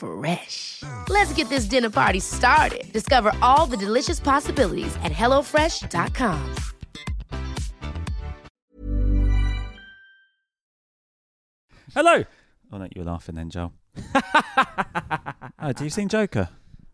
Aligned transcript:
Fresh. 0.00 0.82
Let's 1.08 1.32
get 1.34 1.48
this 1.50 1.66
dinner 1.66 1.90
party 1.90 2.20
started. 2.20 2.90
Discover 2.92 3.32
all 3.42 3.66
the 3.66 3.76
delicious 3.76 4.18
possibilities 4.18 4.96
at 5.04 5.12
hellofresh.com. 5.12 6.54
Hello. 11.94 12.24
Oh 12.72 12.78
no, 12.78 12.84
you 12.94 13.02
were 13.02 13.10
laughing 13.10 13.34
then, 13.34 13.50
Joel. 13.50 13.72
oh, 15.58 15.72
do 15.72 15.84
you 15.84 15.90
seen 15.90 16.08
Joker? 16.08 16.48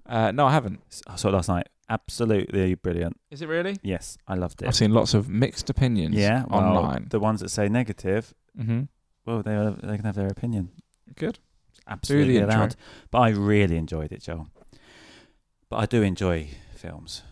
Uh, 0.06 0.32
no, 0.32 0.46
I 0.46 0.52
haven't. 0.52 0.80
I 1.06 1.16
saw 1.16 1.28
it 1.28 1.32
last 1.32 1.48
night. 1.48 1.68
Absolutely 1.88 2.74
brilliant. 2.74 3.20
Is 3.30 3.42
it 3.42 3.48
really? 3.48 3.76
Yes, 3.82 4.18
I 4.26 4.34
loved 4.34 4.62
it. 4.62 4.68
I've 4.68 4.74
seen 4.74 4.92
lots 4.92 5.14
of 5.14 5.28
mixed 5.28 5.70
opinions 5.70 6.16
yeah, 6.16 6.44
well, 6.48 6.60
online. 6.60 7.06
The 7.10 7.20
ones 7.20 7.40
that 7.40 7.50
say 7.50 7.68
negative, 7.68 8.34
mm-hmm. 8.58 8.82
well, 9.24 9.42
they 9.42 9.52
they 9.86 9.96
can 9.96 10.06
have 10.06 10.16
their 10.16 10.28
opinion. 10.28 10.70
Good. 11.14 11.38
Absolutely 11.88 12.38
allowed. 12.38 12.76
But 13.10 13.18
I 13.20 13.28
really 13.30 13.76
enjoyed 13.76 14.12
it, 14.12 14.22
Joel. 14.22 14.48
But 15.68 15.76
I 15.76 15.86
do 15.86 16.02
enjoy 16.02 16.48
films, 16.76 17.22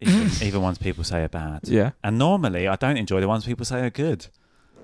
even, 0.00 0.30
even 0.42 0.62
ones 0.62 0.78
people 0.78 1.04
say 1.04 1.22
are 1.22 1.28
bad. 1.28 1.60
Yeah. 1.64 1.92
And 2.02 2.18
normally, 2.18 2.68
I 2.68 2.76
don't 2.76 2.96
enjoy 2.96 3.20
the 3.20 3.28
ones 3.28 3.44
people 3.44 3.64
say 3.64 3.80
are 3.86 3.90
good. 3.90 4.26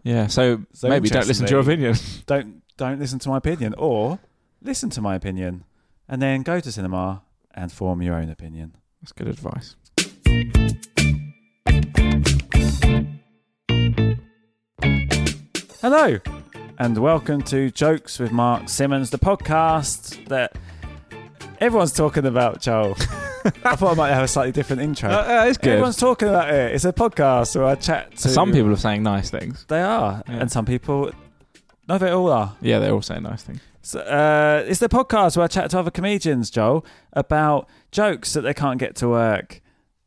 Yeah. 0.03 0.29
So, 0.29 0.63
So 0.73 0.89
maybe 0.89 1.09
don't 1.09 1.27
listen 1.27 1.47
to 1.47 1.51
your 1.51 1.61
opinion. 1.61 1.95
Don't 2.27 2.63
don't 2.77 2.99
listen 2.99 3.19
to 3.19 3.29
my 3.29 3.37
opinion, 3.37 3.75
or 3.77 4.19
listen 4.63 4.89
to 4.89 5.03
my 5.03 5.15
opinion, 5.15 5.65
and 6.09 6.23
then 6.23 6.41
go 6.41 6.61
to 6.61 6.73
cinema 6.73 7.23
and 7.55 7.71
form 7.71 8.01
your 8.01 8.15
own 8.15 8.31
opinion. 8.31 8.75
That's 9.03 9.13
good 9.13 9.29
advice. 9.29 9.77
Hello, 15.83 16.19
and 16.81 16.97
welcome 16.97 17.43
to 17.43 17.71
Jokes 17.71 18.19
with 18.19 18.33
Mark 18.33 18.69
Simmons, 18.69 19.11
the 19.11 19.19
podcast 19.19 20.27
that 20.29 20.57
everyone's 21.61 21.93
talking 21.93 22.25
about, 22.25 22.63
Joel. 22.63 22.97
I 23.65 23.77
thought 23.77 23.93
I 23.93 23.95
might 23.95 24.13
have 24.15 24.25
a 24.25 24.29
slightly 24.29 24.51
different 24.53 24.81
intro. 24.83 25.11
Uh, 25.11 25.45
it's 25.47 25.59
good. 25.59 25.73
Everyone's 25.73 25.97
talking 25.99 26.29
about 26.29 26.53
it. 26.53 26.75
It's 26.75 26.87
a 26.87 26.93
podcast 26.93 27.55
where 27.55 27.67
I 27.67 27.75
chat 27.75 28.17
to 28.17 28.29
Some 28.31 28.51
people 28.53 28.73
are 28.73 28.77
saying 28.77 29.03
nice 29.03 29.29
things. 29.29 29.67
They 29.69 29.83
are, 29.83 30.23
Yeah. 30.27 30.37
and 30.37 30.51
some 30.51 30.65
people, 30.65 31.11
no, 31.87 31.99
they 31.99 32.11
all 32.11 32.33
are. 32.33 32.57
Yeah, 32.63 32.79
they're 32.79 32.93
all 32.93 33.03
saying 33.03 33.25
nice 33.25 33.43
things. 33.43 33.61
So, 33.83 34.01
uh, 34.01 34.65
it's 34.67 34.81
the 34.81 34.89
podcast 34.89 35.37
where 35.37 35.45
I 35.45 35.49
chat 35.49 35.71
to 35.71 35.79
other 35.79 35.91
comedians, 35.91 36.51
Joel, 36.51 36.85
about 37.13 37.69
jokes 37.93 38.33
that 38.33 38.41
they 38.41 38.55
can't 38.55 38.79
get 38.81 38.97
to 38.97 39.09
work. 39.09 39.61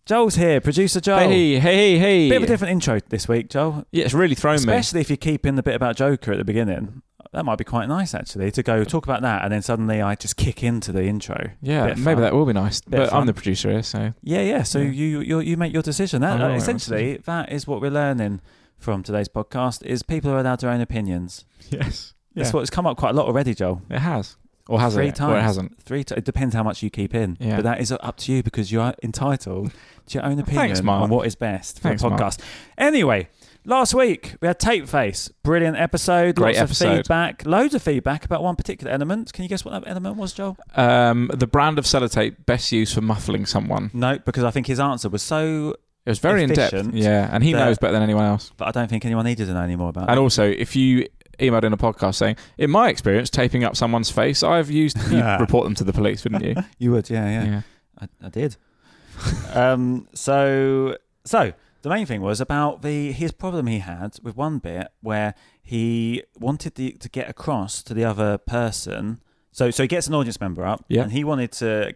Joel's 0.05 0.35
here, 0.35 0.59
producer 0.59 0.99
Joel. 0.99 1.29
Hey, 1.29 1.59
hey, 1.59 1.97
hey. 1.97 2.27
Bit 2.29 2.35
of 2.37 2.43
a 2.43 2.47
different 2.47 2.73
intro 2.73 2.99
this 3.07 3.29
week, 3.29 3.49
Joel. 3.49 3.85
Yeah, 3.91 4.03
it's 4.03 4.13
really 4.13 4.35
thrown 4.35 4.55
me. 4.55 4.59
Especially 4.63 4.99
if 4.99 5.09
you 5.09 5.15
keep 5.15 5.45
in 5.45 5.55
the 5.55 5.63
bit 5.63 5.75
about 5.75 5.95
Joker 5.95 6.33
at 6.33 6.37
the 6.37 6.43
beginning. 6.43 7.01
That 7.31 7.45
might 7.45 7.57
be 7.57 7.63
quite 7.63 7.87
nice, 7.87 8.13
actually, 8.13 8.51
to 8.51 8.61
go 8.61 8.83
talk 8.83 9.05
about 9.05 9.21
that, 9.21 9.43
and 9.43 9.53
then 9.53 9.61
suddenly 9.61 10.01
I 10.01 10.15
just 10.15 10.35
kick 10.35 10.61
into 10.61 10.91
the 10.91 11.05
intro. 11.05 11.51
Yeah, 11.61 11.85
Bit 11.85 11.91
of 11.93 11.99
maybe 11.99 12.15
fun. 12.15 12.21
that 12.23 12.33
will 12.33 12.45
be 12.45 12.51
nice. 12.53 12.79
Of 12.81 12.91
But 12.91 13.13
I'm 13.13 13.25
the 13.25 13.33
producer 13.33 13.71
here, 13.71 13.81
so 13.81 14.13
Yeah, 14.21 14.41
yeah. 14.41 14.63
So 14.63 14.79
you 14.79 15.21
you 15.21 15.39
you 15.39 15.55
make 15.55 15.71
your 15.71 15.81
decision. 15.81 16.21
That, 16.21 16.33
I 16.33 16.35
will 16.35 16.41
uh, 16.43 16.47
make 16.49 16.51
my 16.51 16.57
essentially 16.57 17.17
that 17.23 17.51
is 17.51 17.65
what 17.65 17.79
we're 17.79 17.89
learning 17.89 18.41
from 18.77 19.03
today's 19.03 19.29
podcast 19.29 19.83
is 19.85 20.03
people 20.03 20.29
are 20.31 20.37
allowed 20.37 20.59
their 20.59 20.69
own 20.69 20.81
opinions. 20.81 21.45
yes, 21.69 22.13
That's 22.35 22.51
what's 22.51 22.69
come 22.69 22.85
up 22.85 22.97
quite 22.97 23.11
a 23.11 23.13
lot 23.13 23.27
already, 23.27 23.55
Joel. 23.55 23.81
it 23.89 23.99
has, 23.99 24.35
or 24.67 24.79
has 24.79 24.93
Three 24.93 25.07
it, 25.09 25.15
times. 25.15 25.33
or 25.33 25.37
it 25.37 25.41
hasn't. 25.41 25.81
Three. 25.83 26.03
T- 26.03 26.15
it 26.15 26.23
depends 26.25 26.55
how 26.55 26.63
much 26.63 26.81
you 26.83 26.89
keep 26.89 27.13
in. 27.13 27.37
Yeah. 27.39 27.57
But 27.57 27.63
that 27.63 27.81
is 27.81 27.91
up 27.91 28.17
to 28.17 28.31
you 28.33 28.43
because 28.43 28.71
you 28.71 28.79
are 28.81 28.93
entitled 29.03 29.71
to 30.07 30.13
your 30.17 30.25
own 30.25 30.39
opinion 30.39 30.75
Thanks, 30.75 30.79
on 30.87 31.09
what 31.09 31.27
is 31.27 31.35
best 31.35 31.77
for 31.77 31.83
Thanks, 31.89 32.01
the 32.01 32.09
Mark. 32.09 32.21
podcast. 32.21 32.39
Anyway, 32.77 33.27
last 33.65 33.93
week 33.93 34.35
we 34.41 34.47
had 34.47 34.59
Tape 34.59 34.87
Face. 34.87 35.29
Brilliant 35.43 35.77
episode. 35.77 36.35
Great 36.35 36.55
lots 36.57 36.59
episode. 36.71 36.89
of 36.91 36.97
feedback. 36.99 37.45
Loads 37.45 37.73
of 37.73 37.81
feedback 37.81 38.25
about 38.25 38.41
one 38.43 38.55
particular 38.55 38.91
element. 38.91 39.33
Can 39.33 39.43
you 39.43 39.49
guess 39.49 39.65
what 39.65 39.71
that 39.71 39.89
element 39.89 40.17
was, 40.17 40.33
Joel? 40.33 40.57
Um, 40.75 41.29
the 41.33 41.47
brand 41.47 41.77
of 41.79 41.85
sellotape 41.85 42.45
best 42.45 42.71
used 42.71 42.93
for 42.93 43.01
muffling 43.01 43.45
someone. 43.45 43.91
No, 43.93 44.17
because 44.19 44.43
I 44.43 44.51
think 44.51 44.67
his 44.67 44.79
answer 44.79 45.09
was 45.09 45.21
so. 45.21 45.75
It 46.05 46.09
was 46.09 46.19
very 46.19 46.43
in 46.43 46.49
depth. 46.49 46.73
Yeah, 46.93 47.29
and 47.31 47.41
he 47.43 47.53
knows 47.53 47.77
better 47.77 47.93
than 47.93 48.03
anyone 48.03 48.25
else. 48.25 48.51
But 48.57 48.67
I 48.67 48.71
don't 48.71 48.89
think 48.89 49.05
anyone 49.05 49.23
needed 49.23 49.45
to 49.47 49.53
know 49.53 49.61
any 49.61 49.77
more 49.77 49.87
about 49.89 50.09
And 50.09 50.17
it. 50.17 50.21
also, 50.21 50.43
if 50.49 50.75
you 50.75 51.07
emailed 51.43 51.63
in 51.63 51.73
a 51.73 51.77
podcast 51.77 52.15
saying, 52.15 52.35
"In 52.57 52.69
my 52.71 52.89
experience, 52.89 53.29
taping 53.29 53.63
up 53.63 53.75
someone's 53.75 54.09
face, 54.09 54.43
I've 54.43 54.69
used," 54.71 54.97
you'd 55.11 55.23
report 55.39 55.65
them 55.65 55.75
to 55.75 55.83
the 55.83 55.93
police, 55.93 56.23
wouldn't 56.23 56.43
you? 56.43 56.55
You 56.79 56.91
would, 56.91 57.09
yeah, 57.09 57.43
yeah. 57.43 57.61
I, 57.99 58.07
I 58.25 58.29
did. 58.29 58.57
um, 59.53 60.07
so, 60.13 60.97
so 61.25 61.53
the 61.83 61.89
main 61.89 62.05
thing 62.05 62.21
was 62.21 62.41
about 62.41 62.81
the 62.81 63.11
his 63.11 63.31
problem 63.31 63.67
he 63.67 63.79
had 63.79 64.15
with 64.23 64.35
one 64.35 64.59
bit 64.59 64.87
where 65.01 65.35
he 65.61 66.23
wanted 66.39 66.75
the, 66.75 66.91
to 66.93 67.09
get 67.09 67.29
across 67.29 67.83
to 67.83 67.93
the 67.93 68.03
other 68.03 68.37
person. 68.37 69.19
So, 69.51 69.69
so 69.69 69.83
he 69.83 69.87
gets 69.87 70.07
an 70.07 70.15
audience 70.15 70.41
member 70.41 70.65
up, 70.65 70.83
Yeah. 70.87 71.03
and 71.03 71.11
he 71.11 71.23
wanted 71.23 71.51
to 71.53 71.93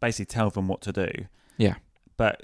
basically 0.00 0.26
tell 0.26 0.50
them 0.50 0.66
what 0.68 0.80
to 0.82 0.92
do. 0.92 1.10
Yeah. 1.56 1.74
but 2.16 2.42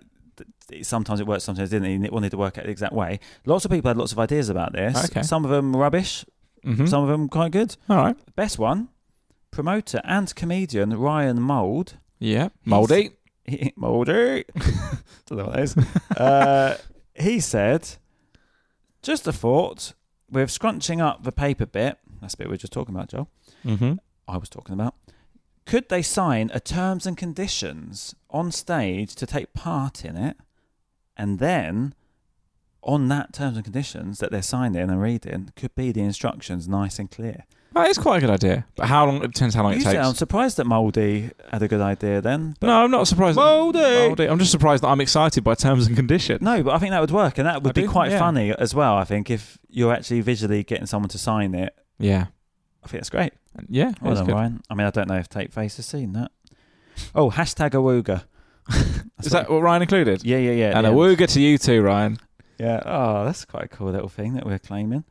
sometimes 0.83 1.21
it 1.21 1.27
worked, 1.27 1.43
sometimes 1.43 1.73
it 1.73 1.81
didn't. 1.81 2.05
It 2.05 2.13
wanted 2.13 2.31
to 2.31 2.37
work 2.39 2.59
out 2.59 2.65
the 2.65 2.71
exact 2.71 2.93
way. 2.93 3.21
Lots 3.45 3.65
of 3.65 3.71
people 3.71 3.89
had 3.89 3.97
lots 3.97 4.13
of 4.13 4.19
ideas 4.19 4.49
about 4.49 4.73
this. 4.73 5.05
Okay. 5.07 5.23
Some 5.23 5.45
of 5.45 5.51
them 5.51 5.75
rubbish, 5.77 6.25
hmm 6.65 6.87
some 6.87 7.03
of 7.03 7.09
them 7.09 7.29
quite 7.29 7.53
good. 7.53 7.77
All 7.89 7.97
right. 7.97 8.17
Best 8.35 8.59
one, 8.59 8.89
promoter 9.51 10.01
and 10.05 10.35
comedian 10.35 10.99
Ryan 10.99 11.41
Mould. 11.41 11.95
Yeah. 12.19 12.49
Mouldy. 12.65 13.11
He, 13.45 13.73
Mouldy. 13.77 14.45
Don't 15.27 15.39
know 15.39 15.45
what 15.47 15.55
that 15.55 15.63
is. 15.63 15.77
uh, 16.17 16.77
he 17.15 17.39
said, 17.41 17.89
just 19.03 19.27
a 19.27 19.33
thought, 19.33 19.93
with 20.31 20.51
scrunching 20.51 21.01
up 21.01 21.23
the 21.23 21.33
paper 21.33 21.67
bit, 21.67 21.99
that's 22.21 22.35
the 22.35 22.39
bit 22.39 22.49
we 22.49 22.53
were 22.55 22.57
just 22.59 22.73
talking 22.73 22.95
about, 22.95 23.09
Joel, 23.11 23.29
Mm-hmm. 23.65 23.95
I 24.29 24.37
was 24.37 24.49
talking 24.49 24.75
about, 24.75 24.95
could 25.65 25.89
they 25.89 26.03
sign 26.03 26.51
a 26.55 26.61
terms 26.61 27.07
and 27.07 27.17
conditions 27.17 28.15
on 28.31 28.53
stage 28.53 29.15
to 29.17 29.27
take 29.27 29.53
part 29.55 30.05
in 30.05 30.17
it? 30.17 30.37
And 31.17 31.39
then 31.39 31.95
on 32.83 33.09
that 33.09 33.33
terms 33.33 33.57
and 33.57 33.65
conditions 33.65 34.19
that 34.19 34.31
they're 34.31 34.43
signing 34.43 34.83
and 34.91 35.01
reading 35.03 35.51
could 35.57 35.75
be 35.75 35.91
the 35.93 36.03
instructions 36.03 36.69
nice 36.69 36.99
and 36.99 37.11
clear. 37.11 37.45
That 37.73 37.89
is 37.89 37.99
quite 37.99 38.19
a 38.19 38.21
good 38.21 38.31
idea. 38.31 38.65
But 38.77 38.87
how 38.87 39.05
long? 39.05 39.23
It 39.23 39.35
depends 39.35 39.55
how 39.55 39.63
long 39.65 39.73
You 39.73 39.81
it 39.81 39.83
sound 39.83 39.97
takes. 40.15 40.19
surprised 40.19 40.57
that 40.57 40.67
Mouldy 40.67 41.31
had 41.53 41.63
a 41.63 41.69
good 41.69 41.81
idea 41.83 42.23
then. 42.23 42.55
But 42.59 42.69
No, 42.69 42.85
I'm 42.85 42.91
not 42.91 43.07
surprised. 43.07 43.37
Mouldy! 43.37 43.79
Mouldy. 43.81 44.25
I'm 44.27 44.39
just 44.39 44.51
surprised 44.51 44.83
that 44.83 44.89
I'm 44.89 45.01
excited 45.01 45.45
by 45.45 45.55
terms 45.57 45.87
and 45.87 45.95
conditions. 45.95 46.41
No, 46.41 46.63
but 46.63 46.73
I 46.75 46.79
think 46.79 46.93
that 46.93 47.01
would 47.01 47.11
work, 47.11 47.37
and 47.37 47.47
that 47.47 47.63
would 47.63 47.71
I 47.71 47.81
be 47.81 47.83
do, 47.83 47.89
quite 47.91 48.13
yeah. 48.13 48.19
funny 48.19 48.51
as 48.53 48.75
well. 48.75 48.97
I 48.97 49.05
think 49.05 49.29
if 49.31 49.59
you're 49.69 49.93
actually 49.93 50.23
visually 50.23 50.63
getting 50.65 50.87
someone 50.87 51.11
to 51.11 51.19
sign 51.19 51.55
it, 51.55 51.75
Yeah. 51.99 52.27
I 52.83 52.89
think 52.89 53.01
that's 53.01 53.11
great. 53.11 53.33
Yeah. 53.69 53.93
Well 54.01 54.15
done, 54.15 54.27
good. 54.27 54.35
Ryan. 54.35 54.63
I 54.71 54.75
mean, 54.75 54.87
I 54.87 54.91
don't 54.91 55.09
know 55.09 55.17
if 55.17 55.29
Tape 55.29 55.53
Face 55.53 55.77
has 55.77 55.85
seen 55.87 56.13
that. 56.15 56.31
Oh, 57.15 57.31
hashtag 57.31 57.73
awooga. 57.73 58.25
Is 59.23 59.31
that 59.33 59.51
what 59.51 59.63
Ryan 59.63 59.83
included? 59.83 60.25
Yeah, 60.25 60.39
yeah, 60.39 60.53
yeah. 60.53 60.79
And 60.79 60.87
a 60.87 60.91
wooga 60.91 61.27
to 61.33 61.41
you 61.41 61.59
too, 61.59 61.83
Ryan. 61.83 62.19
Yeah. 62.59 62.81
Oh, 62.85 63.25
that's 63.25 63.45
quite 63.45 63.65
a 63.65 63.69
cool 63.69 63.91
little 63.93 64.09
thing 64.09 64.35
that 64.35 64.47
we're 64.47 64.59
claiming. 64.59 65.05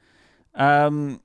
Um, 0.55 1.21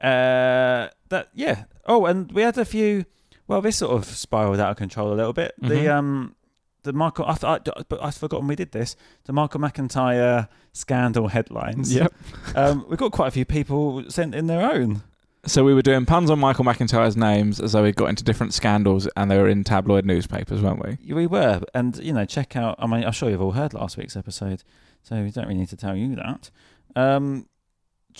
uh, 0.00 0.88
that 1.08 1.28
yeah. 1.34 1.64
Oh, 1.86 2.06
and 2.06 2.30
we 2.32 2.42
had 2.42 2.58
a 2.58 2.64
few. 2.64 3.04
Well, 3.48 3.60
this 3.62 3.76
sort 3.76 3.92
of 3.92 4.04
spiraled 4.04 4.58
out 4.60 4.70
of 4.70 4.76
control 4.76 5.12
a 5.12 5.14
little 5.14 5.32
bit. 5.32 5.54
The 5.60 5.68
Mhm. 5.86 5.90
um, 5.94 6.34
the 6.82 6.92
Michael. 6.92 7.24
I, 7.26 7.36
I, 7.42 7.58
but 7.88 8.02
I've 8.02 8.14
forgotten 8.16 8.46
we 8.48 8.56
did 8.56 8.72
this. 8.72 8.96
The 9.24 9.32
Michael 9.32 9.60
McIntyre 9.60 10.48
scandal 10.72 11.28
headlines. 11.28 11.94
Yep. 11.94 12.12
Um, 12.54 12.84
we've 12.88 12.98
got 12.98 13.12
quite 13.12 13.28
a 13.28 13.32
few 13.32 13.44
people 13.44 14.04
sent 14.10 14.34
in 14.34 14.46
their 14.46 14.62
own. 14.70 15.02
So 15.46 15.62
we 15.64 15.74
were 15.74 15.82
doing 15.82 16.04
puns 16.06 16.28
on 16.28 16.40
Michael 16.40 16.64
McIntyre's 16.64 17.16
names 17.16 17.60
as 17.60 17.72
though 17.72 17.82
we 17.84 17.92
got 17.92 18.08
into 18.08 18.24
different 18.24 18.52
scandals 18.52 19.08
and 19.16 19.30
they 19.30 19.38
were 19.38 19.48
in 19.48 19.62
tabloid 19.62 20.04
newspapers, 20.04 20.60
weren't 20.60 20.84
we? 20.84 21.14
We 21.14 21.26
were, 21.26 21.62
and 21.72 21.96
you 21.98 22.12
know, 22.12 22.24
check 22.24 22.56
out. 22.56 22.74
I 22.78 22.86
mean, 22.86 23.04
I'm 23.04 23.12
sure 23.12 23.30
you've 23.30 23.40
all 23.40 23.52
heard 23.52 23.72
last 23.72 23.96
week's 23.96 24.16
episode, 24.16 24.64
so 25.02 25.22
we 25.22 25.30
don't 25.30 25.46
really 25.46 25.60
need 25.60 25.68
to 25.68 25.76
tell 25.76 25.94
you 25.94 26.16
that. 26.16 26.50
Um, 26.96 27.46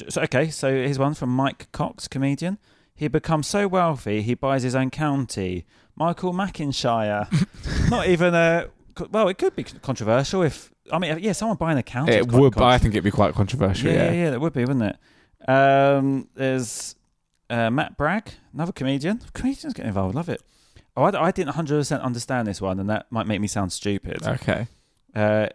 so, 0.08 0.23
okay, 0.23 0.50
so 0.50 0.70
here's 0.73 0.99
one 0.99 1.14
from 1.14 1.31
Mike 1.31 1.70
Cox, 1.73 2.06
comedian. 2.06 2.58
He 2.94 3.08
becomes 3.08 3.46
so 3.46 3.67
wealthy 3.69 4.22
he 4.22 4.34
buys 4.34 4.62
his 4.62 4.75
own 4.75 4.90
county. 4.90 5.67
Michael 5.96 6.32
Mackinshire. 6.32 7.29
Not 7.90 8.06
even 8.06 8.34
a. 8.34 8.69
Well, 9.11 9.29
it 9.29 9.37
could 9.38 9.56
be 9.56 9.64
controversial 9.64 10.43
if. 10.43 10.70
I 10.93 10.99
mean, 10.99 11.19
yeah, 11.19 11.32
someone 11.32 11.56
buying 11.56 11.79
a 11.79 11.82
county. 11.82 12.12
It 12.12 12.31
would, 12.31 12.55
but 12.55 12.64
I 12.64 12.79
think 12.79 12.94
it'd 12.94 13.02
be 13.05 13.11
quite 13.11 13.34
controversial. 13.34 13.90
yeah, 13.90 13.94
Yeah, 13.94 14.05
yeah, 14.05 14.12
yeah, 14.12 14.31
that 14.31 14.40
would 14.40 14.52
be, 14.52 14.61
wouldn't 14.61 14.94
it? 14.94 15.50
Um, 15.50 16.29
there's 16.34 16.94
uh, 17.50 17.70
Matt 17.70 17.96
Bragg, 17.96 18.31
another 18.52 18.72
comedian. 18.72 19.20
Comedians 19.34 19.75
get 19.75 19.87
involved, 19.87 20.14
love 20.14 20.28
it. 20.28 20.43
Oh, 20.96 21.02
I, 21.04 21.26
I 21.26 21.31
didn't 21.31 21.54
100% 21.54 22.02
understand 22.02 22.48
this 22.48 22.60
one, 22.60 22.81
and 22.81 22.88
that 22.88 23.06
might 23.10 23.26
make 23.26 23.40
me 23.40 23.46
sound 23.46 23.72
stupid. 23.72 24.26
Okay. 24.26 24.66
Uh, 25.14 25.48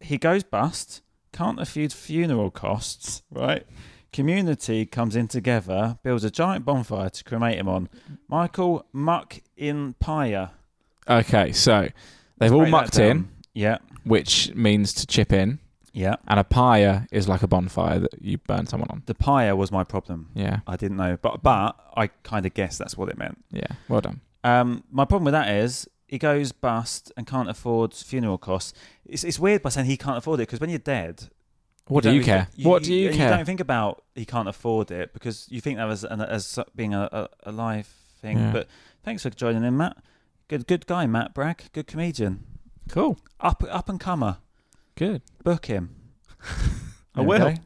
he 0.00 0.18
goes 0.18 0.42
bust, 0.42 1.02
can't 1.32 1.60
afford 1.60 1.92
funeral 1.92 2.50
costs, 2.50 3.22
right? 3.30 3.66
Community 4.12 4.84
comes 4.84 5.16
in 5.16 5.28
together, 5.28 5.98
builds 6.02 6.24
a 6.24 6.30
giant 6.30 6.64
bonfire 6.64 7.08
to 7.08 7.24
cremate 7.24 7.56
him 7.58 7.68
on. 7.68 7.88
Michael 8.28 8.84
Muck 8.92 9.40
in 9.56 9.94
Pyre. 9.94 10.50
Okay. 11.08 11.52
So 11.52 11.88
they've 12.38 12.52
all 12.52 12.60
Break 12.60 12.70
that 12.70 12.70
mucked 12.70 12.98
in. 12.98 13.28
Yeah, 13.54 13.78
which 14.04 14.54
means 14.54 14.94
to 14.94 15.06
chip 15.06 15.32
in, 15.32 15.58
yeah. 15.92 16.16
and 16.28 16.38
a 16.40 16.44
pyre 16.44 17.06
is 17.12 17.28
like 17.28 17.42
a 17.42 17.46
bonfire 17.46 17.98
that 18.00 18.20
you 18.22 18.38
burn 18.38 18.66
someone 18.66 18.88
on. 18.90 19.02
The 19.06 19.14
pyre 19.14 19.54
was 19.56 19.70
my 19.70 19.84
problem. 19.84 20.30
Yeah. 20.34 20.60
I 20.66 20.76
didn't 20.76 20.96
know, 20.96 21.18
but 21.20 21.42
but 21.42 21.76
I 21.96 22.08
kind 22.22 22.46
of 22.46 22.54
guessed 22.54 22.78
that's 22.78 22.96
what 22.96 23.08
it 23.08 23.18
meant. 23.18 23.44
Yeah. 23.50 23.66
Well 23.88 24.00
done. 24.00 24.20
Um, 24.44 24.84
my 24.90 25.04
problem 25.04 25.24
with 25.26 25.32
that 25.32 25.48
is 25.54 25.88
he 26.08 26.18
goes 26.18 26.52
bust 26.52 27.12
and 27.16 27.26
can't 27.26 27.48
afford 27.48 27.94
funeral 27.94 28.38
costs. 28.38 28.74
It's, 29.06 29.24
it's 29.24 29.38
weird 29.38 29.62
by 29.62 29.70
saying 29.70 29.86
he 29.86 29.96
can't 29.96 30.18
afford 30.18 30.40
it 30.40 30.44
because 30.48 30.60
when 30.60 30.68
you're 30.70 30.78
dead, 30.78 31.28
What 31.86 32.02
do 32.02 32.08
don't 32.10 32.16
you 32.16 32.24
care? 32.24 32.48
think- 32.52 32.66
what 32.68 32.82
do 32.82 32.92
you, 32.92 33.08
You 33.08 33.14
care? 33.14 33.30
You 33.30 33.36
don't 33.36 33.44
think 33.46 33.60
about 33.60 34.02
he 34.14 34.24
can't 34.24 34.48
afford 34.48 34.90
it 34.90 35.12
because 35.14 35.46
you 35.50 35.60
think 35.60 35.78
that 35.78 35.88
as 35.88 36.04
an, 36.04 36.20
as 36.20 36.58
being 36.76 36.92
a, 36.94 37.08
a, 37.44 37.50
a 37.50 37.52
live 37.52 37.86
thing. 38.20 38.38
Yeah. 38.38 38.52
But 38.52 38.68
thanks 39.04 39.22
for 39.22 39.30
joining 39.30 39.64
in, 39.64 39.76
Matt. 39.76 39.96
Good 40.48 40.66
good 40.66 40.86
guy, 40.86 41.06
Matt 41.06 41.32
Bragg. 41.34 41.64
Good 41.72 41.86
comedian. 41.86 42.44
cool. 42.88 43.16
Up 43.40 43.62
up 43.70 43.88
and 43.88 43.98
comer. 44.00 44.38
Good. 44.96 45.22
Book 45.44 45.66
him. 45.66 45.94
I 47.14 47.20
will. 47.22 47.42
Okay? 47.42 47.58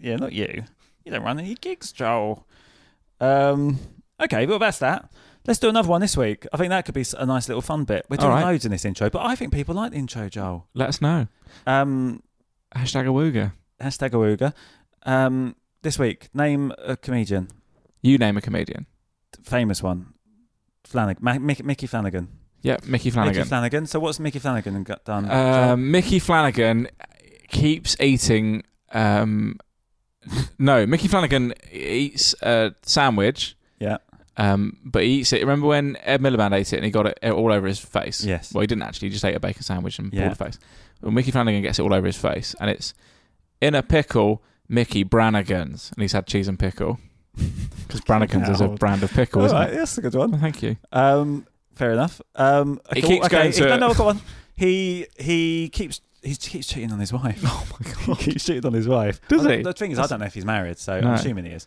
Yeah, 0.00 0.16
not 0.16 0.32
you. 0.32 0.64
You 1.04 1.12
don't 1.12 1.22
run 1.22 1.38
any 1.38 1.54
gigs, 1.54 1.92
Joel. 1.92 2.46
Um. 3.20 3.78
Okay, 4.22 4.46
well 4.46 4.58
that's 4.58 4.78
that. 4.78 5.10
Let's 5.46 5.58
do 5.58 5.68
another 5.70 5.88
one 5.88 6.00
this 6.02 6.16
week. 6.16 6.46
I 6.52 6.56
think 6.58 6.68
that 6.70 6.84
could 6.84 6.94
be 6.94 7.04
a 7.16 7.24
nice 7.26 7.48
little 7.48 7.62
fun 7.62 7.84
bit. 7.84 8.04
We're 8.10 8.16
All 8.18 8.24
doing 8.26 8.32
right. 8.34 8.44
loads 8.52 8.64
in 8.66 8.70
this 8.70 8.84
intro, 8.84 9.08
but 9.08 9.24
I 9.24 9.34
think 9.34 9.52
people 9.52 9.74
like 9.74 9.92
the 9.92 9.96
intro, 9.98 10.28
Joel. 10.28 10.68
Let 10.74 10.90
us 10.90 11.00
know. 11.00 11.28
Um, 11.66 12.22
Hashtag 12.76 13.06
awooga. 13.06 13.52
hashtag 13.80 14.10
awooga. 14.10 14.52
Um, 15.04 15.56
this 15.82 15.98
week, 15.98 16.28
name 16.34 16.72
a 16.78 16.96
comedian, 16.96 17.48
You 18.02 18.18
name 18.18 18.36
a 18.36 18.42
comedian. 18.42 18.86
famous 19.42 19.82
one. 19.82 20.12
Flanagan, 20.84 21.24
Ma- 21.24 21.38
Mickey, 21.38 21.62
Mickey 21.62 21.86
Flanagan. 21.86 22.28
Yeah, 22.62 22.76
Mickey 22.86 23.10
Flanagan. 23.10 23.38
Mickey 23.40 23.48
Flanagan. 23.48 23.86
So 23.86 24.00
what's 24.00 24.20
Mickey 24.20 24.38
Flanagan 24.38 24.82
got 24.82 25.04
done? 25.04 25.30
Um, 25.30 25.90
Mickey 25.90 26.18
Flanagan 26.18 26.88
keeps 27.48 27.96
eating. 28.00 28.62
Um, 28.92 29.58
no, 30.58 30.86
Mickey 30.86 31.08
Flanagan 31.08 31.54
eats 31.72 32.34
a 32.42 32.74
sandwich, 32.82 33.56
yeah. 33.78 33.98
um, 34.36 34.76
but 34.84 35.02
he 35.04 35.20
eats 35.20 35.32
it. 35.32 35.40
Remember 35.40 35.66
when 35.68 35.96
Ed 36.02 36.20
Miliband 36.20 36.52
ate 36.54 36.72
it 36.72 36.76
and 36.76 36.84
he 36.84 36.90
got 36.90 37.06
it 37.06 37.18
all 37.30 37.50
over 37.52 37.66
his 37.66 37.78
face? 37.78 38.22
Yes. 38.24 38.52
Well, 38.52 38.60
he 38.60 38.66
didn't 38.66 38.82
actually. 38.82 39.08
He 39.08 39.12
just 39.12 39.24
ate 39.24 39.34
a 39.36 39.40
bacon 39.40 39.62
sandwich 39.62 39.98
and 39.98 40.12
Yeah. 40.12 40.28
pulled 40.28 40.32
the 40.38 40.44
face. 40.44 40.58
Well, 41.00 41.12
Mickey 41.12 41.30
Flanagan 41.30 41.62
gets 41.62 41.78
it 41.78 41.82
all 41.82 41.94
over 41.94 42.06
his 42.06 42.18
face, 42.18 42.54
and 42.60 42.68
it's 42.68 42.92
in 43.60 43.74
a 43.74 43.82
pickle. 43.82 44.42
Mickey 44.68 45.02
Brannigan's, 45.02 45.90
and 45.96 46.02
he's 46.02 46.12
had 46.12 46.28
cheese 46.28 46.46
and 46.46 46.56
pickle 46.56 47.00
because 47.88 48.00
Brannigan's 48.02 48.48
is 48.48 48.60
a 48.60 48.68
brand 48.68 49.02
of 49.02 49.10
pickle, 49.12 49.40
All 49.40 49.46
isn't 49.46 49.58
right, 49.58 49.70
it? 49.72 49.76
that's 49.76 49.98
a 49.98 50.00
good 50.02 50.14
Well, 50.14 50.28
one. 50.28 50.38
thank 50.40 50.62
you. 50.62 50.76
Um, 50.92 51.44
fair 51.74 51.92
enough. 51.92 52.20
Um, 52.34 52.80
He 52.94 53.00
okay, 53.00 53.08
keeps 53.08 53.26
okay, 53.26 53.36
going 53.36 53.52
to- 53.52 53.68
No, 53.68 53.76
no, 53.88 53.94
go 53.94 54.08
on. 54.08 54.20
He 54.56 55.06
he 55.18 55.68
keeps 55.70 56.00
he 56.22 56.34
keeps 56.34 56.66
cheating 56.66 56.92
on 56.92 57.00
his 57.00 57.12
wife. 57.12 57.40
Oh 57.46 57.66
my 57.80 57.92
god! 58.06 58.18
he 58.18 58.32
keeps 58.32 58.44
cheating 58.44 58.66
on 58.66 58.72
his 58.74 58.86
wife. 58.88 59.20
Does 59.28 59.42
Well, 59.42 59.50
he? 59.50 59.56
The, 59.58 59.62
the 59.64 59.72
thing 59.72 59.90
is, 59.92 59.98
I 59.98 60.06
don't 60.06 60.20
know 60.20 60.26
if 60.26 60.34
he's 60.34 60.44
married, 60.44 60.78
so 60.78 61.00
No. 61.00 61.08
I'm 61.08 61.14
assuming 61.14 61.46
he 61.46 61.52
is. 61.52 61.66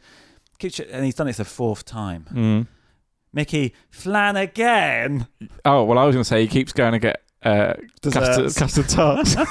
Keeps 0.60 0.80
and 0.80 1.04
he's 1.04 1.16
done 1.16 1.28
it 1.28 1.36
the 1.38 1.46
fourth 1.46 1.84
time. 1.86 2.26
Mm. 2.32 2.68
Mickey 3.34 3.74
Flanagan. 3.90 5.28
Oh 5.66 5.84
well, 5.86 5.98
I 5.98 6.06
was 6.06 6.16
going 6.16 6.24
to 6.24 6.28
say 6.28 6.42
he 6.42 6.48
keeps 6.48 6.72
going 6.74 6.94
to 6.94 7.00
get 7.00 7.22
uh, 7.44 7.74
custard, 8.02 8.56
custard 8.56 8.90
tarts. 8.90 9.36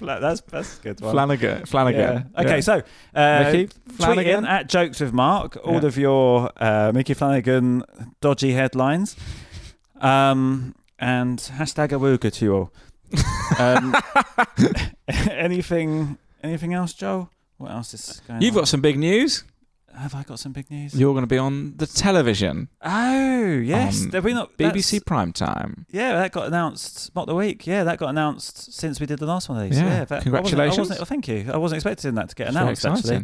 That's 0.00 0.40
that's 0.40 0.78
a 0.78 0.82
good 0.82 1.00
one. 1.02 1.12
Flanagan. 1.12 1.66
Flanagan. 1.66 2.00
Yeah. 2.34 2.40
Okay, 2.40 2.54
Yeah. 2.54 2.60
so 2.60 2.82
uh, 3.14 3.50
Mickey 3.52 3.70
Flanagan. 3.96 4.46
at 4.46 4.66
jokes 4.66 4.98
with 5.00 5.12
Mark 5.12 5.58
all 5.62 5.74
Yeah. 5.74 5.86
of 5.86 5.98
your 5.98 6.50
uh, 6.56 6.90
Mickey 6.94 7.12
Flanagan 7.12 7.82
dodgy 8.22 8.52
headlines, 8.52 9.14
um, 10.00 10.74
and 10.98 11.38
hashtag 11.38 11.88
awooga 11.90 12.32
to 12.32 12.44
you 12.44 12.54
all. 12.54 12.72
Um, 13.58 13.94
anything 15.30 16.18
anything 16.42 16.74
else, 16.74 16.92
Joe? 16.92 17.28
What 17.58 17.70
else 17.72 17.94
is 17.94 18.20
going 18.26 18.36
on? 18.36 18.42
You've 18.42 18.54
on? 18.56 18.62
got 18.62 18.68
some 18.68 18.80
big 18.80 18.98
news. 18.98 19.44
Have 19.96 20.14
I 20.14 20.22
got 20.22 20.38
some 20.38 20.52
big 20.52 20.70
news? 20.70 20.94
You're 20.94 21.12
going 21.12 21.24
to 21.24 21.28
be 21.28 21.36
on 21.36 21.74
the 21.76 21.86
television, 21.86 22.68
oh 22.80 23.44
yes, 23.58 24.06
On 24.14 24.22
we 24.22 24.32
not 24.32 24.56
BBC 24.56 25.00
that's- 25.00 25.00
Primetime. 25.00 25.84
Yeah, 25.90 26.12
that 26.12 26.30
got 26.30 26.46
announced. 26.46 27.14
Not 27.16 27.26
the 27.26 27.34
week. 27.34 27.66
Yeah, 27.66 27.82
that 27.84 27.98
got 27.98 28.10
announced 28.10 28.72
since 28.72 29.00
we 29.00 29.06
did 29.06 29.18
the 29.18 29.26
last 29.26 29.48
one 29.48 29.58
of 29.58 29.68
these. 29.68 29.78
Yeah, 29.80 29.86
Yeah, 29.86 30.04
that- 30.04 30.12
I 30.12 30.14
wasn't- 30.16 30.22
congratulations. 30.22 30.78
I 30.78 30.80
wasn't, 30.82 31.00
oh, 31.00 31.04
thank 31.06 31.28
you. 31.28 31.50
I 31.52 31.56
wasn't 31.56 31.78
expecting 31.78 32.14
that 32.14 32.28
to 32.28 32.34
get 32.36 32.46
It's 32.48 32.56
announced. 32.56 32.86
Actually, 32.86 33.16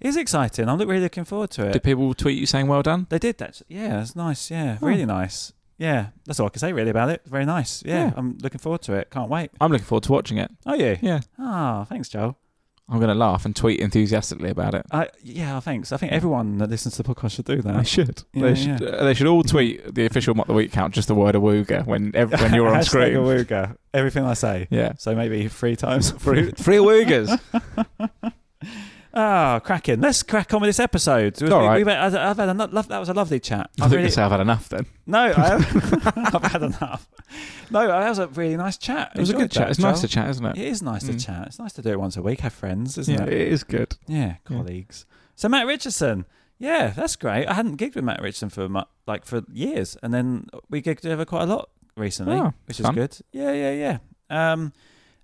it 0.00 0.08
is 0.08 0.16
exciting. 0.16 0.66
I'm 0.68 0.78
really 0.78 1.00
looking 1.02 1.24
forward 1.24 1.50
to 1.50 1.66
it. 1.68 1.72
Did 1.74 1.82
people 1.82 2.14
tweet 2.14 2.38
you 2.38 2.46
saying 2.46 2.68
well 2.68 2.82
done? 2.82 3.06
They 3.10 3.18
did 3.18 3.36
that. 3.38 3.60
Yeah, 3.68 4.00
it's 4.00 4.16
nice. 4.16 4.50
Yeah, 4.50 4.78
Oh. 4.80 4.86
really 4.86 5.04
nice. 5.06 5.52
Yeah, 5.78 6.08
that's 6.24 6.38
all 6.40 6.46
I 6.46 6.50
can 6.50 6.60
say 6.60 6.72
really 6.72 6.90
about 6.90 7.08
it. 7.10 7.22
Very 7.26 7.44
nice. 7.44 7.82
Yeah, 7.84 8.06
Yeah. 8.06 8.12
I'm 8.16 8.38
looking 8.42 8.58
forward 8.60 8.82
to 8.82 8.92
it. 8.94 9.10
Can't 9.10 9.28
wait. 9.28 9.50
I'm 9.60 9.72
looking 9.72 9.84
forward 9.86 10.04
to 10.04 10.12
watching 10.12 10.38
it. 10.38 10.50
Oh, 10.66 10.74
you? 10.74 10.96
Yeah. 11.02 11.20
Ah, 11.38 11.84
thanks, 11.88 12.08
Joe. 12.08 12.36
I'm 12.86 12.98
going 12.98 13.08
to 13.08 13.14
laugh 13.14 13.46
and 13.46 13.56
tweet 13.56 13.80
enthusiastically 13.80 14.50
about 14.50 14.74
it. 14.74 14.84
I 14.92 15.08
yeah, 15.22 15.58
thanks. 15.60 15.90
I 15.90 15.96
think 15.96 16.12
everyone 16.12 16.58
that 16.58 16.68
listens 16.68 16.96
to 16.96 17.02
the 17.02 17.14
podcast 17.14 17.30
should 17.32 17.46
do 17.46 17.62
that. 17.62 17.76
They 17.78 17.84
should. 17.84 18.22
Yeah, 18.34 18.42
they 18.42 18.48
yeah. 18.60 18.76
should. 18.76 18.82
uh, 18.86 19.04
they 19.04 19.14
should 19.14 19.26
all 19.26 19.42
tweet 19.42 19.94
the 19.94 20.04
official 20.04 20.34
Mock 20.34 20.48
the 20.48 20.52
Week 20.52 20.70
count, 20.70 20.92
just 20.94 21.08
the 21.08 21.14
word 21.14 21.34
awooga 21.34 21.86
when 21.86 22.12
ev- 22.14 22.30
when 22.38 22.52
you're 22.52 22.68
on 22.68 22.74
Hashtag 22.74 22.84
screen. 22.84 23.14
awooga. 23.14 23.76
Everything 23.94 24.24
I 24.26 24.34
say. 24.34 24.68
Yeah. 24.70 24.92
So 24.98 25.14
maybe 25.14 25.48
three 25.48 25.76
times. 25.76 26.10
Free, 26.10 26.50
free 26.52 26.76
awoogas. 26.84 27.40
Ah, 29.16 29.60
cracking. 29.62 30.00
Let's 30.00 30.22
crack 30.22 30.52
on 30.54 30.60
with 30.60 30.68
this 30.68 30.80
episode. 30.80 31.40
All 31.50 31.60
right. 31.66 31.78
We've, 31.78 31.88
I've 31.88 32.14
I've 32.14 32.36
had 32.36 32.56
lo- 32.56 32.82
That 32.82 32.98
was 32.98 33.08
a 33.08 33.14
lovely 33.14 33.38
chat. 33.40 33.70
I 33.80 33.84
think 33.88 33.96
really- 33.98 34.10
say 34.10 34.22
I've 34.22 34.30
had 34.30 34.40
enough 34.40 34.68
then. 34.68 34.86
no, 35.06 35.18
I 35.20 35.30
have, 35.30 36.12
I've 36.34 36.50
had 36.52 36.62
enough. 36.62 37.08
No, 37.70 37.86
that 37.86 38.08
was 38.08 38.18
a 38.18 38.26
really 38.28 38.56
nice 38.56 38.76
chat. 38.76 39.12
It 39.14 39.20
was 39.20 39.30
a 39.30 39.34
good 39.34 39.50
chat. 39.50 39.70
It's 39.70 39.78
nice 39.78 40.00
to 40.00 40.08
chat, 40.08 40.28
isn't 40.30 40.44
it? 40.44 40.58
It 40.58 40.66
is 40.66 40.82
nice 40.82 41.04
to 41.04 41.12
Mm. 41.12 41.24
chat. 41.24 41.46
It's 41.46 41.58
nice 41.58 41.72
to 41.74 41.82
do 41.82 41.90
it 41.90 42.00
once 42.00 42.16
a 42.16 42.22
week. 42.22 42.40
Have 42.40 42.52
friends, 42.52 42.98
isn't 42.98 43.14
Yeah, 43.14 43.24
it? 43.24 43.32
it 43.32 43.48
is 43.52 43.62
good. 43.64 43.96
Yeah, 44.06 44.18
Yeah. 44.18 44.34
colleagues. 44.44 45.06
So 45.36 45.48
Matt 45.48 45.66
Richardson, 45.66 46.26
yeah, 46.58 46.88
that's 46.88 47.16
great. 47.16 47.46
I 47.46 47.54
hadn't 47.54 47.76
gigged 47.78 47.94
with 47.96 48.04
Matt 48.04 48.20
Richardson 48.22 48.48
for 48.50 48.68
like 49.06 49.24
for 49.24 49.42
years, 49.52 49.96
and 50.02 50.12
then 50.14 50.48
we 50.70 50.80
gigged 50.82 51.00
together 51.00 51.24
quite 51.24 51.42
a 51.42 51.46
lot 51.46 51.70
recently, 51.96 52.36
Oh, 52.36 52.52
which 52.66 52.80
is 52.80 52.88
good. 52.90 53.16
Yeah, 53.32 53.52
yeah, 53.52 53.70
yeah. 54.30 54.52
Um, 54.52 54.72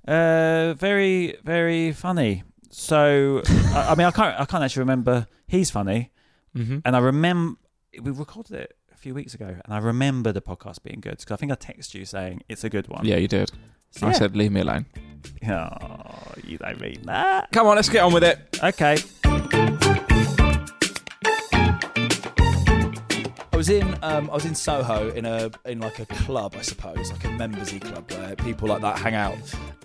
uh, 0.06 0.74
very, 0.74 1.36
very 1.44 1.92
funny. 1.92 2.42
So, 2.70 3.42
I, 3.74 3.88
I 3.90 3.94
mean, 3.96 4.06
I 4.06 4.10
can't, 4.10 4.40
I 4.40 4.44
can't 4.44 4.62
actually 4.64 4.80
remember. 4.80 5.26
He's 5.46 5.70
funny, 5.70 6.10
Mm-hmm. 6.56 6.78
and 6.84 6.96
I 6.96 6.98
remember 6.98 7.58
we 8.02 8.10
recorded 8.10 8.56
it 8.56 8.76
a 8.92 8.96
few 8.96 9.14
weeks 9.14 9.34
ago, 9.34 9.46
and 9.64 9.74
I 9.74 9.78
remember 9.78 10.32
the 10.32 10.40
podcast 10.42 10.82
being 10.82 11.00
good 11.00 11.18
because 11.18 11.30
I 11.32 11.36
think 11.36 11.52
I 11.52 11.54
texted 11.54 11.94
you 11.94 12.04
saying 12.04 12.42
it's 12.48 12.64
a 12.64 12.68
good 12.70 12.88
one. 12.88 13.04
Yeah, 13.04 13.16
you 13.16 13.28
did. 13.28 13.50
So, 13.92 14.06
I 14.06 14.10
yeah. 14.10 14.16
said, 14.16 14.36
leave 14.36 14.50
me 14.52 14.60
alone. 14.60 14.86
oh, 15.48 16.32
you 16.44 16.58
don't 16.58 16.80
mean 16.80 17.02
that. 17.04 17.50
Come 17.52 17.66
on, 17.66 17.76
let's 17.76 17.88
get 17.88 18.02
on 18.04 18.12
with 18.12 18.24
it. 18.24 18.38
Okay. 18.62 18.96
Was 23.60 23.68
in 23.68 23.94
um, 24.00 24.30
I 24.30 24.34
was 24.36 24.46
in 24.46 24.54
Soho 24.54 25.10
in 25.10 25.26
a 25.26 25.50
in 25.66 25.80
like 25.80 25.98
a 25.98 26.06
club, 26.06 26.54
I 26.56 26.62
suppose, 26.62 27.12
like 27.12 27.24
a 27.24 27.28
membersy 27.28 27.78
club 27.78 28.10
where 28.10 28.34
people 28.34 28.68
like 28.68 28.80
that 28.80 28.98
hang 28.98 29.14
out. 29.14 29.36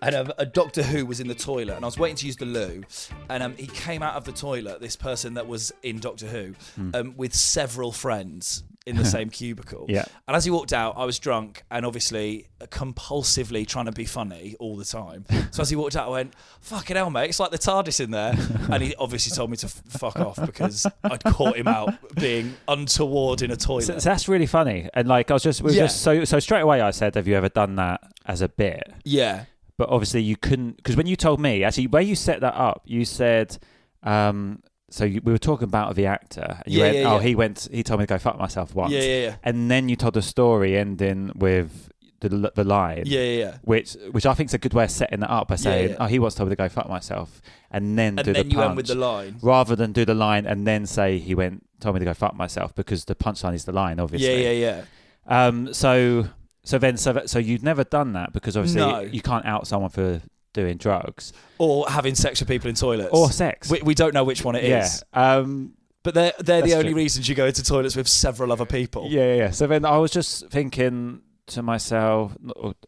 And 0.02 0.16
um, 0.16 0.32
a 0.38 0.46
Doctor 0.46 0.82
Who 0.82 1.06
was 1.06 1.20
in 1.20 1.28
the 1.28 1.36
toilet, 1.36 1.76
and 1.76 1.84
I 1.84 1.88
was 1.88 2.00
waiting 2.00 2.16
to 2.16 2.26
use 2.26 2.38
the 2.38 2.46
loo, 2.46 2.86
and 3.30 3.44
um, 3.44 3.54
he 3.58 3.68
came 3.68 4.02
out 4.02 4.16
of 4.16 4.24
the 4.24 4.32
toilet. 4.32 4.80
This 4.80 4.96
person 4.96 5.34
that 5.34 5.48
was 5.48 5.74
in 5.84 6.00
Doctor 6.00 6.26
Who, 6.26 6.54
um, 6.94 7.16
with 7.18 7.36
several 7.36 7.92
friends 7.92 8.64
in 8.86 8.96
the 8.98 9.06
same 9.16 9.30
cubicle. 9.30 9.86
Yeah. 9.90 10.06
And 10.28 10.36
as 10.38 10.46
he 10.46 10.52
walked 10.52 10.74
out, 10.74 10.96
I 10.98 11.06
was 11.06 11.18
drunk 11.20 11.64
and 11.72 11.86
obviously 11.86 12.48
compulsively 12.96 13.68
trying 13.68 13.86
to 13.86 13.92
be 13.92 14.06
funny 14.06 14.56
all 14.60 14.76
the 14.78 14.86
time. 14.86 15.26
So 15.52 15.62
as 15.62 15.70
he 15.70 15.76
walked 15.76 15.96
out, 15.96 16.08
I 16.08 16.12
went, 16.12 16.34
"Fucking 16.62 16.96
hell, 16.96 17.10
mate! 17.10 17.30
It's 17.30 17.40
like 17.40 17.52
the 17.52 17.58
TARDIS 17.58 18.00
in 18.00 18.12
there." 18.12 18.34
And 18.72 18.82
he 18.84 18.96
obviously 18.96 19.36
told 19.36 19.50
me 19.52 19.58
to 19.58 19.68
f- 19.68 19.82
fuck 19.88 20.18
off 20.20 20.40
because 20.46 20.86
I'd 21.04 21.24
caught 21.24 21.58
him 21.58 21.68
out 21.68 21.94
being 22.16 22.56
untoward 22.68 23.42
in 23.42 23.52
a 23.52 23.56
toilet. 23.56 23.84
So, 23.86 23.98
so 24.00 24.10
that's 24.10 24.28
really 24.28 24.46
funny. 24.48 24.90
And 24.94 25.08
like, 25.08 25.30
I 25.32 25.34
was 25.36 25.44
just, 25.44 25.62
we 25.62 25.72
were 25.72 25.76
Yeah. 25.76 25.84
just 25.84 26.02
so, 26.02 26.24
so 26.24 26.40
straight 26.40 26.62
away 26.62 26.82
I 26.82 26.92
said, 26.92 27.16
have 27.16 27.28
you 27.28 27.36
ever 27.36 27.50
done 27.50 27.76
that 27.76 28.02
as 28.26 28.42
a 28.42 28.50
bit? 28.50 28.84
yeah. 29.04 29.46
but 29.78 29.90
obviously 29.90 30.22
you 30.24 30.36
couldn't 30.38 30.78
because 30.78 30.96
when 30.96 31.06
you 31.08 31.16
told 31.16 31.40
me 31.40 31.64
actually 31.64 31.88
where 31.88 32.02
you 32.02 32.16
set 32.16 32.42
that 32.42 32.56
up, 32.56 32.82
you 32.86 33.04
said. 33.06 33.58
Um, 34.04 34.62
so 34.90 35.06
you, 35.06 35.22
we 35.24 35.32
were 35.32 35.38
talking 35.38 35.66
about 35.66 35.96
the 35.96 36.06
actor. 36.06 36.60
And 36.66 36.74
you 36.74 36.80
Yeah, 36.80 36.86
went, 36.86 36.98
yeah, 36.98 37.12
oh, 37.12 37.16
yeah. 37.18 37.24
he 37.24 37.36
went. 37.36 37.68
He 37.72 37.84
told 37.84 38.00
me 38.00 38.06
to 38.06 38.14
go 38.14 38.18
fuck 38.18 38.38
myself 38.38 38.76
once. 38.76 38.92
Yeah, 38.94 39.02
yeah, 39.02 39.22
yeah. 39.24 39.36
And 39.44 39.70
then 39.72 39.90
you 39.90 39.96
told 39.96 40.14
the 40.14 40.22
story 40.22 40.78
ending 40.78 41.32
with 41.36 41.90
the 42.22 42.30
the 42.56 42.64
line. 42.64 43.04
Yeah, 43.06 43.22
yeah, 43.22 43.40
yeah. 43.46 43.58
Which 43.64 43.96
which 44.12 44.26
I 44.26 44.34
think 44.34 44.50
is 44.50 44.54
a 44.54 44.58
good 44.58 44.74
way 44.74 44.84
of 44.86 44.92
setting 44.92 45.20
that 45.22 45.30
up 45.32 45.48
by 45.50 45.56
saying, 45.56 45.90
yeah. 45.92 45.96
oh, 46.00 46.06
he 46.06 46.20
wants 46.20 46.36
told 46.36 46.50
me 46.50 46.56
to 46.56 46.62
go 46.64 46.70
fuck 46.70 46.88
myself, 46.88 47.42
and 47.72 47.98
then 48.00 48.18
And 48.18 48.26
do 48.26 48.34
then 48.34 48.48
the 48.48 48.54
you 48.54 48.60
went 48.60 48.76
with 48.76 48.88
the 48.88 48.96
line. 48.96 49.38
rather 49.42 49.76
than 49.76 49.92
do 49.92 50.06
the 50.06 50.14
line 50.16 50.46
and 50.46 50.66
then 50.66 50.86
say 50.86 51.18
he 51.20 51.36
went 51.36 51.64
told 51.80 51.96
me 51.96 52.00
to 52.00 52.06
go 52.06 52.14
fuck 52.14 52.36
myself 52.36 52.74
because 52.74 53.06
the 53.06 53.16
punchline 53.16 53.54
is 53.54 53.66
the 53.66 53.74
line, 53.74 54.00
obviously. 54.00 54.44
Yeah, 54.44 54.52
yeah, 54.52 54.84
yeah. 55.28 55.48
Um. 55.48 55.74
So 55.74 56.30
so 56.64 56.78
then 56.78 56.98
so 56.98 57.24
so 57.26 57.38
you'd 57.40 57.64
never 57.64 57.84
done 57.84 58.14
that 58.14 58.34
because 58.34 58.56
obviously 58.56 58.82
No. 58.82 59.00
you 59.02 59.22
can't 59.22 59.46
out 59.46 59.68
someone 59.68 59.90
for 59.90 60.22
doing 60.56 60.78
drugs 60.78 61.32
Or 61.60 61.88
having 61.88 62.16
sex 62.16 62.40
with 62.40 62.50
people 62.50 62.70
in 62.70 62.76
toilets. 62.76 63.12
or 63.14 63.30
sex. 63.32 63.70
we, 63.70 63.82
we 63.84 63.94
don't 63.94 64.14
know 64.16 64.24
which 64.24 64.44
one 64.44 64.56
it 64.56 64.64
is. 64.64 65.04
yeah. 65.14 65.36
Um. 65.38 65.74
But 66.02 66.14
they're 66.14 66.34
they're 66.40 66.62
the 66.62 66.74
only 66.76 66.90
true. 66.94 66.98
reasons 66.98 67.28
you 67.30 67.34
go 67.36 67.46
into 67.48 67.64
toilets 67.64 67.96
with 67.96 68.08
several 68.08 68.52
other 68.52 68.66
people. 68.66 69.08
Yeah, 69.10 69.26
yeah, 69.26 69.36
yeah. 69.36 69.52
So 69.52 69.66
then 69.68 69.86
I 69.86 69.98
was 69.98 70.12
just 70.12 70.50
thinking 70.50 71.22
to 71.48 71.62
myself, 71.64 72.36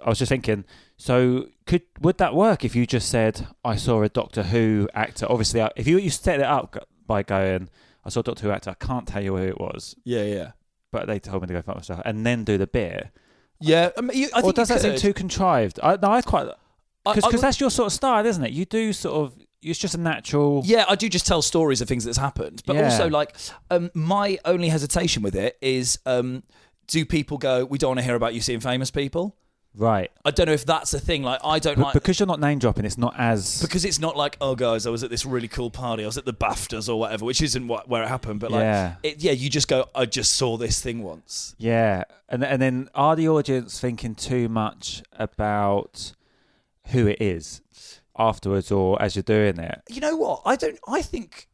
I 0.03 0.09
was 0.09 0.19
just 0.19 0.29
thinking, 0.29 0.65
so 0.97 1.47
could 1.65 1.81
would 1.99 2.17
that 2.19 2.35
work 2.35 2.63
if 2.63 2.75
you 2.75 2.85
just 2.85 3.09
said 3.09 3.47
I 3.65 3.75
saw 3.75 4.03
a 4.03 4.09
Doctor 4.09 4.43
Who 4.43 4.87
actor? 4.93 5.25
Obviously, 5.29 5.67
if 5.75 5.87
you 5.87 5.97
you 5.97 6.11
set 6.11 6.39
it 6.39 6.45
up 6.45 6.77
by 7.07 7.23
going, 7.23 7.69
I 8.05 8.09
saw 8.09 8.19
a 8.19 8.23
Doctor 8.23 8.43
Who 8.43 8.51
actor, 8.51 8.69
I 8.69 8.85
can't 8.85 9.07
tell 9.07 9.23
you 9.23 9.35
who 9.35 9.43
it 9.43 9.59
was, 9.59 9.95
yeah, 10.03 10.23
yeah. 10.23 10.51
but 10.91 11.07
they 11.07 11.17
told 11.19 11.41
me 11.41 11.47
to 11.47 11.53
go 11.55 11.61
fuck 11.63 11.75
myself, 11.75 12.01
and 12.05 12.23
then 12.23 12.43
do 12.43 12.59
the 12.59 12.67
bit. 12.67 13.09
Yeah, 13.59 13.89
I 13.97 14.01
mean, 14.01 14.15
you, 14.15 14.29
I 14.35 14.41
or 14.41 14.53
does 14.53 14.67
that 14.67 14.81
seem 14.81 14.95
too 14.95 15.13
contrived? 15.13 15.79
I, 15.81 15.97
no, 15.99 16.11
I 16.11 16.21
quite 16.21 16.47
because 17.15 17.41
that's 17.41 17.59
your 17.59 17.69
sort 17.69 17.87
of 17.87 17.93
style, 17.93 18.25
isn't 18.25 18.43
it? 18.43 18.51
You 18.51 18.65
do 18.65 18.93
sort 18.93 19.15
of. 19.15 19.35
It's 19.61 19.79
just 19.79 19.95
a 19.95 19.97
natural. 19.99 20.61
Yeah, 20.65 20.85
I 20.87 20.95
do 20.95 21.09
just 21.09 21.25
tell 21.25 21.41
stories 21.41 21.81
of 21.81 21.87
things 21.87 22.05
that's 22.05 22.17
happened. 22.17 22.61
But 22.65 22.75
Yeah. 22.75 22.85
also, 22.85 23.09
like, 23.09 23.35
um, 23.71 23.89
my 23.95 24.37
only 24.45 24.69
hesitation 24.69 25.23
with 25.23 25.35
it 25.35 25.57
is 25.61 25.97
um, 26.05 26.43
do 26.87 27.03
people 27.05 27.37
go, 27.39 27.65
we 27.65 27.77
don't 27.79 27.89
want 27.89 27.99
to 27.99 28.03
hear 28.05 28.15
about 28.15 28.33
you 28.35 28.39
seeing 28.41 28.59
famous 28.59 28.91
people? 28.91 29.35
Right. 29.75 30.09
I 30.25 30.31
don't 30.31 30.45
know 30.47 30.53
if 30.53 30.65
that's 30.65 30.93
a 30.93 30.99
thing. 30.99 31.21
Like, 31.23 31.39
I 31.43 31.59
don't 31.59 31.75
But 31.75 31.83
like. 31.85 31.93
because 31.93 32.19
you're 32.19 32.25
not 32.27 32.39
name 32.39 32.57
dropping, 32.59 32.85
it's 32.85 32.97
not 32.97 33.13
as. 33.17 33.61
because 33.61 33.83
it's 33.83 33.99
not 33.99 34.15
like, 34.15 34.37
oh, 34.41 34.55
guys, 34.55 34.87
I 34.87 34.89
was 34.89 35.03
at 35.03 35.09
this 35.09 35.25
really 35.25 35.47
cool 35.47 35.69
party. 35.69 36.03
I 36.03 36.05
was 36.07 36.17
at 36.17 36.25
the 36.25 36.33
BAFTAs 36.33 36.87
or 36.87 36.99
whatever, 36.99 37.25
which 37.25 37.41
isn't 37.41 37.67
what, 37.67 37.87
where 37.89 38.03
it 38.03 38.07
happened. 38.07 38.39
But 38.39 38.51
like, 38.51 38.61
Yeah. 38.61 38.95
it, 39.03 39.21
yeah, 39.23 39.33
you 39.33 39.49
just 39.49 39.67
go, 39.67 39.89
I 39.93 40.05
just 40.05 40.33
saw 40.33 40.57
this 40.57 40.81
thing 40.81 41.03
once. 41.03 41.55
Yeah, 41.57 42.03
and 42.29 42.43
and 42.43 42.61
then 42.61 42.89
are 42.95 43.15
the 43.15 43.27
audience 43.27 43.79
thinking 43.79 44.15
too 44.15 44.47
much 44.49 45.03
about 45.13 46.13
who 46.89 47.07
it 47.07 47.21
is 47.21 47.61
afterwards 48.17 48.71
or 48.71 49.01
as 49.01 49.15
you're 49.15 49.23
doing 49.23 49.59
it? 49.59 49.81
You 49.89 50.01
know 50.01 50.15
what? 50.15 50.41
I 50.45 50.55
don't. 50.55 50.79
I 50.87 51.01
think. 51.01 51.47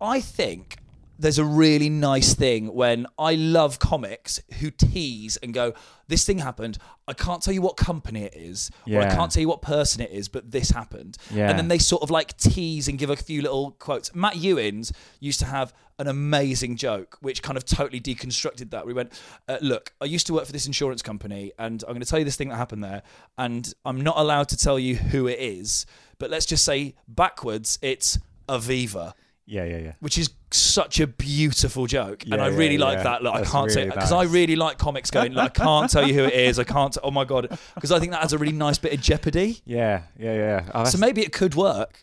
I 0.00 0.20
think 0.20 0.76
there's 1.18 1.38
a 1.38 1.44
really 1.44 1.88
nice 1.88 2.34
thing 2.34 2.74
when 2.74 3.06
I 3.18 3.34
love 3.34 3.78
comics 3.78 4.40
who 4.60 4.70
tease 4.70 5.36
and 5.38 5.54
go, 5.54 5.74
"This 6.08 6.24
thing 6.24 6.38
happened. 6.38 6.78
I 7.06 7.12
can't 7.12 7.40
tell 7.42 7.54
you 7.54 7.62
what 7.62 7.76
company 7.76 8.22
it 8.24 8.34
is, 8.34 8.70
or 8.86 9.00
I 9.00 9.04
Yeah. 9.04 9.14
can't 9.14 9.30
tell 9.30 9.40
you 9.40 9.48
what 9.48 9.62
person 9.62 10.00
it 10.00 10.10
is, 10.10 10.28
but 10.28 10.50
this 10.50 10.70
happened." 10.70 11.16
Yeah. 11.32 11.48
And 11.48 11.58
then 11.58 11.68
they 11.68 11.78
sort 11.78 12.02
of 12.02 12.10
like 12.10 12.36
tease 12.36 12.88
and 12.88 12.98
give 12.98 13.10
a 13.10 13.16
few 13.16 13.42
little 13.42 13.72
quotes. 13.72 14.14
Matt 14.14 14.36
Ewins 14.36 14.92
used 15.20 15.38
to 15.40 15.46
have 15.46 15.72
an 16.00 16.08
amazing 16.08 16.76
joke 16.76 17.16
which 17.20 17.40
kind 17.40 17.56
of 17.56 17.64
totally 17.64 18.00
deconstructed 18.00 18.70
that. 18.70 18.84
We 18.84 18.92
went, 18.92 19.12
uh, 19.48 19.58
"Look, 19.60 19.92
I 20.00 20.06
used 20.06 20.26
to 20.26 20.32
work 20.34 20.46
for 20.46 20.52
this 20.52 20.66
insurance 20.66 21.02
company, 21.02 21.52
and 21.58 21.84
I'm 21.84 21.90
going 21.94 22.00
to 22.00 22.06
tell 22.06 22.18
you 22.18 22.24
this 22.24 22.34
thing 22.36 22.48
that 22.48 22.56
happened 22.56 22.82
there, 22.82 23.02
and 23.38 23.72
I'm 23.84 24.00
not 24.00 24.16
allowed 24.18 24.48
to 24.48 24.56
tell 24.56 24.78
you 24.78 24.96
who 24.96 25.28
it 25.28 25.38
is, 25.38 25.86
but 26.18 26.30
let's 26.30 26.46
just 26.46 26.64
say 26.64 26.96
backwards, 27.06 27.78
it's 27.80 28.18
Aviva." 28.48 29.12
Yeah, 29.46 29.64
yeah, 29.64 29.76
yeah. 29.78 29.92
which 30.00 30.16
is 30.16 30.30
such 30.50 31.00
a 31.00 31.06
beautiful 31.06 31.86
joke, 31.86 32.22
and 32.22 32.34
Yeah, 32.34 32.44
I 32.44 32.48
really 32.48 32.76
yeah, 32.76 32.84
like 32.84 32.96
yeah. 32.98 33.02
that. 33.04 33.22
Look, 33.22 33.34
That's 33.34 33.48
I 33.48 33.52
can't 33.52 33.70
say 33.70 33.80
really 33.82 33.90
because 33.90 34.12
I 34.12 34.22
really 34.22 34.56
like 34.56 34.78
comics 34.78 35.10
going. 35.10 35.34
Like, 35.34 35.60
I 35.60 35.64
can't 35.64 35.90
tell 35.90 36.08
you 36.08 36.14
who 36.14 36.24
it 36.24 36.32
is. 36.32 36.58
I 36.58 36.64
can't. 36.64 36.96
oh 37.02 37.10
my 37.10 37.24
god, 37.24 37.58
because 37.74 37.92
I 37.92 37.98
think 38.00 38.12
that 38.12 38.22
has 38.22 38.32
a 38.32 38.38
really 38.38 38.52
nice 38.54 38.78
bit 38.78 38.94
of 38.94 39.00
jeopardy. 39.02 39.60
Yeah, 39.66 40.02
yeah, 40.18 40.34
yeah. 40.34 40.70
Oh, 40.74 40.84
So 40.84 40.96
maybe 40.98 41.20
it 41.20 41.32
could 41.32 41.54
work. 41.54 42.00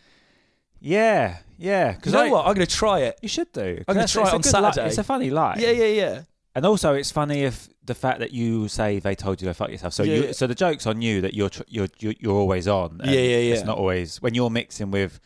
yeah, 0.79 1.37
yeah. 1.57 1.93
Because 1.93 2.13
you 2.13 2.19
know 2.19 2.29
what? 2.31 2.45
I'm 2.45 2.53
going 2.53 2.65
to 2.67 2.75
try 2.75 2.99
it. 3.01 3.19
You 3.21 3.29
should 3.29 3.51
do. 3.51 3.83
I'm 3.87 3.95
gonna 3.95 4.07
try 4.07 4.23
it's 4.23 4.31
it 4.31 4.35
on 4.35 4.41
good 4.41 4.53
li- 4.53 4.71
Saturday. 4.71 4.87
it's 4.87 4.97
a 4.97 5.03
funny 5.03 5.29
line. 5.29 5.59
Yeah, 5.59 5.71
yeah, 5.71 5.85
yeah. 5.85 6.21
And 6.55 6.65
also, 6.65 6.93
it's 6.93 7.11
funny 7.11 7.43
if 7.43 7.69
the 7.85 7.95
fact 7.95 8.19
that 8.19 8.31
you 8.31 8.67
say 8.67 8.99
they 8.99 9.15
told 9.15 9.41
you 9.41 9.47
to 9.47 9.53
fuck 9.53 9.69
yourself. 9.69 9.93
So 9.93 10.03
you, 10.03 10.33
so 10.33 10.45
the 10.47 10.55
joke's 10.55 10.85
on 10.85 11.01
you 11.01 11.21
that 11.21 11.33
you're 11.33 11.49
tr- 11.49 11.63
you're 11.67 11.87
you're, 11.99 12.13
you're 12.19 12.35
always 12.35 12.67
on. 12.67 12.99
yeah, 13.03 13.11
Yeah, 13.11 13.19
yeah, 13.37 13.53
It's 13.55 13.63
not 13.65 13.77
always 13.77 14.21
when 14.21 14.33
you're 14.35 14.49
mixing 14.49 14.91
with. 14.91 15.19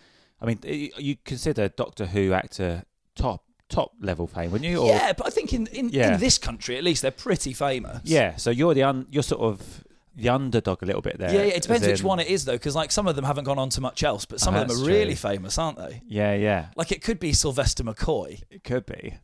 I 0.46 0.56
mean, 0.70 0.92
you 0.98 1.16
consider 1.25 1.68
Doctor 1.70 2.06
Who 2.08 2.34
actor 2.34 2.84
top 3.16 3.44
top 3.68 3.94
level 4.00 4.28
fame, 4.28 4.52
wouldn't 4.52 4.70
you? 4.70 4.78
Or, 4.78 4.88
yeah, 4.88 5.14
but 5.14 5.25
I 5.25 5.30
think 5.32 5.52
in 5.54 5.68
in, 5.68 5.90
Yeah. 5.90 6.14
in 6.14 6.20
this 6.20 6.38
country 6.38 6.78
at 6.78 6.84
least 6.84 7.02
they're 7.02 7.12
pretty 7.12 7.52
famous. 7.54 8.02
Yeah, 8.04 8.36
so 8.36 8.52
you're 8.52 8.74
the 8.74 8.84
un, 8.84 9.08
you're 9.10 9.24
sort 9.24 9.42
of 9.42 9.84
the 10.16 10.30
underdog 10.30 10.82
a 10.84 10.86
little 10.86 11.02
bit 11.02 11.18
there. 11.18 11.34
Yeah, 11.34 11.42
yeah, 11.44 11.56
it 11.56 11.64
depends 11.64 11.86
as 11.88 12.00
which 12.00 12.04
one 12.04 12.20
it 12.20 12.28
is 12.28 12.46
though, 12.46 12.54
because 12.54 12.75
like 12.75 12.92
some 12.92 13.08
of 13.08 13.16
them 13.16 13.25
haven't 13.25 13.44
gone 13.46 13.58
on 13.60 13.70
to 13.72 13.82
much 13.82 14.04
else, 14.04 14.24
but 14.25 14.40
some 14.40 14.54
Oh, 14.54 14.60
of 14.60 14.64
ah, 14.64 14.68
them 14.68 14.75
are 14.78 14.80
that's 14.80 14.88
really 14.88 15.16
famous, 15.16 15.58
aren't 15.58 15.78
they? 15.78 16.02
Yeah, 16.08 16.34
yeah, 16.36 16.68
Like 16.78 16.92
it 16.92 17.02
could 17.02 17.20
be 17.20 17.34
Sylvester 17.34 17.84
McCoy, 17.84 18.42
it 18.50 18.64
could 18.64 18.86
be, 18.86 19.16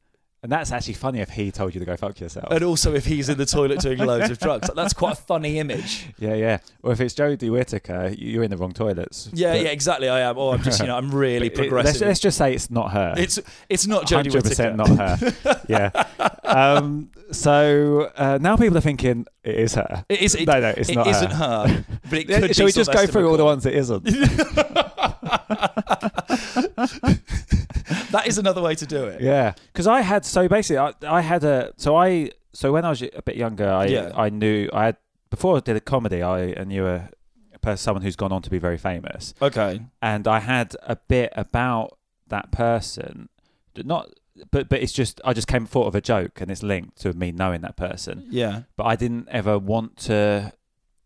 and 0.44 0.52
that's 0.52 0.72
actually 0.72 0.96
funny 0.96 1.20
if 1.20 1.30
he 1.30 1.52
told 1.52 1.74
you 1.74 1.80
to 1.80 1.86
go 1.86 1.96
fuck 1.96 2.20
yourself. 2.20 2.48
and 2.52 2.64
also 2.64 2.94
if 2.96 3.06
he's 3.06 3.30
in 3.30 3.38
the 3.38 3.46
toilet 3.46 3.80
doing 3.80 3.98
loads 4.12 4.30
of 4.30 4.40
drugs, 4.40 4.68
like, 4.68 4.76
that's 4.76 4.94
quite 4.94 5.14
a 5.14 5.22
funny 5.22 5.60
image. 5.60 6.08
yeah, 6.18 6.34
yeah. 6.34 6.58
Or 6.84 6.92
if 6.94 7.00
it's 7.02 7.14
Jodie 7.14 7.52
Whittaker, 7.52 8.14
you're 8.18 8.44
in 8.44 8.50
the 8.50 8.58
wrong 8.58 8.72
toilets. 8.74 9.30
Yeah, 9.34 9.54
But- 9.54 9.62
yeah, 9.62 9.70
exactly. 9.70 10.10
I 10.10 10.22
am. 10.22 10.38
Oh, 10.38 10.50
I'm 10.52 10.64
just, 10.64 10.80
you 10.80 10.88
know, 10.88 10.98
I'm 10.98 11.12
really 11.16 11.48
it- 11.48 11.56
progressive. 11.56 11.94
let's, 11.94 12.02
let's 12.02 12.20
just 12.20 12.38
say 12.38 12.54
it's 12.54 12.72
not 12.72 12.92
her. 12.92 13.14
it's 13.18 13.40
it's 13.70 13.86
not 13.88 14.06
Jodie 14.08 14.32
hundred 14.32 14.44
percent 14.44 14.76
not 14.78 14.90
her. 14.90 15.62
yeah. 15.70 15.92
Um, 16.44 17.12
so 17.32 18.12
uh, 18.18 18.38
now 18.42 18.58
people 18.58 18.78
are 18.78 18.82
thinking 18.82 19.26
it 19.44 19.56
is 19.56 19.76
her. 19.76 20.06
It 20.10 20.22
is. 20.22 20.36
It, 20.36 20.48
no, 20.48 20.60
no, 20.60 20.70
it's 20.70 20.90
it 20.90 20.96
not 20.96 21.08
isn't 21.08 21.32
her. 21.32 21.68
her. 21.68 21.86
But 22.10 22.20
it 22.20 22.26
Yeah, 22.30 22.40
could 22.42 22.56
Shall 22.56 22.66
be 22.66 22.68
we 22.68 22.72
just 22.74 22.92
go 22.92 22.98
Sylvester 23.00 23.12
through 23.12 23.30
all 23.30 23.38
the 23.38 23.46
ones 23.46 23.64
that 23.64 23.74
isn't? 23.76 24.04
that 28.12 28.24
is 28.28 28.38
another 28.38 28.62
way 28.62 28.76
to 28.76 28.86
do 28.86 29.06
it. 29.06 29.22
Yeah, 29.22 29.54
because 29.72 29.88
I 29.88 30.02
had 30.02 30.26
so 30.26 30.48
basically 30.48 30.78
I, 30.80 30.94
I 31.08 31.22
had 31.22 31.44
a 31.44 31.74
so 31.78 31.96
I 31.96 32.32
so 32.54 32.72
when 32.72 32.86
I 32.86 32.90
was 32.90 33.02
a 33.02 33.22
bit 33.24 33.36
younger 33.36 33.70
I 33.70 33.86
Yeah. 33.86 34.12
I 34.16 34.30
knew 34.30 34.70
I 34.74 34.86
had 34.86 34.98
before 35.30 35.58
I 35.58 35.60
did 35.62 35.76
a 35.76 35.80
comedy 35.82 36.22
I, 36.22 36.54
I 36.60 36.64
knew 36.64 36.86
a, 36.86 37.10
a 37.54 37.60
person 37.60 37.78
someone 37.78 38.04
who's 38.04 38.16
gone 38.16 38.32
on 38.32 38.42
to 38.42 38.50
be 38.50 38.60
very 38.60 38.78
famous 38.78 39.34
Okay. 39.42 39.82
and 40.02 40.28
I 40.28 40.40
had 40.40 40.76
a 40.84 40.96
bit 40.96 41.32
about 41.36 41.98
that 42.28 42.52
person 42.52 43.30
not 43.78 44.10
but 44.50 44.70
but 44.70 44.82
it's 44.82 44.92
just 44.94 45.22
I 45.24 45.34
just 45.34 45.48
came 45.48 45.66
thought 45.66 45.88
of 45.88 45.96
a 45.96 46.02
joke 46.02 46.42
and 46.42 46.50
it's 46.50 46.64
linked 46.64 46.98
to 47.02 47.14
me 47.14 47.32
knowing 47.32 47.62
that 47.62 47.76
person 47.76 48.26
Yeah. 48.30 48.64
but 48.76 48.86
I 48.86 48.96
didn't 48.96 49.28
ever 49.30 49.60
want 49.60 49.98
to 50.08 50.54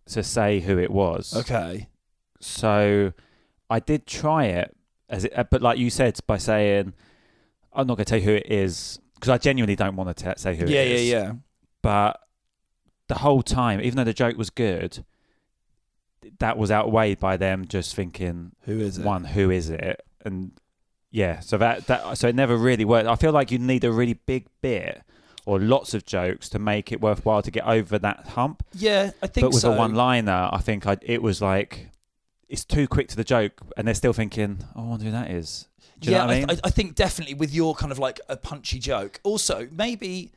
to 0.08 0.24
say 0.24 0.60
who 0.62 0.78
it 0.78 0.92
was 0.92 1.36
Okay. 1.36 1.90
so 2.40 3.12
I 3.70 3.80
did 3.80 4.06
try 4.06 4.46
it, 4.46 4.76
as 5.10 5.26
it, 5.26 5.48
but 5.50 5.62
like 5.64 5.80
you 5.80 5.90
said, 5.90 6.18
by 6.28 6.38
saying 6.38 6.94
I'm 7.74 7.88
not 7.88 7.96
going 7.98 8.06
to 8.06 8.10
tell 8.10 8.20
you 8.20 8.26
who 8.26 8.34
it 8.36 8.46
is 8.50 9.00
because 9.16 9.30
I 9.30 9.38
genuinely 9.40 9.76
don't 9.76 9.96
want 9.96 10.16
to 10.16 10.24
t- 10.24 10.32
say 10.38 10.56
who 10.56 10.66
it 10.66 10.70
is. 10.70 10.74
Yeah, 10.74 10.84
yeah, 11.18 11.24
yeah. 11.26 11.34
But 11.82 12.22
the 13.08 13.16
whole 13.16 13.42
time, 13.42 13.82
even 13.82 13.98
though 13.98 14.04
the 14.04 14.14
joke 14.14 14.38
was 14.38 14.50
good, 14.52 15.04
that 16.40 16.58
was 16.58 16.72
outweighed 16.72 17.20
by 17.20 17.38
them 17.38 17.66
just 17.68 17.96
thinking 17.96 18.52
Who 18.62 18.80
is 18.80 18.98
it? 18.98 19.06
one, 19.06 19.24
who 19.26 19.50
is 19.52 19.70
it, 19.70 20.02
and 20.24 20.52
yeah, 21.16 21.40
so 21.40 21.58
that 21.58 21.88
that 21.88 22.18
so 22.18 22.28
it 22.28 22.36
never 22.36 22.58
really 22.58 22.84
worked. 22.84 23.08
I 23.08 23.16
feel 23.16 23.32
like 23.32 23.50
you 23.50 23.58
need 23.58 23.86
a 23.86 23.92
really 23.92 24.16
big 24.16 24.48
bit 24.62 25.02
or 25.46 25.60
lots 25.62 25.94
of 25.94 26.06
jokes 26.06 26.50
to 26.50 26.60
make 26.60 26.92
it 26.92 27.00
worthwhile 27.00 27.42
to 27.42 27.52
get 27.52 27.66
over 27.66 27.98
that 28.00 28.28
hump 28.30 28.64
Yeah, 28.74 29.12
I 29.22 29.28
think 29.28 29.46
but 29.46 29.54
with 29.54 29.62
so. 29.62 29.72
a 29.72 29.78
one-liner, 29.78 30.50
I 30.52 30.58
think 30.60 30.88
I, 30.88 30.98
it 31.02 31.22
was 31.22 31.42
like 31.42 31.92
it's 32.50 32.66
too 32.66 32.86
quick 32.88 33.08
to 33.10 33.16
the 33.16 33.24
joke, 33.24 33.62
and 33.78 33.88
they're 33.88 33.96
still 33.96 34.12
thinking, 34.12 34.60
"Oh, 34.76 34.82
I 34.82 34.88
wonder 34.90 35.06
who 35.06 35.12
that 35.12 35.32
is." 35.32 35.70
Yeah, 36.02 36.18
know 36.18 36.26
what 36.26 36.34
I 36.34 36.40
mean? 36.40 36.50
I, 36.52 36.58
I 36.66 36.70
think 36.70 36.96
definitely 36.96 37.36
with 37.36 37.54
your 37.54 37.76
kind 37.76 37.94
of 37.94 38.00
like 38.00 38.20
a 38.28 38.36
punchy 38.36 38.80
joke. 38.80 39.22
Also, 39.24 39.70
maybe 39.72 40.34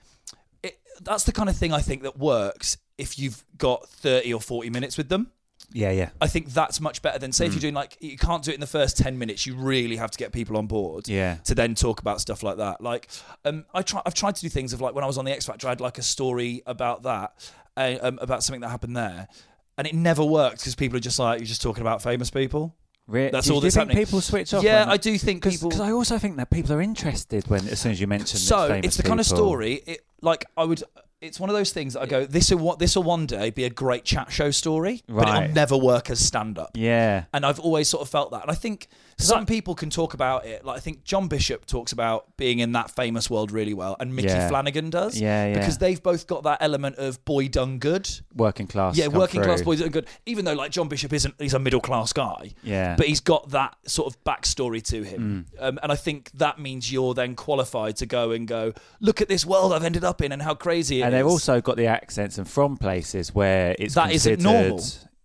it, 0.63 0.79
that's 1.03 1.25
the 1.25 1.33
kind 1.33 1.49
of 1.49 1.57
thing 1.57 1.73
I 1.73 1.81
think 1.81 2.05
that 2.05 2.17
works 2.19 2.79
if 2.97 3.19
you've 3.19 3.45
got 3.57 3.89
30 3.89 4.33
or 4.33 4.41
40 4.41 4.71
minutes 4.71 4.97
with 4.97 5.09
them. 5.09 5.33
Yeah, 5.73 5.91
yeah, 5.91 6.11
I 6.21 6.27
think 6.29 6.53
that's 6.55 6.81
much 6.81 7.03
better 7.03 7.19
than 7.19 7.33
say 7.33 7.45
if 7.47 7.51
Mm. 7.51 7.55
you're 7.55 7.61
doing 7.61 7.75
like 7.75 7.97
you 8.01 8.17
can't 8.17 8.43
do 8.43 8.51
it 8.51 8.55
in 8.55 8.61
the 8.61 8.67
first 8.67 8.97
10 8.97 9.19
minutes. 9.19 9.47
You 9.47 9.55
really 9.55 9.97
have 9.97 10.11
to 10.11 10.19
get 10.19 10.33
people 10.33 10.57
on 10.57 10.67
board. 10.67 11.09
yeah, 11.09 11.37
to 11.45 11.55
then 11.55 11.75
talk 11.75 12.01
about 12.01 12.21
stuff 12.21 12.43
like 12.43 12.57
that. 12.57 12.81
Like, 12.81 13.09
um, 13.45 13.65
I 13.75 13.83
try, 13.83 14.01
I've 14.07 14.15
tried 14.15 14.35
to 14.37 14.41
do 14.43 14.49
things 14.49 14.73
of 14.73 14.81
like 14.81 14.95
when 14.95 15.05
I 15.05 15.07
was 15.07 15.19
on 15.19 15.25
the 15.25 15.33
X 15.33 15.47
Factor, 15.47 15.67
I 15.67 15.71
had 15.71 15.81
like 15.81 15.99
a 15.99 16.03
story 16.03 16.63
about 16.67 17.03
that, 17.03 17.33
uh, 17.77 17.97
um, 18.01 18.19
about 18.23 18.43
something 18.43 18.61
that 18.63 18.71
happened 18.71 18.97
there, 18.97 19.29
and 19.77 19.87
it 19.87 19.95
never 19.95 20.25
worked 20.25 20.59
because 20.59 20.75
people 20.75 20.97
are 20.97 21.01
just 21.01 21.19
like, 21.19 21.39
you're 21.41 21.47
just 21.47 21.63
talking 21.63 21.83
about 21.83 22.03
famous 22.03 22.31
people. 22.31 22.75
Re- 23.07 23.31
That's 23.31 23.47
do, 23.47 23.55
all 23.55 23.61
do 23.61 23.67
you 23.67 23.71
think 23.71 23.89
happening. 23.89 24.05
people 24.05 24.21
switch 24.21 24.53
off? 24.53 24.63
yeah, 24.63 24.81
when- 24.81 24.91
I 24.91 24.97
do 24.99 25.17
think 25.17 25.43
people. 25.43 25.71
Because 25.71 25.81
I 25.81 25.93
also 25.93 26.19
think 26.19 26.37
that 26.37 26.51
people 26.51 26.75
are 26.75 26.83
interested 26.83 27.47
when 27.49 27.67
as 27.69 27.81
soon 27.81 27.93
as 27.93 28.01
you 28.01 28.07
mention 28.07 28.39
so 28.39 28.69
famous 28.69 28.85
it's 28.87 28.97
the 28.99 29.03
kind 29.03 29.19
of 29.19 29.25
people. 29.27 29.37
story. 29.39 29.75
It, 29.87 30.01
like 30.21 30.45
I 30.59 30.65
would, 30.65 30.83
it's 31.21 31.41
one 31.41 31.51
of 31.51 31.57
those 31.57 31.73
things 31.73 31.95
that 31.95 32.01
I 32.03 32.07
go, 32.07 32.25
this 32.27 32.51
will 32.53 32.77
this 32.77 32.95
will 32.95 33.03
one 33.03 33.27
day 33.27 33.51
be 33.51 33.65
a 33.65 33.71
great 33.71 34.05
chat 34.05 34.31
show 34.31 34.51
story, 34.51 35.03
but 35.09 35.27
it'll 35.29 35.55
never 35.55 35.77
work 35.77 36.11
as 36.11 36.25
stand 36.25 36.59
up. 36.59 36.71
Yeah. 36.75 37.25
And 37.33 37.45
I've 37.45 37.59
always 37.59 37.89
sort 37.89 38.03
of 38.03 38.09
felt 38.09 38.31
that. 38.31 38.43
And 38.43 38.51
I 38.51 38.55
think 38.55 38.87
some 39.17 39.45
people 39.47 39.75
can 39.75 39.91
talk 39.91 40.15
about 40.15 40.47
it. 40.47 40.65
Like 40.65 40.77
I 40.77 40.81
think 40.81 41.03
John 41.03 41.27
Bishop 41.27 41.67
talks 41.67 41.91
about 41.91 42.37
being 42.37 42.61
in 42.61 42.71
that 42.73 42.93
famous 42.93 43.29
world 43.29 43.51
really 43.51 43.75
well, 43.75 43.97
and 43.99 44.15
Mickey 44.15 44.29
Yeah. 44.29 44.49
Flanagan 44.49 44.91
does. 44.91 45.21
Yeah, 45.21 45.49
yeah. 45.49 45.59
Because 45.59 45.79
they've 45.79 46.01
both 46.01 46.29
got 46.29 46.45
that 46.45 46.59
element 46.61 46.97
of 46.99 47.25
boy 47.25 47.49
done 47.49 47.79
good. 47.81 48.09
Working 48.37 48.69
class. 48.69 48.97
Yeah, 48.97 49.09
working 49.09 49.43
class 49.43 49.59
through. 49.59 49.65
boys 49.65 49.81
done 49.81 49.91
good. 49.91 50.07
Even 50.27 50.45
though 50.45 50.55
like 50.55 50.71
John 50.71 50.87
Bishop 50.89 51.13
isn't, 51.13 51.35
he's 51.41 51.55
a 51.55 51.59
middle 51.59 51.81
class 51.81 52.13
guy. 52.13 52.53
Yeah. 52.63 52.95
But 52.97 53.07
he's 53.09 53.21
got 53.21 53.51
that 53.51 53.77
sort 53.87 54.07
of 54.15 54.23
backstory 54.23 54.83
to 54.85 55.03
him, 55.03 55.47
Mm. 55.59 55.63
um, 55.63 55.79
and 55.83 55.91
I 55.91 55.97
think 55.97 56.31
that 56.35 56.61
means 56.61 56.93
you're 56.93 57.13
then 57.15 57.35
qualified 57.35 57.97
to 57.97 58.07
go 58.07 58.31
and 58.31 58.47
go 58.47 58.73
look 59.01 59.21
at 59.21 59.29
this 59.29 59.45
world 59.45 59.73
I've 59.73 59.83
ended 59.83 60.05
up 60.05 60.23
in 60.23 60.31
and 60.31 60.41
how 60.43 60.55
crazy 60.55 61.03
it 61.03 61.08
is. 61.08 61.08
And 61.09 61.15
they've 61.17 61.27
also 61.27 61.61
got 61.61 61.77
the 61.77 61.87
accents 61.87 62.38
and 62.38 62.49
from 62.49 62.77
places 62.77 63.35
where 63.35 63.75
it's 63.79 63.95
That 63.95 64.12
isn't 64.12 64.41
normal. 64.41 64.81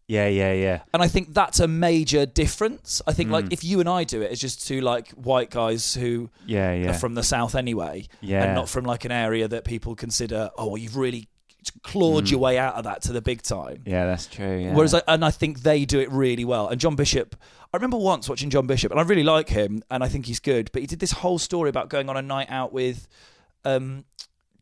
Yeah, 0.07 0.27
yeah, 0.27 0.51
yeah. 0.51 0.79
And 0.93 1.01
I 1.01 1.07
think 1.07 1.33
that's 1.33 1.59
a 1.61 1.67
major 1.67 2.25
difference. 2.25 3.01
I 3.07 3.13
think 3.13 3.29
Mm. 3.29 3.33
like 3.33 3.45
if 3.53 3.63
you 3.63 3.79
and 3.79 3.87
I 3.87 4.03
do 4.03 4.21
it, 4.21 4.31
it's 4.31 4.41
just 4.41 4.67
two 4.67 4.81
like 4.81 5.09
white 5.11 5.49
guys 5.49 5.93
who 5.93 6.29
Yeah, 6.45 6.73
yeah. 6.73 6.89
are 6.89 6.93
from 6.93 7.15
the 7.15 7.23
south 7.23 7.55
anyway, 7.55 8.07
Yeah. 8.19 8.43
and 8.43 8.53
not 8.55 8.67
from 8.67 8.83
like 8.83 9.05
an 9.05 9.11
area 9.11 9.47
that 9.47 9.63
people 9.63 9.95
consider. 9.95 10.51
Oh, 10.57 10.67
well, 10.67 10.77
you've 10.77 10.97
really 10.97 11.29
clawed 11.83 12.29
your 12.29 12.41
way 12.41 12.57
out 12.57 12.75
of 12.75 12.83
that 12.83 13.01
to 13.03 13.13
the 13.13 13.21
big 13.21 13.41
time. 13.41 13.77
Mm. 13.77 13.87
yeah, 13.87 14.05
that's 14.05 14.27
true. 14.27 14.57
Yeah. 14.57 14.73
Whereas, 14.73 14.93
I, 14.93 15.01
and 15.07 15.23
I 15.23 15.31
think 15.31 15.61
they 15.61 15.85
do 15.85 15.99
it 16.01 16.11
really 16.11 16.43
well. 16.43 16.67
And 16.67 16.79
John 16.81 16.95
Bishop, 16.97 17.37
I 17.73 17.77
remember 17.77 17.97
once 17.97 18.27
watching 18.27 18.49
John 18.49 18.67
Bishop, 18.67 18.91
and 18.91 18.99
I 18.99 19.03
really 19.03 19.23
like 19.23 19.47
him, 19.49 19.81
and 19.89 20.03
I 20.03 20.09
think 20.09 20.25
he's 20.25 20.41
good. 20.41 20.69
But 20.73 20.81
he 20.81 20.87
did 20.87 20.99
this 20.99 21.13
whole 21.13 21.39
story 21.39 21.69
about 21.69 21.87
going 21.89 22.09
on 22.09 22.17
a 22.17 22.21
night 22.21 22.47
out 22.51 22.73
with 22.73 23.07
um, 23.63 24.03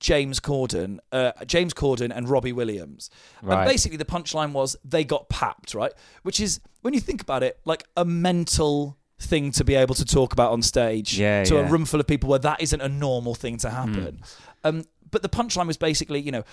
James 0.01 0.39
Corden, 0.41 0.98
uh, 1.12 1.31
James 1.46 1.74
Corden, 1.74 2.12
and 2.13 2.27
Robbie 2.27 2.51
Williams. 2.51 3.10
Right. 3.41 3.62
And 3.62 3.70
basically, 3.70 3.98
the 3.98 4.03
punchline 4.05 4.51
was 4.51 4.75
they 4.84 5.05
got 5.05 5.29
papped, 5.29 5.74
right? 5.74 5.93
Which 6.24 6.41
is 6.41 6.60
when 6.81 6.93
you 6.93 7.00
think 7.00 7.22
about 7.22 7.43
it, 7.43 7.60
like 7.63 7.86
a 7.96 8.03
mental 8.03 8.98
thing 9.20 9.51
to 9.51 9.63
be 9.63 9.75
able 9.75 9.93
to 9.93 10.03
talk 10.03 10.34
about 10.34 10.51
on 10.51 10.63
stage 10.63 11.17
Yeah, 11.17 11.43
to 11.43 11.55
a 11.55 11.60
yeah. 11.60 11.67
Hmm. 11.67 11.72
room 11.72 11.86
full 11.86 12.00
of 12.00 12.08
people 12.08 12.27
where 12.29 12.39
that 12.39 12.62
isn't 12.62 12.81
a 12.81 12.89
normal 12.89 13.36
thing 13.36 13.58
to 13.58 13.70
happen. 13.70 14.22
Um, 14.63 14.84
but 15.12 15.22
the 15.22 15.29
punchline 15.29 15.67
was 15.67 15.77
basically, 15.77 16.20
you 16.20 16.31
know, 16.31 16.43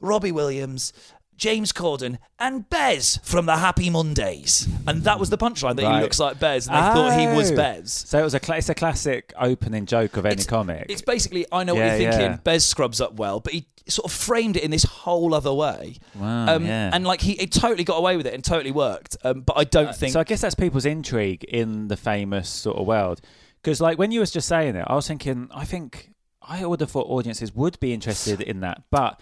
Robbie 0.00 0.32
Williams, 0.32 0.94
James 1.36 1.72
Corden, 1.72 2.18
and 2.38 2.68
Bez 2.70 3.18
from 3.22 3.46
the 3.46 3.56
Happy 3.58 3.90
Mondays, 3.90 4.66
and 4.86 5.02
that 5.04 5.18
was 5.20 5.30
the 5.30 5.38
punchline 5.38 5.76
that 5.76 5.82
Right. 5.84 5.96
he 5.96 6.02
looks 6.02 6.18
like 6.18 6.38
Bez, 6.38 6.66
and 6.66 6.76
they 6.76 6.80
thought 6.80 7.18
he 7.18 7.26
was 7.26 7.52
Oh. 7.52 7.56
Bez. 7.56 7.92
So 7.92 8.18
it 8.18 8.22
was 8.22 8.34
a 8.34 8.40
cla- 8.40 8.56
it's 8.56 8.68
a 8.68 8.74
classic 8.74 9.32
opening 9.38 9.86
joke 9.86 10.16
of 10.16 10.24
any 10.26 10.32
It's- 10.34 10.46
comic. 10.46 10.86
It's 10.88 11.02
basically, 11.02 11.46
I 11.52 11.64
know 11.64 11.74
Yeah, 11.74 11.92
what 11.92 12.00
you're 12.00 12.10
thinking. 12.12 12.30
yeah. 12.32 12.38
Bez 12.42 12.64
scrubs 12.64 13.00
up 13.00 13.14
well, 13.14 13.40
but 13.40 13.52
he 13.52 13.66
sort 13.88 14.04
of 14.10 14.12
framed 14.16 14.56
it 14.56 14.62
in 14.64 14.70
this 14.70 14.82
whole 14.84 15.32
other 15.34 15.52
way. 15.54 15.96
Wow, 16.18 16.56
Um, 16.56 16.66
yeah. 16.66 16.90
And 16.92 17.04
like 17.06 17.20
he, 17.20 17.34
he 17.34 17.46
totally 17.46 17.84
got 17.84 17.96
away 17.98 18.16
with 18.16 18.26
it 18.26 18.34
and 18.34 18.42
totally 18.42 18.72
worked. 18.72 19.16
Um, 19.22 19.42
but 19.42 19.56
I 19.56 19.64
don't 19.64 19.94
think. 19.94 20.12
So 20.12 20.20
I 20.20 20.24
guess 20.24 20.40
that's 20.40 20.54
people's 20.56 20.84
intrigue 20.86 21.44
in 21.44 21.88
the 21.88 21.96
famous 21.96 22.48
sort 22.48 22.78
of 22.78 22.86
world. 22.86 23.20
Because 23.62 23.80
like 23.80 23.98
when 23.98 24.10
you 24.10 24.20
was 24.20 24.30
just 24.30 24.48
saying 24.48 24.74
it, 24.76 24.84
I 24.88 24.94
was 24.94 25.06
thinking, 25.06 25.48
I 25.54 25.64
think 25.64 26.10
I 26.42 26.64
would 26.66 26.80
have 26.80 26.90
thought 26.90 27.06
audiences 27.08 27.54
would 27.54 27.78
be 27.80 27.92
interested 27.92 28.40
in 28.40 28.60
that, 28.60 28.82
but 28.90 29.20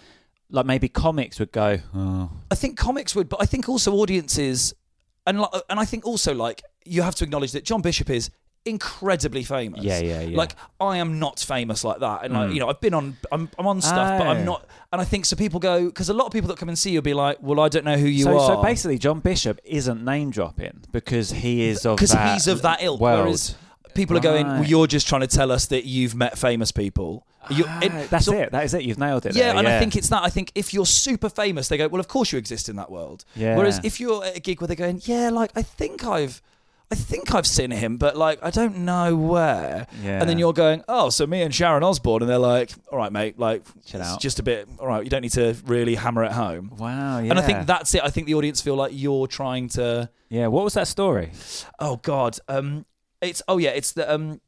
like 0.55 0.67
maybe 0.67 0.89
comics 0.89 1.39
would 1.41 1.53
go, 1.53 1.79
oh, 1.95 2.31
I 2.51 2.55
think 2.55 2.79
comics 2.79 3.15
would, 3.15 3.29
but 3.29 3.43
I 3.43 3.47
think 3.47 3.69
also 3.69 3.93
audiences, 3.95 4.73
and 5.27 5.41
li- 5.41 5.61
and 5.69 5.79
I 5.81 5.85
think 5.85 6.07
also 6.07 6.35
like 6.35 6.63
you 6.85 7.03
have 7.03 7.15
to 7.17 7.25
acknowledge 7.25 7.53
that 7.53 7.65
John 7.65 7.83
Bishop 7.83 8.09
is 8.11 8.31
incredibly 8.67 9.45
famous. 9.45 9.83
Yeah, 9.85 9.99
yeah, 10.01 10.21
yeah. 10.23 10.37
Like 10.37 10.57
I 10.81 10.97
am 10.99 11.19
not 11.19 11.39
famous 11.41 11.85
like 11.85 12.01
that, 12.01 12.25
and 12.25 12.33
like 12.35 12.49
Mm. 12.51 12.55
you 12.55 12.61
know 12.61 12.69
I've 12.69 12.81
been 12.81 12.95
on, 12.95 13.17
I'm, 13.31 13.49
I'm 13.59 13.67
on 13.67 13.81
stuff, 13.81 14.19
but 14.19 14.27
Oh. 14.27 14.31
I'm 14.31 14.45
not. 14.45 14.67
And 14.93 15.01
I 15.01 15.05
think 15.05 15.25
so. 15.27 15.37
People 15.37 15.61
go 15.61 15.87
because 15.87 16.09
a 16.09 16.15
lot 16.15 16.27
of 16.27 16.33
people 16.33 16.49
that 16.49 16.57
come 16.59 16.69
and 16.69 16.79
see 16.79 16.91
you 16.91 16.99
will 16.99 17.03
be 17.03 17.15
like, 17.15 17.39
well, 17.43 17.61
I 17.61 17.69
don't 17.69 17.85
know 17.85 17.97
who 17.97 18.07
you 18.07 18.25
so, 18.25 18.39
are. 18.39 18.57
so 18.57 18.63
basically, 18.63 18.99
John 18.99 19.21
Bishop 19.21 19.61
isn't 19.65 20.05
name 20.05 20.31
dropping 20.31 20.83
because 20.93 21.31
he 21.31 21.65
is 21.69 21.85
of 21.85 21.97
because 21.97 22.13
he's 22.13 22.47
of 22.47 22.63
that 22.63 22.83
ilk. 22.83 23.01
world. 23.01 23.25
Whereas 23.25 23.57
people 23.95 24.17
are 24.17 24.21
going, 24.21 24.47
well, 24.47 24.65
you're 24.65 24.87
just 24.87 25.07
trying 25.09 25.21
to 25.23 25.27
tell 25.27 25.51
us 25.53 25.67
that 25.67 25.85
you've 25.85 26.15
met 26.15 26.39
famous 26.39 26.73
people. 26.73 27.27
You- 27.51 27.65
Ah, 27.69 27.81
it- 27.83 28.11
that's 28.11 28.25
so- 28.27 28.35
it. 28.35 28.53
That 28.53 28.65
is 28.65 28.75
it. 28.75 28.83
You've 28.83 28.99
nailed 28.99 29.27
it. 29.27 29.35
Yeah, 29.35 29.49
there, 29.51 29.57
and 29.59 29.69
I 29.69 29.79
think 29.79 29.97
it's 29.97 30.09
that. 30.09 30.23
I 30.23 30.31
think 30.31 30.53
if 30.55 30.73
you're 30.75 30.87
super 30.87 31.29
famous, 31.29 31.69
they 31.69 31.77
go, 31.77 31.89
well, 31.89 32.01
of 32.01 32.09
course 32.09 32.33
you 32.33 32.39
exist 32.39 32.69
in 32.69 32.77
that 32.77 32.91
world. 32.91 33.25
Yeah. 33.37 33.57
Whereas 33.57 33.81
if 33.85 34.01
you're 34.01 34.25
at 34.25 34.37
a 34.37 34.41
gig 34.41 34.61
where 34.61 34.69
they're 34.69 34.77
going, 34.77 35.01
yeah, 35.05 35.31
like 35.31 35.51
I 35.57 35.63
think 35.63 36.05
I've, 36.05 36.41
I 36.91 36.95
think 36.97 37.35
I've 37.35 37.47
seen 37.47 37.71
him, 37.71 37.97
but 37.97 38.17
like 38.17 38.39
I 38.43 38.51
don't 38.51 38.79
know 38.79 39.17
where. 39.17 39.87
Yeah. 40.03 40.21
And 40.21 40.29
then 40.29 40.39
you're 40.39 40.53
going, 40.53 40.85
oh, 40.89 41.11
so 41.11 41.27
me 41.27 41.43
and 41.43 41.53
Sharon 41.55 41.83
Osbourne, 41.83 42.23
and 42.23 42.31
they're 42.31 42.39
like, 42.39 42.71
all 42.93 42.99
right, 42.99 43.11
mate, 43.11 43.39
like 43.39 43.65
Chill 43.87 44.01
it's 44.01 44.11
out. 44.11 44.21
just 44.21 44.39
a 44.39 44.43
bit. 44.43 44.69
All 44.79 44.87
right, 44.87 45.03
you 45.03 45.11
don't 45.11 45.23
need 45.23 45.33
to 45.33 45.57
really 45.67 45.95
hammer 45.97 46.25
it 46.25 46.33
home. 46.33 46.73
wow. 46.79 47.19
Yeah. 47.19 47.31
And 47.31 47.39
I 47.39 47.43
think 47.43 47.67
that's 47.67 47.95
it. 47.95 48.03
I 48.05 48.11
think 48.11 48.27
the 48.27 48.35
audience 48.35 48.61
feel 48.61 48.77
like 48.77 48.93
you're 48.95 49.27
trying 49.27 49.69
to. 49.71 50.09
Yeah. 50.29 50.49
What 50.49 50.63
was 50.65 50.75
that 50.75 50.87
story? 50.89 51.31
Oh 51.81 51.97
God. 51.97 52.39
Um, 52.49 52.85
it's 53.21 53.43
oh 53.49 53.57
yeah, 53.59 53.71
it's 53.71 53.93
the 53.93 54.13
um, 54.13 54.41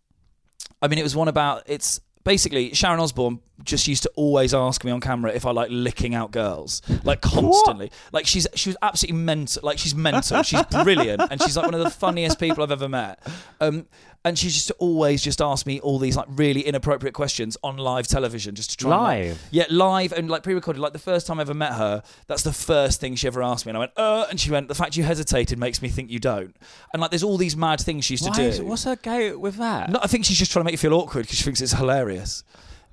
I 0.82 0.88
mean, 0.88 0.98
it 0.98 1.02
was 1.02 1.16
one 1.16 1.28
about 1.28 1.62
it's 1.66 2.00
basically 2.26 2.74
Sharon 2.74 2.98
Osbourne 2.98 3.38
just 3.62 3.86
used 3.88 4.02
to 4.02 4.10
always 4.16 4.52
ask 4.52 4.84
me 4.84 4.90
on 4.90 5.00
camera 5.00 5.30
if 5.32 5.46
I 5.46 5.52
like 5.52 5.68
licking 5.70 6.14
out 6.14 6.32
girls, 6.32 6.82
like 7.04 7.22
constantly. 7.22 7.90
Like 8.12 8.26
she's 8.26 8.46
she 8.54 8.68
was 8.68 8.76
absolutely 8.82 9.20
mental. 9.20 9.62
Like 9.64 9.78
she's 9.78 9.94
mental. 9.94 10.42
She's 10.42 10.62
brilliant, 10.64 11.22
and 11.30 11.40
she's 11.40 11.56
like 11.56 11.64
one 11.64 11.74
of 11.74 11.80
the 11.80 11.90
funniest 11.90 12.38
people 12.38 12.62
I've 12.62 12.72
ever 12.72 12.88
met. 12.88 13.20
Um, 13.60 13.86
and 14.26 14.38
she 14.38 14.48
just 14.48 14.70
always 14.78 15.22
just 15.22 15.40
asked 15.40 15.64
me 15.66 15.80
all 15.80 15.98
these 15.98 16.16
like 16.16 16.26
really 16.28 16.60
inappropriate 16.60 17.14
questions 17.14 17.56
on 17.62 17.78
live 17.78 18.06
television, 18.06 18.54
just 18.54 18.70
to 18.72 18.76
try 18.76 18.90
and, 18.90 19.00
like- 19.00 19.28
Live? 19.30 19.42
yeah, 19.52 19.64
live 19.70 20.12
and 20.12 20.28
like 20.28 20.42
pre-recorded. 20.42 20.80
Like 20.80 20.92
the 20.92 20.98
first 20.98 21.26
time 21.26 21.38
I 21.38 21.42
ever 21.42 21.54
met 21.54 21.72
her, 21.72 22.02
that's 22.26 22.42
the 22.42 22.52
first 22.52 23.00
thing 23.00 23.14
she 23.14 23.26
ever 23.28 23.42
asked 23.42 23.64
me, 23.64 23.70
and 23.70 23.76
I 23.78 23.80
went, 23.80 23.92
"Uh," 23.96 24.26
and 24.28 24.38
she 24.38 24.50
went, 24.50 24.68
"The 24.68 24.74
fact 24.74 24.96
you 24.96 25.04
hesitated 25.04 25.58
makes 25.58 25.80
me 25.80 25.88
think 25.88 26.10
you 26.10 26.18
don't." 26.18 26.54
And 26.92 27.00
like, 27.00 27.10
there's 27.10 27.22
all 27.22 27.38
these 27.38 27.56
mad 27.56 27.80
things 27.80 28.04
she 28.04 28.14
used 28.14 28.26
Why 28.28 28.34
to 28.36 28.42
is- 28.42 28.58
do. 28.58 28.66
what's 28.66 28.84
her 28.84 28.96
go 28.96 29.38
with 29.38 29.56
that? 29.56 29.88
No, 29.90 30.00
I 30.02 30.08
think 30.08 30.26
she's 30.26 30.38
just 30.38 30.50
trying 30.52 30.62
to 30.62 30.64
make 30.64 30.72
you 30.72 30.78
feel 30.78 30.92
awkward 30.94 31.22
because 31.22 31.38
she 31.38 31.44
thinks 31.44 31.60
it's 31.62 31.72
hilarious. 31.72 32.44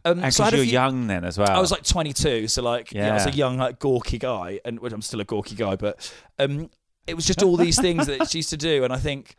Um, 0.06 0.22
and 0.24 0.34
so 0.34 0.44
I 0.44 0.48
because 0.48 0.52
had 0.52 0.56
you're 0.58 0.66
young 0.66 1.08
then 1.08 1.24
as 1.26 1.38
well. 1.38 1.50
I 1.50 1.60
was 1.60 1.72
like 1.72 1.84
22, 1.84 2.48
so 2.48 2.62
like 2.62 2.92
yeah. 2.92 3.10
I 3.10 3.14
was 3.14 3.26
a 3.26 3.32
young 3.32 3.58
like 3.58 3.80
gawky 3.80 4.20
guy, 4.20 4.60
and 4.64 4.80
well, 4.80 4.94
I'm 4.94 5.02
still 5.02 5.22
a 5.22 5.26
gawky 5.26 5.56
guy, 5.56 5.78
but 5.78 6.14
um, 6.40 6.70
it 7.08 7.16
was 7.16 7.26
just 7.26 7.42
all 7.42 7.56
these 7.58 7.80
things 7.82 8.06
that 8.08 8.30
she 8.30 8.38
used 8.40 8.50
to 8.52 8.58
do, 8.58 8.84
and 8.84 8.94
I 8.94 8.98
think 8.98 9.36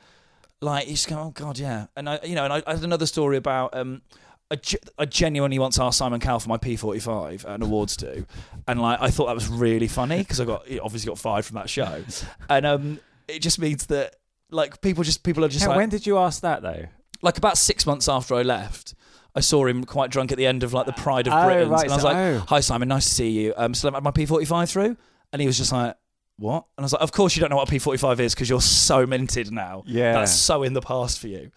like 0.64 0.86
you 0.86 0.94
just 0.94 1.08
go, 1.08 1.18
oh 1.18 1.30
god, 1.30 1.58
yeah, 1.58 1.86
and 1.96 2.08
I 2.08 2.18
you 2.24 2.34
know, 2.34 2.44
and 2.44 2.52
I, 2.52 2.62
I 2.66 2.74
had 2.74 2.84
another 2.84 3.06
story 3.06 3.36
about 3.36 3.76
um. 3.76 4.02
I, 4.50 4.56
ge- 4.56 4.76
I 4.98 5.06
genuinely 5.06 5.58
once 5.58 5.78
asked 5.80 5.96
Simon 5.98 6.20
Cowell 6.20 6.38
for 6.38 6.50
my 6.50 6.58
P45 6.58 7.46
at 7.46 7.50
an 7.50 7.62
awards 7.62 7.96
do, 7.96 8.26
and 8.68 8.80
like 8.80 9.00
I 9.00 9.08
thought 9.10 9.26
that 9.26 9.34
was 9.34 9.48
really 9.48 9.88
funny 9.88 10.18
because 10.18 10.38
I 10.38 10.44
got 10.44 10.66
obviously 10.82 11.08
got 11.08 11.18
fired 11.18 11.46
from 11.46 11.54
that 11.56 11.70
show, 11.70 12.04
and 12.50 12.66
um, 12.66 13.00
it 13.26 13.38
just 13.38 13.58
means 13.58 13.86
that 13.86 14.16
like 14.50 14.82
people 14.82 15.02
just 15.02 15.22
people 15.22 15.44
are 15.46 15.48
just 15.48 15.66
like 15.66 15.76
when 15.76 15.88
did 15.88 16.06
you 16.06 16.18
ask 16.18 16.42
that 16.42 16.60
though? 16.62 16.84
like 17.22 17.38
about 17.38 17.56
six 17.56 17.86
months 17.86 18.06
after 18.06 18.34
I 18.34 18.42
left, 18.42 18.94
I 19.34 19.40
saw 19.40 19.64
him 19.66 19.82
quite 19.84 20.10
drunk 20.10 20.30
at 20.30 20.36
the 20.36 20.46
end 20.46 20.62
of 20.62 20.74
like 20.74 20.84
the 20.84 20.92
Pride 20.92 21.26
of 21.26 21.32
Oh, 21.32 21.46
Britain, 21.46 21.70
right, 21.70 21.84
and 21.84 21.92
I 21.92 21.94
was 21.96 22.04
like, 22.04 22.16
oh. 22.16 22.38
"Hi 22.48 22.60
Simon, 22.60 22.88
nice 22.88 23.06
to 23.06 23.14
see 23.14 23.30
you. 23.30 23.54
Um, 23.56 23.72
still 23.72 23.90
haven't 23.90 24.04
had 24.04 24.16
my 24.18 24.24
P45 24.24 24.70
through?" 24.70 24.96
And 25.32 25.40
he 25.40 25.46
was 25.46 25.56
just 25.56 25.72
like, 25.72 25.96
"What?" 26.36 26.64
And 26.76 26.82
I 26.82 26.86
was 26.86 26.92
like, 26.92 27.02
"Of 27.02 27.12
course 27.12 27.36
you 27.36 27.40
don't 27.40 27.50
know 27.50 27.56
what 27.56 27.68
a 27.68 27.72
P45 27.72 28.20
is 28.20 28.34
because 28.34 28.48
you're 28.48 28.60
so 28.60 29.06
minted 29.06 29.52
now. 29.52 29.82
Yeah. 29.86 30.12
that's 30.12 30.32
so 30.32 30.62
in 30.62 30.72
the 30.72 30.80
past 30.80 31.18
for 31.18 31.28
you." 31.28 31.50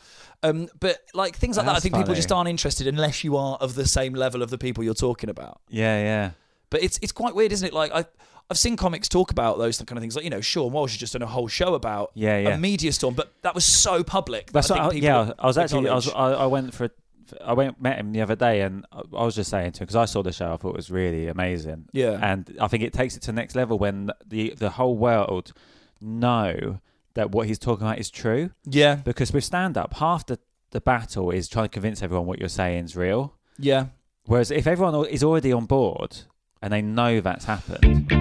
Um, 0.44 0.70
but 0.80 1.00
like 1.14 1.36
things 1.36 1.58
like 1.58 1.66
that, 1.66 1.72
I 1.72 1.74
That's 1.74 1.84
think 1.84 1.96
people 1.96 2.14
just 2.14 2.32
aren't 2.32 2.50
interested 2.50 2.88
unless 2.88 3.24
you 3.24 3.38
are 3.38 3.58
of 3.58 3.76
the 3.76 3.88
same 3.88 4.14
level 4.14 4.44
of 4.44 4.50
the 4.50 4.58
people 4.58 4.84
you're 4.84 4.94
talking 4.94 5.30
about. 5.30 5.62
Yeah, 5.70 6.00
yeah. 6.02 6.32
But 6.70 6.84
it's 6.84 7.00
it's 7.02 7.12
quite 7.12 7.36
weird, 7.36 7.52
isn't 7.52 7.68
it? 7.68 7.74
Like 7.74 7.92
I. 7.92 8.06
I've 8.50 8.58
seen 8.58 8.78
comics 8.78 9.10
talk 9.10 9.30
about 9.30 9.58
those 9.58 9.78
kind 9.80 9.98
of 9.98 10.02
things, 10.02 10.16
like 10.16 10.24
you 10.24 10.30
know, 10.30 10.38
Seann 10.40 10.72
Walsh 10.72 10.94
has 10.94 11.00
just 11.02 11.12
done 11.12 11.22
a 11.22 11.28
whole 11.28 11.50
show 11.50 11.74
about 11.74 12.12
Yeah, 12.14 12.38
yeah. 12.38 12.56
a 12.56 12.58
media 12.58 12.94
storm, 12.94 13.14
but 13.14 13.34
that 13.42 13.54
was 13.54 13.66
so 13.66 14.06
public. 14.06 14.54
That's 14.54 14.70
that 14.70 14.80
I 14.80 14.84
what 14.84 14.94
think 14.94 15.04
I, 15.04 15.08
people 15.08 15.28
yeah. 15.28 15.44
I 15.44 15.48
was 15.48 15.58
actually 15.58 15.90
I, 15.90 15.94
was. 15.94 16.08
I, 16.14 16.32
I 16.32 16.46
went 16.46 16.74
for 16.74 16.90
I 17.44 17.54
went 17.54 17.82
met 17.82 17.98
him 17.98 18.12
the 18.12 18.22
other 18.22 18.36
day 18.36 18.62
and 18.62 18.86
I 18.94 19.02
was 19.24 19.36
just 19.36 19.50
saying 19.50 19.72
to 19.74 19.80
him 19.80 19.86
because 19.86 19.96
I 19.96 20.06
saw 20.06 20.22
the 20.24 20.32
show 20.32 20.54
I 20.54 20.58
thought 20.58 20.70
it 20.70 20.76
was 20.76 20.90
really 20.92 21.28
amazing. 21.28 21.90
Yeah. 21.94 22.20
and 22.22 22.56
I 22.62 22.68
think 22.68 22.84
it 22.84 22.94
takes 22.94 23.16
it 23.16 23.22
to 23.22 23.28
the 23.28 23.34
next 23.34 23.56
level 23.56 23.78
when 23.78 24.12
the 24.26 24.54
the 24.58 24.72
whole 24.72 24.98
world 24.98 25.54
know 26.02 26.80
that 27.14 27.32
what 27.32 27.48
he's 27.48 27.60
talking 27.60 27.86
about 27.88 28.00
is 28.00 28.10
true. 28.12 28.52
yeah, 28.66 28.96
Because 28.96 29.32
with 29.34 29.44
stand 29.44 29.78
up, 29.78 29.96
half 29.96 30.26
the 30.26 30.40
the 30.72 30.82
battle 30.82 31.32
is 31.32 31.48
trying 31.48 31.66
to 31.66 31.70
convince 31.70 32.04
everyone 32.04 32.28
what 32.28 32.40
you're 32.40 32.50
saying 32.50 32.86
is 32.86 32.96
real. 32.96 33.34
yeah. 33.58 33.88
Whereas 34.26 34.52
if 34.52 34.68
everyone 34.68 35.06
is 35.08 35.24
already 35.24 35.54
on 35.54 35.66
board 35.66 36.18
and 36.62 36.74
they 36.74 36.82
know 36.82 37.22
that's 37.22 37.46
happened, 37.46 38.12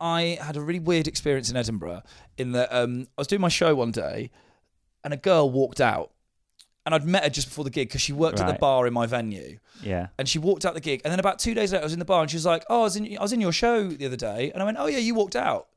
I 0.00 0.38
had 0.40 0.56
a 0.56 0.60
really 0.62 0.78
weird 0.80 1.06
experience 1.06 1.50
in 1.50 1.56
Edinburgh 1.56 2.02
in 2.38 2.52
that 2.52 2.72
um, 2.72 3.06
I 3.16 3.20
was 3.20 3.26
doing 3.26 3.42
my 3.42 3.48
show 3.48 3.74
one 3.74 3.90
day 3.90 4.30
and 5.04 5.12
a 5.12 5.16
girl 5.18 5.50
walked 5.50 5.80
out. 5.80 6.10
And 6.88 6.94
I'd 6.94 7.04
met 7.04 7.22
her 7.24 7.28
just 7.28 7.48
before 7.48 7.64
the 7.64 7.70
gig 7.70 7.88
because 7.88 8.00
she 8.00 8.14
worked 8.14 8.40
at 8.40 8.46
the 8.46 8.52
Right. 8.52 8.60
bar 8.60 8.86
in 8.86 8.94
my 8.94 9.04
venue. 9.06 9.58
yeah, 9.82 10.06
And 10.18 10.26
she 10.26 10.38
walked 10.38 10.64
out 10.64 10.72
the 10.72 10.80
gig. 10.80 11.02
And 11.04 11.12
then 11.12 11.20
about 11.20 11.38
two 11.38 11.52
days 11.52 11.70
later, 11.72 11.82
I 11.82 11.84
was 11.84 11.92
in 11.92 11.98
the 11.98 12.04
bar 12.06 12.22
and 12.22 12.30
she 12.30 12.36
was 12.36 12.46
like, 12.46 12.64
Oh, 12.70 12.80
I 12.80 12.84
was 12.84 12.96
in, 12.96 13.18
I 13.18 13.20
was 13.22 13.32
in 13.34 13.40
your 13.42 13.52
show 13.52 13.86
the 13.88 14.06
other 14.06 14.16
day. 14.16 14.50
And 14.52 14.62
I 14.62 14.64
went, 14.64 14.78
Oh, 14.80 14.86
yeah, 14.86 14.98
you 14.98 15.14
walked 15.14 15.36
out. 15.36 15.68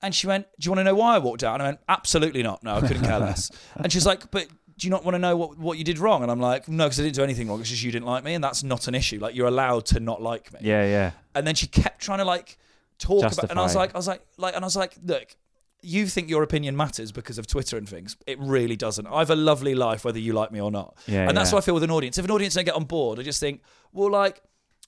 And 0.00 0.14
she 0.14 0.26
went, 0.28 0.46
Do 0.60 0.66
you 0.66 0.70
want 0.70 0.78
to 0.78 0.84
know 0.84 0.94
why 0.94 1.16
I 1.16 1.18
walked 1.18 1.42
out? 1.42 1.54
And 1.54 1.62
I 1.62 1.66
went, 1.66 1.80
Absolutely 1.88 2.42
not. 2.44 2.62
No, 2.62 2.76
I 2.76 2.80
couldn't 2.80 3.02
care 3.04 3.18
less. 3.18 3.50
and 3.76 3.92
she's 3.92 4.06
like, 4.06 4.30
But 4.30 4.46
do 4.78 4.86
you 4.86 4.90
not 4.90 5.04
want 5.04 5.14
to 5.14 5.18
know 5.18 5.36
what, 5.36 5.58
what 5.58 5.76
you 5.78 5.84
did 5.84 5.98
wrong? 5.98 6.22
And 6.22 6.30
I'm 6.32 6.40
like, 6.40 6.66
no, 6.68 6.84
because 6.86 6.98
I 6.98 7.04
didn't 7.04 7.14
do 7.16 7.22
anything 7.22 7.48
wrong. 7.48 7.60
It's 7.60 7.70
just 7.70 7.82
you 7.84 7.92
didn't 7.92 8.06
like 8.06 8.24
me, 8.24 8.34
and 8.34 8.42
that's 8.42 8.62
not 8.64 8.88
an 8.88 8.94
issue. 8.96 9.20
Like 9.20 9.34
you're 9.36 9.46
allowed 9.46 9.86
to 9.86 10.00
not 10.00 10.20
like 10.20 10.52
me. 10.52 10.58
Yeah, 10.62 10.84
yeah. 10.84 11.10
And 11.34 11.46
then 11.46 11.54
she 11.54 11.66
kept 11.68 12.00
trying 12.02 12.18
to 12.18 12.24
like 12.24 12.58
talk 12.98 13.20
about, 13.20 13.50
and 13.50 13.58
I 13.58 13.62
was 13.62 13.74
Justify. 13.74 13.80
like, 13.80 13.94
I 13.94 13.98
was 13.98 14.08
like, 14.08 14.22
like, 14.36 14.56
and 14.56 14.64
I 14.64 14.66
was 14.66 14.76
like, 14.76 14.96
look, 15.04 15.36
you 15.84 16.06
think 16.06 16.28
your 16.28 16.42
opinion 16.42 16.76
matters 16.76 17.12
because 17.12 17.38
of 17.38 17.46
Twitter 17.46 17.76
and 17.76 17.88
things. 17.88 18.16
It 18.26 18.38
really 18.40 18.76
doesn't. 18.76 19.06
I 19.06 19.18
have 19.18 19.30
a 19.30 19.36
lovely 19.36 19.74
life, 19.74 20.04
whether 20.04 20.18
you 20.18 20.32
like 20.32 20.50
me 20.50 20.60
or 20.60 20.70
not. 20.70 20.96
Yeah, 21.06 21.28
and 21.28 21.36
that's 21.36 21.50
yeah. 21.50 21.56
what 21.56 21.64
I 21.64 21.66
feel 21.66 21.74
with 21.74 21.82
an 21.84 21.90
audience. 21.90 22.18
If 22.18 22.24
an 22.24 22.30
audience 22.30 22.54
don't 22.54 22.64
get 22.64 22.74
on 22.74 22.84
board, 22.84 23.18
I 23.18 23.22
just 23.22 23.40
think, 23.40 23.62
well, 23.92 24.10
like, 24.10 24.40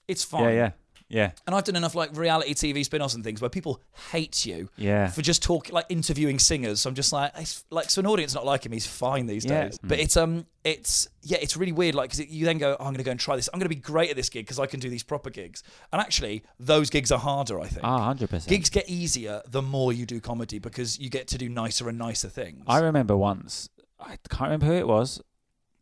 it's 0.07 0.23
fine. 0.23 0.43
Yeah, 0.43 0.49
yeah. 0.51 0.71
Yeah. 1.09 1.31
And 1.45 1.55
I've 1.55 1.63
done 1.63 1.77
enough 1.77 1.95
like 1.95 2.15
reality 2.17 2.53
TV 2.53 2.83
spin-offs 2.83 3.13
and 3.13 3.23
things 3.23 3.39
where 3.39 3.49
people 3.49 3.81
hate 4.11 4.45
you 4.45 4.69
Yeah. 4.75 5.07
for 5.07 5.21
just 5.21 5.41
talking 5.41 5.73
like 5.73 5.85
interviewing 5.87 6.37
singers. 6.37 6.81
So 6.81 6.89
I'm 6.89 6.95
just 6.95 7.13
like, 7.13 7.31
it's, 7.37 7.63
like 7.69 7.89
so 7.89 8.01
an 8.01 8.07
audience 8.07 8.33
not 8.35 8.45
liking 8.45 8.71
me 8.71 8.77
is 8.77 8.85
fine 8.85 9.25
these 9.25 9.45
Yeah. 9.45 9.65
days. 9.65 9.79
But 9.81 9.99
it's 9.99 10.17
um, 10.17 10.45
it's 10.65 11.07
yeah, 11.23 11.37
it's 11.41 11.55
really 11.55 11.71
weird. 11.71 11.95
Like 11.95 12.09
because 12.11 12.29
you 12.29 12.43
then 12.45 12.57
go, 12.57 12.71
oh, 12.77 12.83
I'm 12.83 12.87
going 12.91 12.97
to 12.97 13.03
go 13.03 13.11
and 13.11 13.19
try 13.19 13.37
this. 13.37 13.47
I'm 13.53 13.59
going 13.59 13.69
to 13.69 13.75
be 13.75 13.81
great 13.81 14.09
at 14.09 14.15
this 14.17 14.27
gig 14.29 14.45
because 14.45 14.59
I 14.59 14.65
can 14.65 14.81
do 14.81 14.89
these 14.89 15.03
proper 15.03 15.29
gigs. 15.29 15.63
And 15.93 16.01
actually, 16.01 16.43
those 16.59 16.89
gigs 16.89 17.09
are 17.11 17.19
harder. 17.19 17.59
I 17.61 17.67
think. 17.67 17.81
Ah, 17.85 18.13
100%. 18.13 18.47
Gigs 18.47 18.69
get 18.69 18.89
easier 18.89 19.41
the 19.47 19.61
more 19.61 19.93
you 19.93 20.05
do 20.05 20.19
comedy 20.19 20.59
because 20.59 20.99
you 20.99 21.09
get 21.09 21.27
to 21.29 21.37
do 21.37 21.47
nicer 21.47 21.87
and 21.87 21.97
nicer 21.97 22.27
things. 22.27 22.63
I 22.67 22.79
remember 22.79 23.15
once, 23.15 23.69
I 23.99 24.17
can't 24.29 24.41
remember 24.51 24.65
who 24.65 24.73
it 24.73 24.87
was, 24.87 25.21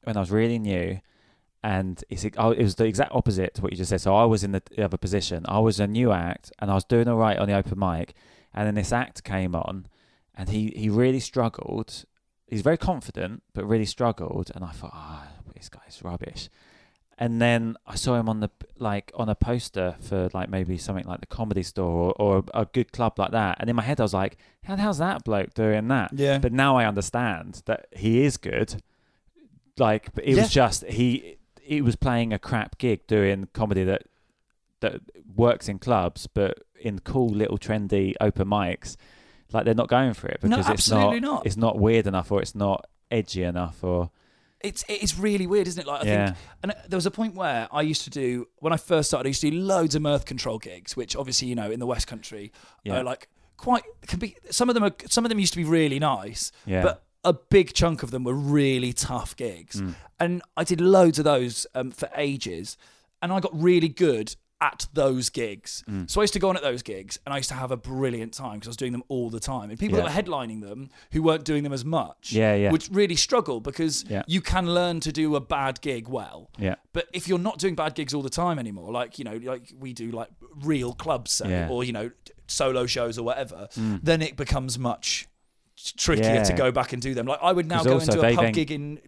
when 0.03 0.17
I 0.17 0.19
was 0.19 0.29
really 0.29 0.59
new, 0.59 0.99
and 1.73 2.03
it's, 2.09 2.23
oh, 2.37 2.51
it 2.51 2.61
was 2.61 2.75
the 2.75 2.85
exact 2.85 3.11
opposite 3.13 3.55
to 3.55 3.61
what 3.63 3.71
you 3.71 3.77
just 3.77 3.89
said. 3.89 3.99
So 4.01 4.15
I 4.15 4.25
was 4.25 4.43
in 4.43 4.51
the, 4.51 4.61
the 4.75 4.85
other 4.85 4.97
position. 4.97 5.43
I 5.47 5.59
was 5.59 5.79
a 5.79 5.87
new 5.87 6.11
act, 6.11 6.51
and 6.59 6.69
I 6.69 6.75
was 6.75 6.83
doing 6.83 7.07
all 7.07 7.17
right 7.17 7.37
on 7.39 7.47
the 7.47 7.55
open 7.55 7.79
mic, 7.79 8.13
and 8.53 8.67
then 8.67 8.75
this 8.75 8.91
act 8.93 9.23
came 9.23 9.55
on, 9.55 9.87
and 10.35 10.49
he, 10.49 10.71
he 10.75 10.89
really 10.89 11.19
struggled. 11.19 12.05
He's 12.47 12.61
very 12.61 12.77
confident, 12.77 13.41
but 13.55 13.65
really 13.65 13.85
struggled, 13.85 14.51
and 14.53 14.63
I 14.63 14.69
thought, 14.69 14.91
ah, 14.93 15.27
this 15.55 15.67
guy's 15.69 15.99
rubbish. 16.03 16.49
And 17.17 17.41
then 17.41 17.77
I 17.87 17.95
saw 17.95 18.19
him 18.19 18.27
on 18.27 18.41
the 18.41 18.49
like 18.77 19.09
on 19.15 19.29
a 19.29 19.35
poster 19.35 19.95
for 20.01 20.27
like 20.33 20.49
maybe 20.49 20.77
something 20.77 21.05
like 21.05 21.21
the 21.21 21.25
comedy 21.39 21.63
store 21.63 22.11
or, 22.19 22.35
or 22.37 22.43
a 22.53 22.65
good 22.65 22.91
club 22.91 23.17
like 23.17 23.31
that. 23.31 23.55
And 23.61 23.69
in 23.69 23.75
my 23.77 23.83
head, 23.83 24.01
I 24.01 24.03
was 24.03 24.13
like, 24.13 24.37
"How 24.65 24.75
the 24.75 24.81
hell's 24.81 24.97
that 24.97 25.23
bloke 25.23 25.53
doing 25.53 25.87
that?" 25.87 26.11
Yeah. 26.13 26.39
But 26.39 26.51
now 26.51 26.75
I 26.75 26.83
understand 26.85 27.61
that 27.67 27.87
he 27.93 28.23
is 28.25 28.35
good. 28.35 28.83
Like, 29.77 30.13
but 30.13 30.25
it 30.25 30.35
Yeah. 30.35 30.41
was 30.43 30.51
just 30.51 30.83
he 30.87 31.37
he 31.65 31.81
was 31.81 31.95
playing 31.95 32.31
a 32.33 32.39
crap 32.39 32.77
gig 32.77 33.07
doing 33.07 33.47
comedy 33.53 33.83
that 33.83 34.03
that 34.81 35.01
works 35.35 35.67
in 35.67 35.79
clubs, 35.79 36.27
but 36.27 36.59
in 36.79 36.99
cool 36.99 37.29
little 37.29 37.57
trendy 37.57 38.13
open 38.21 38.47
mics, 38.47 38.97
like 39.51 39.65
they're 39.65 39.73
not 39.73 39.87
going 39.87 40.13
for 40.13 40.27
it 40.27 40.39
No, 40.43 40.49
because 40.49 40.59
it's 40.69 40.69
absolutely 40.69 41.19
not, 41.21 41.33
not. 41.35 41.45
it's 41.45 41.57
not 41.57 41.79
weird 41.79 42.05
enough 42.07 42.31
or 42.31 42.41
it's 42.41 42.53
not 42.55 42.85
edgy 43.09 43.43
enough 43.43 43.83
or 43.83 44.11
It's 44.61 44.83
it's 44.87 45.17
really 45.17 45.47
weird, 45.47 45.67
isn't 45.67 45.81
it? 45.81 45.87
Like 45.87 46.03
I 46.03 46.05
Yeah. 46.05 46.25
think, 46.27 46.37
and 46.63 46.71
uh, 46.71 46.75
there 46.89 46.97
was 46.97 47.05
a 47.05 47.11
point 47.11 47.35
where 47.35 47.67
I 47.71 47.81
used 47.81 48.03
to 48.03 48.09
do 48.09 48.47
when 48.59 48.73
I 48.73 48.77
first 48.77 49.09
started. 49.09 49.27
I 49.27 49.29
used 49.29 49.41
to 49.41 49.49
do 49.51 49.57
loads 49.57 49.95
of 49.95 50.01
mirth 50.01 50.25
control 50.25 50.59
gigs, 50.59 50.95
which 50.95 51.15
obviously 51.15 51.47
you 51.47 51.55
know 51.55 51.71
in 51.71 51.79
the 51.79 51.87
West 51.87 52.07
Country 52.07 52.51
Yeah. 52.83 52.99
are 52.99 53.03
like 53.03 53.27
quite 53.57 53.83
can 54.07 54.19
be. 54.19 54.35
Some 54.51 54.69
of 54.69 54.75
them 54.75 54.83
are 54.83 54.93
some 55.07 55.23
of 55.25 55.29
them 55.29 55.39
used 55.39 55.53
to 55.53 55.57
be 55.57 55.65
really 55.65 55.99
nice, 55.99 56.51
Yeah. 56.65 56.83
but 56.83 57.03
a 57.25 57.33
big 57.33 57.73
chunk 57.73 58.03
of 58.03 58.11
them 58.11 58.23
were 58.23 58.33
really 58.33 58.93
tough 58.93 59.35
gigs. 59.35 59.81
Mm. 59.81 59.95
And 60.19 60.41
I 60.55 60.63
did 60.63 60.79
loads 60.79 61.19
of 61.19 61.25
those 61.25 61.67
um, 61.75 61.91
for 61.91 62.07
ages, 62.15 62.77
and 63.21 63.33
I 63.33 63.39
got 63.41 63.51
really 63.59 63.89
good 63.89 64.35
at 64.61 64.87
those 64.93 65.29
gigs. 65.29 65.83
Mm. 65.89 66.09
So 66.09 66.21
I 66.21 66.23
used 66.23 66.31
to 66.33 66.39
go 66.39 66.47
on 66.47 66.55
at 66.55 66.63
those 66.63 66.81
gigs, 66.81 67.19
and 67.25 67.33
I 67.33 67.37
used 67.37 67.49
to 67.49 67.55
have 67.55 67.71
a 67.71 67.77
brilliant 67.77 68.33
time 68.33 68.53
because 68.53 68.67
I 68.67 68.69
was 68.69 68.77
doing 68.77 68.93
them 68.93 69.03
all 69.09 69.29
the 69.29 69.41
time. 69.41 69.69
And 69.69 69.77
people 69.77 69.97
Yeah. 69.97 70.05
that 70.05 70.15
were 70.15 70.21
headlining 70.21 70.61
them 70.61 70.89
who 71.11 71.21
weren't 71.21 71.43
doing 71.43 71.63
them 71.63 71.73
as 71.73 71.83
much, 71.83 72.31
Yeah, 72.31 72.55
yeah. 72.55 72.71
would 72.71 72.87
really 72.95 73.17
struggle 73.17 73.59
because 73.59 74.05
Yeah. 74.07 74.23
you 74.27 74.39
can 74.39 74.73
learn 74.73 75.01
to 75.01 75.11
do 75.11 75.35
a 75.35 75.41
bad 75.41 75.81
gig 75.81 76.07
well. 76.07 76.49
yeah. 76.57 76.75
But 76.93 77.09
if 77.11 77.27
you're 77.27 77.37
not 77.37 77.59
doing 77.59 77.75
bad 77.75 77.95
gigs 77.95 78.13
all 78.13 78.21
the 78.21 78.29
time 78.29 78.57
anymore, 78.57 78.93
like 78.93 79.19
you 79.19 79.25
know, 79.25 79.35
like 79.43 79.73
we 79.77 79.91
do, 79.91 80.09
like 80.11 80.29
real 80.63 80.93
clubs, 80.93 81.31
say, 81.33 81.49
Yeah. 81.49 81.67
or 81.69 81.83
you 81.83 81.91
know, 81.91 82.11
solo 82.47 82.85
shows 82.85 83.17
or 83.19 83.23
whatever, 83.23 83.67
then 83.75 84.21
it 84.21 84.37
becomes 84.37 84.79
much 84.79 85.27
trickier 85.93 86.35
Yeah. 86.35 86.43
to 86.43 86.53
go 86.53 86.71
back 86.71 86.93
and 86.93 87.01
do 87.01 87.13
them. 87.13 87.25
Like 87.25 87.39
I 87.41 87.51
would 87.51 87.67
now 87.67 87.83
go 87.83 87.99
into 87.99 88.21
a 88.21 88.35
pub 88.35 88.53
gig 88.53 88.71
in 88.71 88.99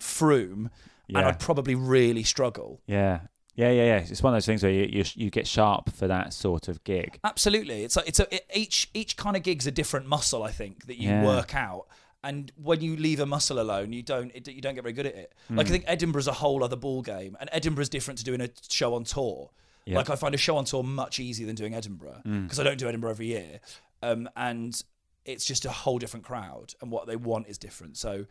Frome, 0.00 0.70
and 1.08 1.18
I'd 1.18 1.38
probably 1.40 1.74
really 1.74 2.22
struggle. 2.22 2.80
Yeah, 2.86 3.20
yeah, 3.54 3.70
yeah, 3.70 3.84
yeah. 3.84 3.98
It's 3.98 4.22
one 4.22 4.32
of 4.34 4.36
those 4.36 4.46
things 4.46 4.62
where 4.62 4.72
you 4.72 4.84
you, 4.90 5.04
you 5.14 5.30
get 5.30 5.46
sharp 5.46 5.94
for 5.94 6.06
that 6.06 6.32
sort 6.32 6.68
of 6.68 6.82
gig. 6.84 7.18
Absolutely, 7.24 7.84
it's 7.84 7.96
like 7.96 8.08
it's 8.08 8.20
a 8.20 8.34
it, 8.34 8.46
each 8.54 8.90
each 8.94 9.16
kind 9.16 9.36
of 9.36 9.42
gig's 9.42 9.66
a 9.66 9.70
different 9.70 10.06
muscle. 10.06 10.42
I 10.42 10.50
think 10.50 10.86
that 10.86 10.96
you 11.00 11.08
Yeah. 11.10 11.24
work 11.24 11.54
out. 11.54 11.86
And 12.24 12.50
when 12.60 12.80
you 12.80 12.96
leave 12.96 13.20
a 13.20 13.26
muscle 13.26 13.60
alone, 13.60 13.92
you 13.92 14.02
don't 14.02 14.32
it, 14.34 14.48
you 14.48 14.60
don't 14.60 14.74
get 14.74 14.82
very 14.82 14.92
good 14.92 15.06
at 15.06 15.14
it. 15.14 15.32
Like 15.48 15.68
I 15.68 15.70
think 15.70 15.84
Edinburgh's 15.86 16.26
a 16.26 16.32
whole 16.32 16.64
other 16.64 16.74
ball 16.76 17.00
game, 17.02 17.36
and 17.40 17.48
Edinburgh's 17.52 17.88
different 17.88 18.18
to 18.18 18.24
doing 18.24 18.40
a 18.40 18.48
show 18.68 18.94
on 18.94 19.04
tour. 19.04 19.50
Yeah. 19.84 19.96
Like 19.98 20.10
I 20.10 20.16
find 20.16 20.34
a 20.34 20.38
show 20.38 20.56
on 20.56 20.64
tour 20.64 20.82
much 20.82 21.20
easier 21.20 21.46
than 21.46 21.54
doing 21.54 21.72
Edinburgh 21.74 22.22
because 22.24 22.58
I 22.58 22.64
don't 22.64 22.78
do 22.78 22.88
Edinburgh 22.88 23.10
every 23.10 23.26
year, 23.26 23.60
um, 24.02 24.28
and 24.34 24.82
it's 25.26 25.44
just 25.44 25.64
a 25.64 25.70
whole 25.70 25.98
different 25.98 26.24
crowd, 26.24 26.72
and 26.80 26.90
what 26.90 27.06
they 27.06 27.16
want 27.16 27.48
is 27.48 27.58
different. 27.58 27.96
So, 27.98 28.26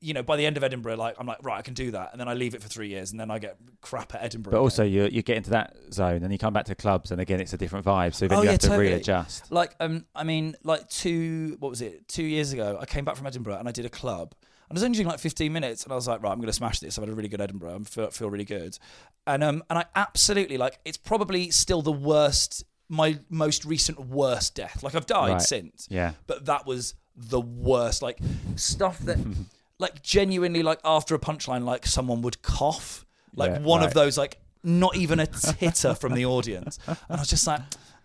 you 0.00 0.12
know, 0.12 0.22
by 0.24 0.36
the 0.36 0.44
end 0.44 0.56
of 0.56 0.64
Edinburgh, 0.64 0.96
like 0.96 1.14
I'm 1.18 1.26
like, 1.26 1.38
right, 1.42 1.58
I 1.58 1.62
can 1.62 1.74
do 1.74 1.90
that, 1.92 2.10
and 2.12 2.20
then 2.20 2.28
I 2.28 2.34
leave 2.34 2.54
it 2.54 2.62
for 2.62 2.68
three 2.68 2.88
years, 2.88 3.10
and 3.10 3.20
then 3.20 3.30
I 3.30 3.38
get 3.38 3.56
crap 3.80 4.14
at 4.14 4.22
Edinburgh. 4.24 4.52
But 4.52 4.56
again. 4.58 4.62
also, 4.64 4.82
you 4.84 5.04
you 5.04 5.22
get 5.22 5.36
into 5.36 5.50
that 5.50 5.76
zone 5.92 6.22
and 6.22 6.32
you 6.32 6.38
come 6.38 6.52
back 6.52 6.64
to 6.66 6.74
clubs, 6.74 7.10
and 7.10 7.20
again, 7.20 7.40
it's 7.40 7.52
a 7.52 7.58
different 7.58 7.84
vibe. 7.86 8.14
So 8.14 8.26
then 8.26 8.38
Oh, 8.38 8.40
you 8.42 8.46
yeah, 8.46 8.50
have 8.52 8.60
to 8.60 8.68
totally. 8.68 8.88
readjust. 8.88 9.52
Like, 9.52 9.74
um, 9.80 10.06
I 10.14 10.24
mean, 10.24 10.56
like 10.64 10.88
two, 10.88 11.56
what 11.60 11.68
was 11.70 11.80
it? 11.82 12.08
Two 12.08 12.24
years 12.24 12.52
ago, 12.52 12.78
I 12.80 12.86
came 12.86 13.04
back 13.04 13.16
from 13.16 13.26
Edinburgh 13.26 13.56
and 13.58 13.68
I 13.68 13.72
did 13.72 13.84
a 13.84 13.90
club. 13.90 14.34
And 14.70 14.76
I 14.76 14.80
was 14.80 14.84
only 14.84 14.96
doing 14.96 15.08
like 15.08 15.18
15 15.18 15.50
minutes, 15.50 15.84
and 15.84 15.92
I 15.92 15.96
was 15.96 16.06
like, 16.06 16.22
right, 16.22 16.30
I'm 16.30 16.36
going 16.38 16.48
to 16.48 16.52
smash 16.52 16.80
this. 16.80 16.98
I've 16.98 17.04
had 17.04 17.08
a 17.10 17.14
really 17.16 17.30
good 17.30 17.40
Edinburgh. 17.40 17.74
I 17.80 17.84
feel, 17.84 18.10
feel 18.10 18.28
really 18.28 18.44
good, 18.44 18.78
and 19.26 19.42
um, 19.42 19.62
and 19.70 19.78
I 19.78 19.86
absolutely 19.96 20.58
like. 20.58 20.78
It's 20.84 20.98
probably 20.98 21.50
still 21.50 21.80
the 21.80 21.90
worst, 21.92 22.64
my 22.88 23.18
most 23.28 23.64
recent 23.64 23.98
worst 24.00 24.54
death. 24.54 24.82
Like 24.82 24.94
I've 24.94 25.06
died 25.06 25.32
Right. 25.32 25.42
since, 25.42 25.86
Yeah. 25.90 26.12
but 26.26 26.46
that 26.46 26.66
was 26.66 26.94
the 27.16 27.40
worst. 27.40 28.02
Like 28.02 28.18
stuff 28.56 28.98
that, 29.00 29.18
like 29.78 30.02
genuinely, 30.02 30.62
like 30.62 30.80
after 30.84 31.14
a 31.14 31.18
punchline, 31.18 31.64
like 31.64 31.86
someone 31.86 32.22
would 32.22 32.42
cough, 32.42 33.04
like 33.34 33.50
Yeah, 33.50 33.58
one 33.60 33.82
of 33.82 33.94
those, 33.94 34.16
like 34.16 34.38
not 34.64 34.96
even 34.96 35.20
a 35.20 35.26
titter 35.26 35.94
from 35.94 36.14
the 36.14 36.24
audience, 36.26 36.78
and 36.86 36.96
I 37.10 37.16
was 37.20 37.28
just 37.28 37.46
like. 37.46 37.60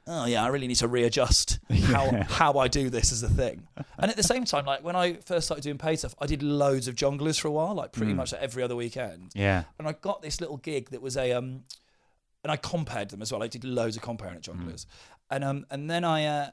Oh 0.06 0.26
yeah, 0.26 0.43
I 0.43 0.48
really 0.48 0.67
need 0.67 0.76
to 0.76 0.88
readjust 0.89 1.60
how 1.86 2.12
how 2.28 2.58
I 2.58 2.67
do 2.67 2.89
this 2.89 3.13
as 3.13 3.24
a 3.24 3.30
thing. 3.30 3.65
And 3.98 4.12
at 4.12 4.17
the 4.17 4.24
same 4.24 4.43
time, 4.43 4.65
like 4.65 4.84
when 4.84 4.98
I 4.98 5.13
first 5.13 5.46
started 5.46 5.62
doing 5.63 5.78
paid 5.78 5.96
stuff, 5.96 6.13
I 6.19 6.26
did 6.26 6.43
loads 6.43 6.89
of 6.89 6.96
Jongleurs 6.96 7.39
for 7.39 7.48
a 7.48 7.52
while, 7.52 7.74
like 7.74 7.93
pretty 7.93 8.13
much 8.13 8.34
like 8.34 8.41
every 8.41 8.63
other 8.63 8.76
weekend. 8.76 9.32
Yeah. 9.34 9.63
And 9.80 9.88
I 9.88 9.93
got 9.93 10.22
this 10.22 10.41
little 10.41 10.58
gig 10.58 10.89
that 10.89 11.02
was 11.02 11.15
a 11.15 11.32
um, 11.32 11.63
and 12.44 12.52
I 12.52 12.58
compared 12.58 13.10
them 13.10 13.22
as 13.22 13.32
well. 13.32 13.42
I 13.42 13.48
did 13.48 13.64
loads 13.64 13.96
of 13.96 14.02
comparing 14.02 14.36
at 14.36 14.44
Jongleurs, 14.44 14.86
and 15.30 15.44
um, 15.44 15.66
and 15.72 15.90
then 15.90 16.04
I 16.04 16.26
uh, 16.26 16.50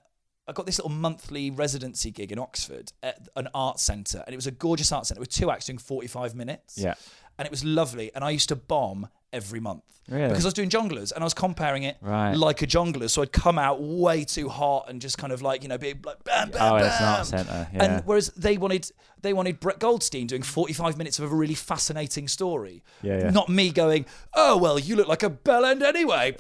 I 0.49 0.53
got 0.53 0.67
this 0.67 0.79
little 0.79 0.91
monthly 0.91 1.51
residency 1.51 2.11
gig 2.11 2.33
in 2.33 2.39
Oxford 2.39 2.93
at 3.03 3.29
an 3.37 3.49
art 3.55 3.79
centre, 3.81 4.23
and 4.27 4.33
it 4.33 4.37
was 4.37 4.47
a 4.47 4.53
gorgeous 4.53 4.91
art 4.93 5.07
centre 5.07 5.21
with 5.21 5.31
two 5.31 5.51
acts 5.51 5.67
doing 5.67 5.79
forty 5.79 6.09
five 6.09 6.35
minutes. 6.35 6.79
Yeah. 6.79 6.95
And 7.39 7.47
it 7.47 7.51
was 7.51 7.65
lovely. 7.65 8.11
And 8.15 8.23
I 8.25 8.31
used 8.31 8.49
to 8.51 8.57
bomb 8.57 9.09
every 9.33 9.61
month 9.61 9.85
Really? 10.09 10.29
because 10.29 10.45
I 10.45 10.49
was 10.49 10.55
doing 10.55 10.69
Jongleurs 10.71 11.13
and 11.13 11.23
I 11.23 11.25
was 11.25 11.35
comparing 11.35 11.85
it 11.85 11.97
Right. 12.01 12.35
like 12.35 12.63
a 12.63 12.67
Jongleur. 12.67 13.09
So 13.09 13.23
I'd 13.23 13.31
come 13.33 13.59
out 13.61 13.81
way 13.81 14.25
too 14.25 14.49
hot 14.49 14.87
and 14.89 15.01
just 15.01 15.17
kind 15.19 15.33
of 15.33 15.41
like 15.41 15.63
you 15.63 15.69
know 15.69 15.79
be 15.79 15.95
like 16.05 16.23
bam 16.25 16.51
bam 16.51 16.61
Oh, 16.61 16.77
bam. 16.79 16.87
it's 16.87 16.99
an 17.01 17.05
art 17.07 17.27
centre. 17.27 17.69
Yeah. 17.73 17.85
And 17.85 18.03
whereas 18.07 18.29
they 18.37 18.59
wanted 18.59 18.91
they 19.23 19.33
wanted 19.33 19.61
Brett 19.61 19.79
Goldstein 19.79 20.27
doing 20.27 20.43
45 20.43 20.99
minutes 20.99 21.19
of 21.21 21.31
a 21.31 21.35
really 21.35 21.55
fascinating 21.55 22.27
story. 22.27 22.83
Yeah, 23.03 23.19
yeah. 23.19 23.31
Not 23.31 23.49
me 23.49 23.71
going, 23.71 24.05
oh 24.35 24.57
well, 24.57 24.79
you 24.79 24.97
look 24.97 25.07
like 25.09 25.23
a 25.23 25.31
bell 25.31 25.65
end 25.65 25.83
anyway. 25.83 26.35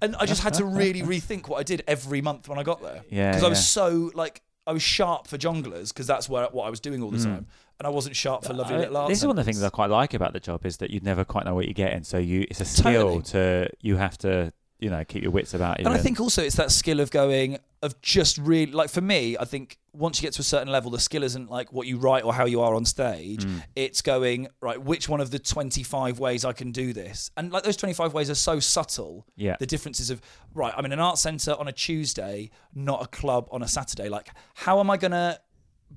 And 0.00 0.14
I 0.16 0.26
just 0.26 0.42
had 0.42 0.54
to 0.54 0.64
really 0.64 1.02
rethink 1.14 1.48
what 1.48 1.58
I 1.58 1.62
did 1.62 1.82
every 1.86 2.20
month 2.20 2.48
when 2.48 2.58
I 2.58 2.62
got 2.62 2.82
there. 2.82 3.02
Yeah, 3.08 3.30
Because 3.30 3.44
I 3.44 3.48
was 3.48 3.66
so 3.66 4.10
like 4.14 4.42
I 4.66 4.72
was 4.72 4.82
sharp 4.82 5.26
for 5.26 5.36
Jongleurs 5.36 5.88
because 5.88 6.06
that's 6.06 6.26
where 6.28 6.46
what 6.52 6.66
I 6.66 6.70
was 6.70 6.80
doing 6.80 7.02
all 7.02 7.10
the 7.10 7.22
time, 7.22 7.46
and 7.78 7.86
I 7.86 7.90
wasn't 7.90 8.16
sharp 8.16 8.44
for 8.44 8.52
lovely 8.52 8.78
little 8.78 8.96
art. 8.96 9.08
this 9.08 9.18
is 9.18 9.26
one 9.26 9.38
of 9.38 9.44
the 9.44 9.50
things 9.50 9.62
I 9.62 9.68
quite 9.68 9.90
like 9.90 10.14
about 10.14 10.32
the 10.32 10.40
job 10.40 10.64
is 10.64 10.76
that 10.78 10.90
you 10.90 11.00
never 11.00 11.24
quite 11.24 11.44
know 11.44 11.54
what 11.54 11.66
you're 11.66 11.74
getting. 11.74 12.04
So 12.04 12.18
you, 12.18 12.46
it's 12.48 12.60
a 12.60 12.64
skill 12.64 13.20
Totally. 13.20 13.22
to 13.22 13.70
you 13.80 13.96
have 13.96 14.16
to 14.18 14.52
you 14.80 14.90
know 14.90 15.04
keep 15.04 15.22
your 15.22 15.32
wits 15.32 15.54
about 15.54 15.80
you. 15.80 15.86
And 15.86 15.94
I 15.94 15.98
think 15.98 16.20
also 16.20 16.42
it's 16.42 16.56
that 16.56 16.70
skill 16.70 17.00
of 17.00 17.10
going 17.10 17.58
of 17.82 18.00
just 18.00 18.38
really 18.38 18.72
like 18.72 18.90
for 18.90 19.00
me, 19.00 19.36
I 19.38 19.44
think 19.44 19.78
once 19.92 20.20
you 20.20 20.26
get 20.26 20.34
to 20.34 20.40
a 20.40 20.44
certain 20.44 20.68
level, 20.70 20.90
the 20.90 20.98
skill 20.98 21.22
isn't 21.22 21.50
like 21.50 21.72
what 21.72 21.86
you 21.86 21.96
write 21.96 22.24
or 22.24 22.34
how 22.34 22.44
you 22.44 22.60
are 22.60 22.74
on 22.74 22.84
stage. 22.84 23.44
Mm. 23.44 23.62
It's 23.76 24.02
going 24.02 24.48
right. 24.60 24.80
Which 24.80 25.08
one 25.08 25.20
of 25.20 25.30
the 25.30 25.38
twenty 25.38 25.82
five 25.82 26.18
ways 26.18 26.44
I 26.44 26.52
can 26.52 26.72
do 26.72 26.92
this? 26.92 27.30
And 27.36 27.52
like 27.52 27.62
those 27.62 27.76
twenty 27.76 27.94
five 27.94 28.12
ways 28.12 28.28
are 28.30 28.34
so 28.34 28.60
subtle. 28.60 29.26
Yeah. 29.36 29.56
The 29.58 29.66
differences 29.66 30.10
of 30.10 30.20
right. 30.54 30.74
I'm 30.76 30.84
in 30.84 30.92
an 30.92 31.00
art 31.00 31.18
center 31.18 31.52
on 31.52 31.68
a 31.68 31.72
Tuesday, 31.72 32.50
not 32.74 33.02
a 33.02 33.06
club 33.06 33.48
on 33.50 33.62
a 33.62 33.68
Saturday. 33.68 34.08
Like 34.08 34.28
how 34.54 34.80
am 34.80 34.90
I 34.90 34.96
gonna 34.96 35.38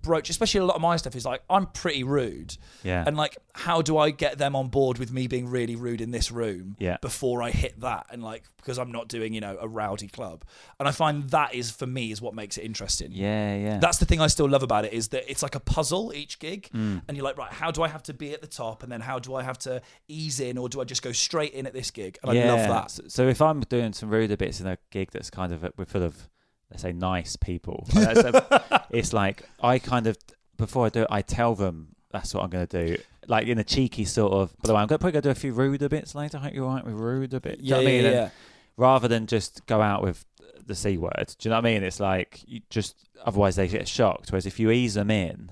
broach, 0.01 0.29
especially 0.29 0.59
a 0.61 0.65
lot 0.65 0.75
of 0.75 0.81
my 0.81 0.95
stuff 0.97 1.15
is 1.15 1.25
like 1.25 1.41
I'm 1.49 1.65
pretty 1.67 2.03
rude. 2.03 2.57
Yeah. 2.83 3.03
And 3.05 3.17
like, 3.17 3.37
how 3.53 3.81
do 3.81 3.97
I 3.97 4.11
get 4.11 4.37
them 4.37 4.55
on 4.55 4.67
board 4.67 4.97
with 4.99 5.11
me 5.11 5.27
being 5.27 5.47
really 5.49 5.75
rude 5.75 6.01
in 6.01 6.11
this 6.11 6.31
room 6.31 6.75
Yeah. 6.79 6.97
before 7.01 7.41
I 7.43 7.51
hit 7.51 7.79
that? 7.81 8.05
And 8.11 8.23
like, 8.23 8.43
because 8.57 8.77
I'm 8.77 8.91
not 8.91 9.07
doing, 9.07 9.33
you 9.33 9.39
know, 9.41 9.57
a 9.61 9.67
rowdy 9.67 10.07
club. 10.07 10.43
And 10.79 10.87
I 10.87 10.91
find 10.91 11.29
that 11.29 11.53
is 11.55 11.71
for 11.71 11.87
me 11.87 12.11
is 12.11 12.21
what 12.21 12.33
makes 12.33 12.57
it 12.57 12.65
interesting. 12.65 13.11
Yeah, 13.13 13.55
yeah. 13.55 13.77
That's 13.79 13.97
the 13.97 14.05
thing 14.05 14.19
I 14.19 14.27
still 14.27 14.49
love 14.49 14.61
about 14.63 14.83
it 14.85 14.91
is 14.93 15.07
that 15.09 15.29
it's 15.29 15.41
like 15.41 15.55
a 15.55 15.59
puzzle 15.59 16.11
each 16.13 16.39
gig, 16.39 16.69
Mm. 16.73 17.01
and 17.07 17.15
you're 17.15 17.23
like, 17.23 17.37
right, 17.37 17.51
how 17.51 17.71
do 17.71 17.81
I 17.81 17.87
have 17.87 18.03
to 18.03 18.13
be 18.13 18.33
at 18.33 18.41
the 18.41 18.47
top, 18.47 18.83
and 18.83 18.91
then 18.91 18.99
how 19.01 19.19
do 19.19 19.35
I 19.35 19.43
have 19.43 19.57
to 19.59 19.81
ease 20.07 20.39
in, 20.39 20.57
or 20.57 20.67
do 20.69 20.81
I 20.81 20.83
just 20.83 21.01
go 21.01 21.11
straight 21.13 21.53
in 21.53 21.65
at 21.65 21.73
this 21.73 21.91
gig? 21.91 22.17
And 22.23 22.37
I 22.37 22.45
love 22.45 22.67
that. 22.67 22.91
So, 22.91 23.03
so 23.07 23.27
if 23.27 23.41
I'm 23.41 23.61
doing 23.61 23.93
some 23.93 24.09
ruder 24.09 24.35
bits 24.35 24.59
in 24.59 24.67
a 24.67 24.77
gig 24.91 25.11
that's 25.11 25.29
kind 25.29 25.53
of 25.53 25.65
we're 25.77 25.85
full 25.85 26.03
of 26.03 26.29
let's 26.69 26.81
say 26.83 26.91
nice 26.93 27.35
people, 27.35 27.87
a- 27.95 28.83
it's 28.91 29.13
like 29.13 29.43
I 29.61 29.79
kind 29.79 30.07
of 30.07 30.17
before 30.57 30.85
I 30.85 30.89
do 30.89 31.01
it, 31.03 31.07
I 31.09 31.21
tell 31.21 31.55
them 31.55 31.95
that's 32.11 32.33
what 32.33 32.43
I'm 32.43 32.49
going 32.49 32.65
to 32.67 32.85
do, 32.87 32.97
like 33.27 33.47
in 33.47 33.57
a 33.59 33.63
cheeky 33.63 34.05
sort 34.05 34.33
of. 34.33 34.55
By 34.61 34.67
the 34.67 34.73
way, 34.73 34.81
I'm 34.81 34.87
gonna, 34.87 34.99
probably 34.99 35.11
going 35.13 35.23
to 35.23 35.27
do 35.27 35.31
a 35.31 35.35
few 35.35 35.53
ruder 35.53 35.89
bits 35.89 36.15
later. 36.15 36.37
I 36.37 36.41
hope 36.41 36.53
you're 36.53 36.65
all 36.65 36.75
right 36.75 36.85
with 36.85 36.95
ruder 36.95 37.39
you 37.43 37.55
Yeah, 37.59 37.77
know 37.77 37.83
what 37.83 37.87
I 37.87 37.91
yeah, 37.91 37.97
mean? 37.97 38.05
And 38.05 38.15
yeah. 38.15 38.29
Rather 38.77 39.07
than 39.07 39.27
just 39.27 39.65
go 39.65 39.81
out 39.81 40.01
with 40.03 40.25
the 40.65 40.75
c 40.75 40.97
word. 40.97 41.33
Do 41.39 41.47
you 41.47 41.49
know 41.49 41.57
what 41.57 41.65
I 41.65 41.69
mean? 41.73 41.83
It's 41.83 41.99
like 41.99 42.41
you 42.47 42.61
just 42.69 42.95
otherwise 43.25 43.55
they 43.55 43.67
get 43.67 43.87
shocked. 43.87 44.31
Whereas 44.31 44.45
if 44.45 44.59
you 44.59 44.69
ease 44.71 44.93
them 44.95 45.09
in, 45.11 45.51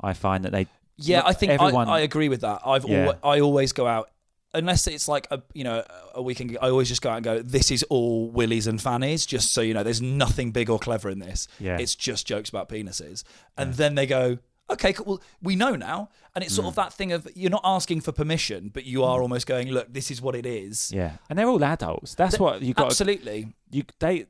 I 0.00 0.12
find 0.14 0.44
that 0.44 0.52
they 0.52 0.66
Yeah, 0.96 1.22
I 1.24 1.32
think 1.32 1.52
everyone- 1.52 1.88
I, 1.88 1.94
I 1.96 2.00
agree 2.00 2.28
with 2.28 2.40
that. 2.42 2.60
I've 2.64 2.84
Yeah. 2.86 3.04
alwa- 3.06 3.18
I 3.22 3.40
always 3.40 3.72
go 3.72 3.86
out 3.86 4.10
unless 4.54 4.86
it's 4.86 5.08
like 5.08 5.26
a 5.30 5.42
you 5.54 5.64
know 5.64 5.84
a 6.14 6.22
weekend. 6.22 6.56
I 6.62 6.70
always 6.70 6.88
just 6.88 7.02
go 7.02 7.10
out 7.10 7.16
and 7.16 7.24
go. 7.24 7.42
This 7.42 7.70
is 7.70 7.82
all 7.84 8.30
willies 8.30 8.66
and 8.66 8.80
fannies. 8.80 9.26
Just 9.26 9.52
so 9.52 9.60
you 9.60 9.74
know, 9.74 9.82
there's 9.82 10.02
nothing 10.02 10.50
big 10.52 10.70
or 10.70 10.78
clever 10.78 11.10
in 11.10 11.18
this. 11.18 11.48
Yeah. 11.60 11.78
it's 11.78 11.94
just 11.94 12.26
jokes 12.26 12.48
about 12.48 12.68
penises. 12.68 13.24
And 13.56 13.74
then 13.74 13.94
they 13.94 14.06
go, 14.06 14.38
okay, 14.70 14.92
cool. 14.92 15.04
Well, 15.06 15.22
we 15.42 15.56
know 15.56 15.76
now. 15.76 16.08
And 16.34 16.44
it's 16.44 16.52
Mm. 16.52 16.56
sort 16.56 16.66
of 16.68 16.74
that 16.74 16.92
thing 16.92 17.12
of 17.12 17.26
you're 17.34 17.50
not 17.50 17.62
asking 17.64 18.02
for 18.02 18.12
permission, 18.12 18.70
but 18.72 18.84
you 18.84 19.02
are 19.04 19.22
almost 19.22 19.46
going, 19.46 19.68
look, 19.70 19.92
this 19.92 20.10
is 20.10 20.20
what 20.20 20.34
it 20.34 20.44
is. 20.44 20.92
yeah, 20.92 21.12
and 21.30 21.38
they're 21.38 21.48
all 21.48 21.62
adults. 21.64 22.14
That's 22.14 22.38
what 22.38 22.60
you 22.62 22.74
got. 22.74 22.86
Absolutely. 22.86 23.54
you 23.70 23.84
they 24.00 24.26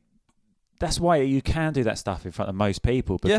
that's 0.79 1.01
why 1.01 1.17
you 1.17 1.41
can 1.41 1.73
do 1.73 1.83
that 1.85 1.99
stuff 1.99 2.27
in 2.27 2.33
front 2.33 2.49
of 2.51 2.55
most 2.55 2.83
people 2.83 3.19
Yeah. 3.25 3.39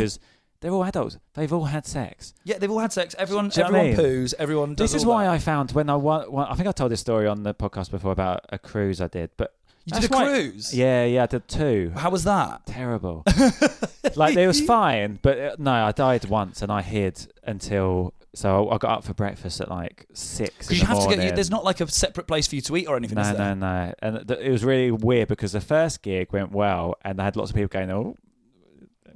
They're 0.62 0.72
all 0.72 0.84
adults. 0.84 1.18
They've 1.34 1.52
all 1.54 1.66
had 1.66 1.86
sex. 1.86 2.34
Yeah, 2.44 2.58
they've 2.58 2.72
all 2.72 2.80
had 2.80 2.92
sex. 2.94 3.16
Everyone, 3.18 3.50
Do 3.50 3.60
you 3.62 3.66
know 3.68 3.72
what 3.74 3.80
I 3.82 3.88
everyone 3.90 4.06
mean? 4.14 4.24
poos. 4.26 4.34
Everyone. 4.40 4.76
Does 4.76 4.92
This 4.92 5.02
is 5.02 5.06
all 5.06 5.14
why 5.14 5.26
that. 5.26 5.32
I 5.32 5.38
found 5.40 5.72
when 5.72 5.90
I 5.90 5.96
wa- 5.96 6.26
wa- 6.28 6.48
I 6.50 6.56
think 6.56 6.68
I 6.68 6.72
told 6.72 6.92
this 6.92 7.00
story 7.02 7.28
on 7.28 7.44
the 7.44 7.54
podcast 7.54 7.92
before 7.92 8.12
about 8.12 8.42
a 8.50 8.58
cruise 8.58 9.00
I 9.02 9.08
did, 9.08 9.30
but 9.38 9.54
You 9.86 10.00
did 10.00 10.12
a 10.12 10.14
why- 10.16 10.26
cruise. 10.26 10.74
Yeah, 10.76 11.06
yeah, 11.06 11.24
I 11.24 11.26
did 11.28 11.48
two. 11.48 11.92
How 11.96 12.10
was 12.10 12.24
that? 12.24 12.66
Terrible. 12.66 13.24
like 14.16 14.36
it 14.36 14.48
was 14.48 14.62
fine, 14.62 15.20
but 15.22 15.38
uh, 15.40 15.56
no, 15.60 15.72
I 15.72 15.92
died 15.92 16.26
once 16.26 16.62
and 16.62 16.72
I 16.72 16.82
hid 16.82 17.28
until 17.44 18.14
so 18.34 18.70
I 18.70 18.78
got 18.78 18.92
up 19.00 19.04
for 19.04 19.14
breakfast 19.14 19.62
at 19.62 19.70
like 19.70 20.06
six. 20.14 20.68
Because 20.68 20.72
you 20.78 20.82
the 20.82 20.86
have 20.88 20.98
to 20.98 21.02
morning. 21.04 21.20
get. 21.20 21.26
You, 21.30 21.32
there's 21.36 21.50
not 21.50 21.64
like 21.64 21.82
a 21.82 21.90
separate 21.90 22.28
place 22.28 22.46
for 22.48 22.56
you 22.56 22.62
to 22.62 22.78
eat 22.78 22.88
or 22.88 22.96
anything. 22.96 23.16
No, 23.16 23.22
is 23.22 23.30
no, 23.32 23.38
there? 23.38 23.56
no. 23.56 23.94
And 24.00 24.28
th- 24.28 24.40
it 24.40 24.52
was 24.52 24.64
really 24.64 24.92
weird 24.92 25.28
because 25.28 25.54
the 25.54 25.62
first 25.62 26.04
gig 26.04 26.32
went 26.32 26.52
well, 26.52 26.96
and 27.04 27.20
I 27.20 27.26
had 27.26 27.36
lots 27.36 27.50
of 27.52 27.56
people 27.56 27.70
going, 27.70 27.90
"Oh, 27.90 28.16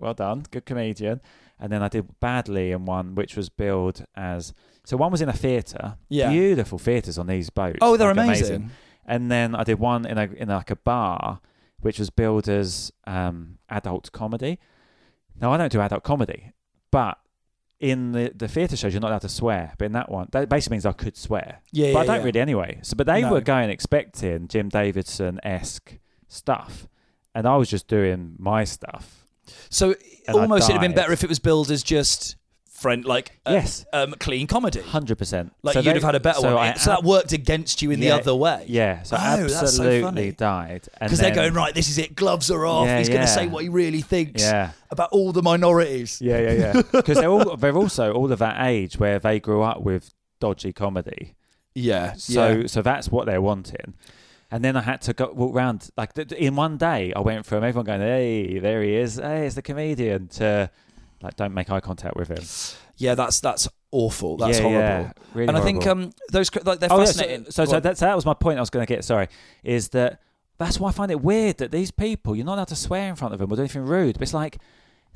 well 0.02 0.14
done, 0.14 0.46
good 0.52 0.66
comedian." 0.66 1.22
And 1.60 1.72
then 1.72 1.84
I 1.84 1.90
did 1.90 2.20
badly 2.20 2.72
in 2.72 2.86
one, 2.86 3.14
which 3.14 3.36
was 3.38 3.50
billed 3.50 4.04
as 4.16 4.54
so. 4.84 4.98
One 4.98 5.12
was 5.12 5.22
in 5.22 5.30
a 5.30 5.34
theatre, 5.34 5.98
Yeah. 6.10 6.30
beautiful 6.32 6.80
theatres 6.80 7.18
on 7.20 7.28
these 7.28 7.50
boats. 7.52 7.78
Oh, 7.82 7.98
they're 7.98 8.14
like, 8.16 8.26
amazing. 8.26 8.72
And 9.06 9.32
then 9.32 9.54
I 9.56 9.64
did 9.64 9.80
one 9.80 10.06
in 10.06 10.18
a 10.18 10.24
in 10.38 10.50
like 10.50 10.72
a 10.72 10.76
bar, 10.76 11.40
which 11.80 12.00
was 12.00 12.10
billed 12.10 12.50
as 12.50 12.92
um, 13.06 13.58
adult 13.70 14.12
comedy. 14.12 14.58
Now 15.40 15.52
I 15.52 15.58
don't 15.58 15.72
do 15.72 15.80
adult 15.82 16.04
comedy, 16.04 16.52
but 16.92 17.18
in 17.80 18.12
the, 18.12 18.32
the 18.36 18.48
theatre 18.48 18.76
shows 18.78 18.94
you're 18.94 19.02
not 19.02 19.10
allowed 19.10 19.22
to 19.22 19.30
swear. 19.30 19.74
But 19.78 19.86
in 19.86 19.92
that 19.94 20.10
one, 20.12 20.28
that 20.32 20.50
basically 20.50 20.76
means 20.76 20.86
I 20.86 20.92
could 20.94 21.18
swear. 21.18 21.62
Yeah, 21.72 21.94
but 21.94 22.00
I 22.02 22.06
don't 22.06 22.18
yeah. 22.20 22.26
really 22.26 22.40
anyway. 22.40 22.80
So, 22.84 22.96
but 22.96 23.08
they 23.08 23.22
No. 23.22 23.32
were 23.32 23.42
going 23.42 23.70
expecting 23.72 24.48
Jim 24.48 24.70
Davidson 24.70 25.40
esque 25.44 25.98
stuff, 26.28 26.88
and 27.34 27.48
I 27.48 27.56
was 27.58 27.70
just 27.70 27.88
doing 27.88 28.36
my 28.38 28.64
stuff. 28.64 29.21
So 29.69 29.95
And 30.27 30.38
almost 30.38 30.63
it'd 30.69 30.73
have 30.73 30.82
been 30.82 30.95
better 30.95 31.12
if 31.13 31.23
it 31.23 31.30
was 31.30 31.39
billed 31.39 31.71
as 31.71 31.84
just 31.84 32.36
friend, 32.69 33.06
like 33.06 33.39
uh, 33.45 33.51
Yes. 33.54 33.86
um, 33.93 34.13
clean 34.19 34.47
comedy. 34.47 34.82
Hundred 34.82 35.17
percent. 35.17 35.54
Like 35.62 35.75
you'd 35.75 35.86
have 35.86 36.04
had 36.04 36.15
a 36.15 36.19
better 36.19 36.39
so 36.39 36.56
one. 36.56 36.67
I 36.69 36.73
so 36.73 36.89
that 36.91 37.04
worked 37.04 37.32
against 37.32 37.82
you 37.84 37.91
in 37.91 37.99
the 37.99 38.10
other 38.12 38.34
way. 38.36 38.65
Yeah, 38.67 39.04
so 39.04 39.17
Oh, 39.19 39.47
so 39.47 39.58
absolutely 39.62 40.01
funny. 40.01 40.32
died. 40.32 40.88
Because 40.99 41.19
they're 41.19 41.36
going 41.36 41.54
right. 41.54 41.75
This 41.75 41.89
is 41.89 41.97
it. 41.99 42.15
Gloves 42.15 42.49
are 42.49 42.65
off. 42.65 42.88
Yeah, 42.88 42.97
He's 42.97 43.10
going 43.10 43.21
to 43.21 43.27
say 43.27 43.47
what 43.47 43.63
he 43.63 43.69
really 43.69 44.01
thinks 44.01 44.41
Yeah. 44.41 44.71
about 44.89 45.10
all 45.12 45.32
the 45.32 45.43
minorities. 45.43 46.19
Yeah, 46.21 46.39
yeah, 46.39 46.51
yeah. 46.54 46.82
Because 46.91 47.17
they're 47.19 47.30
all 47.30 47.56
they're 47.56 47.77
also 47.77 48.13
all 48.13 48.32
of 48.32 48.39
that 48.39 48.65
age 48.65 48.97
where 48.97 49.19
they 49.19 49.39
grew 49.39 49.62
up 49.62 49.82
with 49.82 50.12
dodgy 50.39 50.73
comedy. 50.73 51.36
Yeah. 51.75 52.13
So 52.13 52.47
yeah. 52.62 52.67
so 52.67 52.82
that's 52.82 53.10
what 53.10 53.27
they're 53.27 53.41
wanting. 53.41 53.93
And 54.52 54.64
then 54.64 54.76
I 54.76 54.82
had 54.82 55.02
to 55.04 55.14
go 55.14 55.32
walk 55.34 55.56
around 55.56 55.90
like 55.96 56.14
th- 56.14 56.32
in 56.34 56.56
one 56.56 56.78
day. 56.78 57.14
I 57.16 57.22
went 57.22 57.46
from 57.46 57.64
everyone 57.64 57.86
going, 57.86 58.02
"Hey, 58.02 58.60
there 58.60 58.84
he 58.84 58.96
is! 58.96 59.16
Hey, 59.16 59.46
it's 59.46 59.56
the 59.56 59.62
comedian." 59.62 60.28
To 60.30 60.70
like, 61.22 61.38
don't 61.38 61.54
make 61.54 61.70
eye 61.70 61.80
contact 61.80 62.18
with 62.18 62.28
him. 62.28 62.44
yeah, 62.98 63.16
that's 63.16 63.40
that's 63.40 63.70
awful. 63.92 64.38
That's 64.38 64.58
yeah, 64.58 64.64
horrible. 64.64 64.80
yeah, 64.80 65.12
really 65.34 65.48
and 65.48 65.58
I 65.58 65.62
think 65.62 65.84
horrible. 65.84 66.04
um, 66.04 66.12
those 66.32 66.50
cr- 66.50 66.60
like 66.66 66.80
they're 66.80 66.92
oh, 66.92 67.00
yeah, 67.00 67.06
fascinating. 67.06 67.46
so 67.46 67.52
so, 67.52 67.66
Go 67.66 67.70
so 67.72 67.76
on. 67.78 67.82
that's 67.84 68.00
that 68.02 68.16
was 68.16 68.26
my 68.26 68.34
point. 68.34 68.58
I 68.58 68.62
was 68.62 68.70
going 68.70 68.86
to 68.86 68.94
get. 68.94 69.06
Sorry, 69.06 69.30
is 69.64 69.90
that 69.90 70.22
that's 70.58 70.80
why 70.80 70.90
I 70.90 70.92
find 70.92 71.12
it 71.12 71.22
weird 71.22 71.58
that 71.60 71.72
these 71.72 71.92
people 71.92 72.36
you're 72.36 72.46
not 72.46 72.56
allowed 72.56 72.68
to 72.70 72.76
swear 72.76 73.10
in 73.10 73.16
front 73.16 73.34
of 73.34 73.40
them 73.40 73.52
or 73.52 73.56
do 73.56 73.62
anything 73.62 73.84
rude. 73.86 74.16
But 74.16 74.24
it's 74.24 74.34
like 74.34 74.58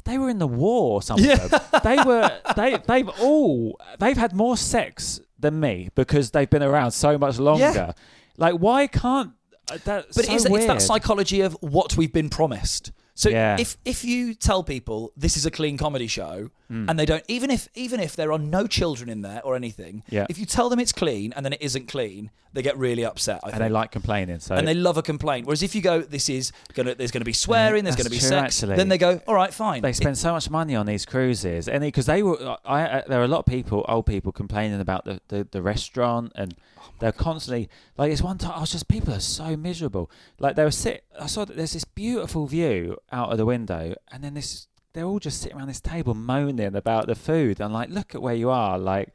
they 0.05 0.17
were 0.17 0.29
in 0.29 0.39
the 0.39 0.47
war. 0.47 1.01
Some 1.01 1.19
of 1.19 1.49
them. 1.49 1.61
They 1.83 1.97
were. 2.03 2.31
They 2.55 2.77
they've 2.87 3.09
all 3.19 3.79
they've 3.99 4.17
had 4.17 4.33
more 4.33 4.55
sex 4.55 5.19
than 5.37 5.59
me 5.59 5.89
because 5.93 6.31
they've 6.31 6.49
been 6.49 6.63
around 6.63 6.91
so 6.91 7.17
much 7.17 7.37
longer. 7.37 7.93
Like 8.37 8.55
why 8.55 8.87
can't 8.87 9.31
uh, 9.71 9.77
that's 9.83 10.15
But 10.15 10.25
so 10.25 10.33
it's, 10.33 10.45
it's 10.45 10.65
that 10.67 10.81
psychology 10.81 11.41
of 11.41 11.53
what 11.61 11.97
we've 11.97 12.13
been 12.13 12.29
promised. 12.29 12.91
So 13.15 13.29
Yeah. 13.29 13.57
if 13.59 13.77
if 13.85 14.03
you 14.03 14.33
tell 14.33 14.63
people 14.63 15.11
this 15.15 15.37
is 15.37 15.45
a 15.45 15.51
clean 15.51 15.77
comedy 15.77 16.07
show 16.07 16.49
Hmm. 16.67 16.89
and 16.89 16.97
they 16.97 17.05
don't 17.05 17.23
even 17.27 17.51
if 17.51 17.69
even 17.75 17.99
if 17.99 18.15
there 18.15 18.31
are 18.31 18.39
no 18.39 18.65
children 18.65 19.09
in 19.09 19.21
there 19.21 19.41
or 19.43 19.55
anything, 19.55 20.03
Yeah. 20.09 20.25
if 20.29 20.39
you 20.39 20.45
tell 20.45 20.69
them 20.69 20.79
it's 20.79 20.91
clean 20.91 21.31
and 21.33 21.45
then 21.45 21.53
it 21.53 21.61
isn't 21.61 21.87
clean, 21.87 22.31
they 22.53 22.61
get 22.61 22.77
really 22.77 23.05
upset. 23.05 23.41
I 23.43 23.47
and 23.49 23.51
think. 23.57 23.63
they 23.63 23.69
like 23.69 23.91
complaining. 23.91 24.39
So 24.39 24.55
and 24.55 24.67
they 24.67 24.73
love 24.73 24.97
a 24.97 25.01
complaint. 25.03 25.45
Whereas 25.45 25.61
if 25.61 25.75
you 25.75 25.81
go, 25.81 26.01
this 26.01 26.29
is 26.29 26.51
gonna, 26.73 26.95
there's 26.95 27.11
going 27.11 27.21
to 27.21 27.25
be 27.25 27.33
swearing, 27.33 27.83
there's 27.83 27.95
that's 27.97 28.07
to 28.07 28.11
be 28.11 28.19
true, 28.19 28.29
sex, 28.29 28.63
actually. 28.63 28.77
then 28.77 28.87
they 28.89 28.97
go, 28.97 29.21
all 29.27 29.35
right, 29.35 29.53
fine. 29.53 29.81
They 29.81 29.93
spend 29.93 30.17
so 30.17 30.31
much 30.31 30.49
money 30.49 30.75
on 30.75 30.85
these 30.85 31.05
cruises, 31.05 31.67
and 31.67 31.81
because 31.81 32.05
they 32.05 32.23
were, 32.23 32.57
I, 32.65 32.99
I, 32.99 33.03
there 33.07 33.19
are 33.19 33.25
a 33.25 33.27
lot 33.27 33.39
of 33.39 33.45
people, 33.45 33.85
old 33.87 34.05
people, 34.05 34.31
complaining 34.31 34.79
about 34.79 35.05
the, 35.05 35.19
the, 35.27 35.47
the 35.51 35.61
restaurant, 35.61 36.31
and 36.35 36.55
they're 36.99 37.11
constantly 37.11 37.69
like. 37.97 38.11
It's 38.11 38.21
one 38.21 38.37
time 38.37 38.53
I 38.55 38.61
was 38.61 38.71
just 38.71 38.87
people 38.87 39.13
are 39.13 39.19
so 39.19 39.57
miserable. 39.57 40.09
Like 40.39 40.55
they 40.55 40.63
were 40.63 40.71
sit. 40.71 41.03
I 41.19 41.25
saw 41.27 41.43
that 41.45 41.57
there's 41.57 41.73
this 41.73 41.83
beautiful 41.83 42.47
view 42.47 42.97
out 43.11 43.31
of 43.31 43.37
the 43.37 43.45
window, 43.45 43.95
and 44.11 44.23
then 44.23 44.33
this 44.33 44.67
they're 44.95 45.03
all 45.05 45.19
just 45.19 45.41
sitting 45.41 45.57
around 45.57 45.67
this 45.67 45.79
table 45.81 46.13
moaning 46.15 46.75
about 46.75 47.05
the 47.05 47.13
food. 47.15 47.61
I'm 47.61 47.71
like, 47.71 47.89
look 47.89 48.15
at 48.15 48.21
where 48.21 48.33
you 48.33 48.49
are. 48.49 48.79
Like 48.79 49.13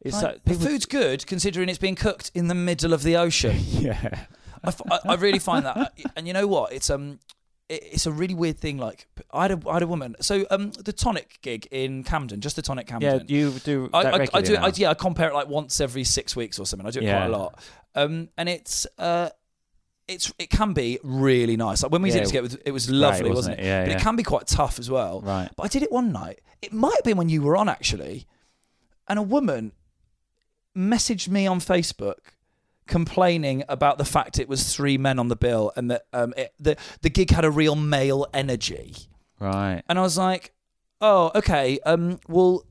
it's 0.00 0.16
Like, 0.22 0.24
like, 0.34 0.44
the 0.44 0.54
food's 0.54 0.86
good 0.86 1.26
considering 1.26 1.68
it's 1.68 1.78
being 1.78 1.94
cooked 1.96 2.30
in 2.34 2.46
the 2.48 2.54
middle 2.54 2.92
of 2.92 3.02
the 3.02 3.16
ocean. 3.16 3.56
yeah, 3.66 4.26
I, 4.62 4.68
f- 4.68 4.82
I- 4.90 5.00
I 5.06 5.14
really 5.16 5.38
find 5.40 5.64
that, 5.66 5.92
and 6.16 6.26
you 6.28 6.32
know 6.32 6.46
what? 6.46 6.72
It's 6.72 6.90
um, 6.90 7.18
it, 7.68 7.82
it's 7.92 8.06
a 8.06 8.12
really 8.12 8.34
weird 8.34 8.58
thing. 8.58 8.78
Like 8.78 9.06
I 9.32 9.42
had 9.42 9.52
a, 9.52 9.68
I 9.68 9.74
had 9.74 9.82
a 9.82 9.86
woman. 9.86 10.14
So 10.20 10.44
um, 10.50 10.70
the 10.72 10.92
tonic 10.92 11.38
gig 11.42 11.66
in 11.70 12.04
Camden, 12.04 12.40
just 12.40 12.56
the 12.56 12.62
tonic 12.62 12.86
Camden. 12.86 13.24
yeah. 13.28 13.36
You 13.38 13.50
do 13.52 13.88
I, 13.92 14.28
I, 14.34 14.40
do. 14.42 14.56
I, 14.56 14.70
yeah, 14.74 14.90
I 14.90 14.94
compare 14.94 15.28
it 15.30 15.34
like 15.34 15.48
once 15.48 15.80
every 15.80 16.04
six 16.04 16.36
weeks 16.36 16.58
or 16.58 16.66
something. 16.66 16.86
I 16.86 16.90
do 16.90 17.00
it 17.00 17.04
Yeah. 17.04 17.18
quite 17.26 17.34
a 17.34 17.38
lot. 17.38 17.60
Um, 17.94 18.28
and 18.36 18.48
it's 18.48 18.86
uh, 18.98 19.28
it's 20.12 20.32
it 20.38 20.50
can 20.50 20.72
be 20.72 20.98
really 21.02 21.56
nice. 21.56 21.82
Like 21.82 21.92
when 21.92 22.02
we 22.02 22.10
Yeah, 22.10 22.14
did 22.16 22.22
it 22.22 22.26
together, 22.26 22.44
it 22.46 22.50
was, 22.50 22.54
it 22.66 22.70
was 22.72 22.90
lovely, 22.90 23.30
wasn't 23.30 23.34
wasn't 23.36 23.60
it? 23.60 23.62
it? 23.62 23.66
Yeah, 23.66 23.82
but 23.84 23.90
yeah. 23.90 23.96
it 23.96 24.02
can 24.02 24.16
be 24.16 24.22
quite 24.22 24.46
tough 24.46 24.78
as 24.78 24.90
well. 24.90 25.20
Right. 25.20 25.48
But 25.56 25.62
I 25.64 25.68
did 25.68 25.82
it 25.82 25.90
one 25.92 26.12
night. 26.12 26.40
It 26.60 26.72
might 26.72 26.94
have 26.94 27.04
been 27.04 27.16
when 27.16 27.28
you 27.28 27.42
were 27.42 27.56
on 27.56 27.68
actually, 27.68 28.26
and 29.08 29.18
a 29.18 29.22
woman 29.22 29.72
messaged 30.76 31.28
me 31.28 31.46
on 31.46 31.60
Facebook 31.60 32.18
complaining 32.86 33.62
about 33.68 33.98
the 33.98 34.04
fact 34.04 34.38
it 34.38 34.48
was 34.48 34.74
three 34.74 34.98
men 34.98 35.18
on 35.18 35.28
the 35.28 35.36
bill 35.36 35.72
and 35.76 35.90
that 35.90 36.02
um, 36.12 36.34
it, 36.36 36.52
the 36.58 36.76
the 37.02 37.10
gig 37.10 37.30
had 37.30 37.44
a 37.44 37.50
real 37.50 37.76
male 37.76 38.26
energy. 38.34 38.94
right. 39.38 39.82
And 39.88 39.98
I 39.98 40.02
was 40.02 40.18
like, 40.18 40.52
oh, 41.00 41.30
okay. 41.34 41.78
Um, 41.86 42.18
well, 42.28 42.64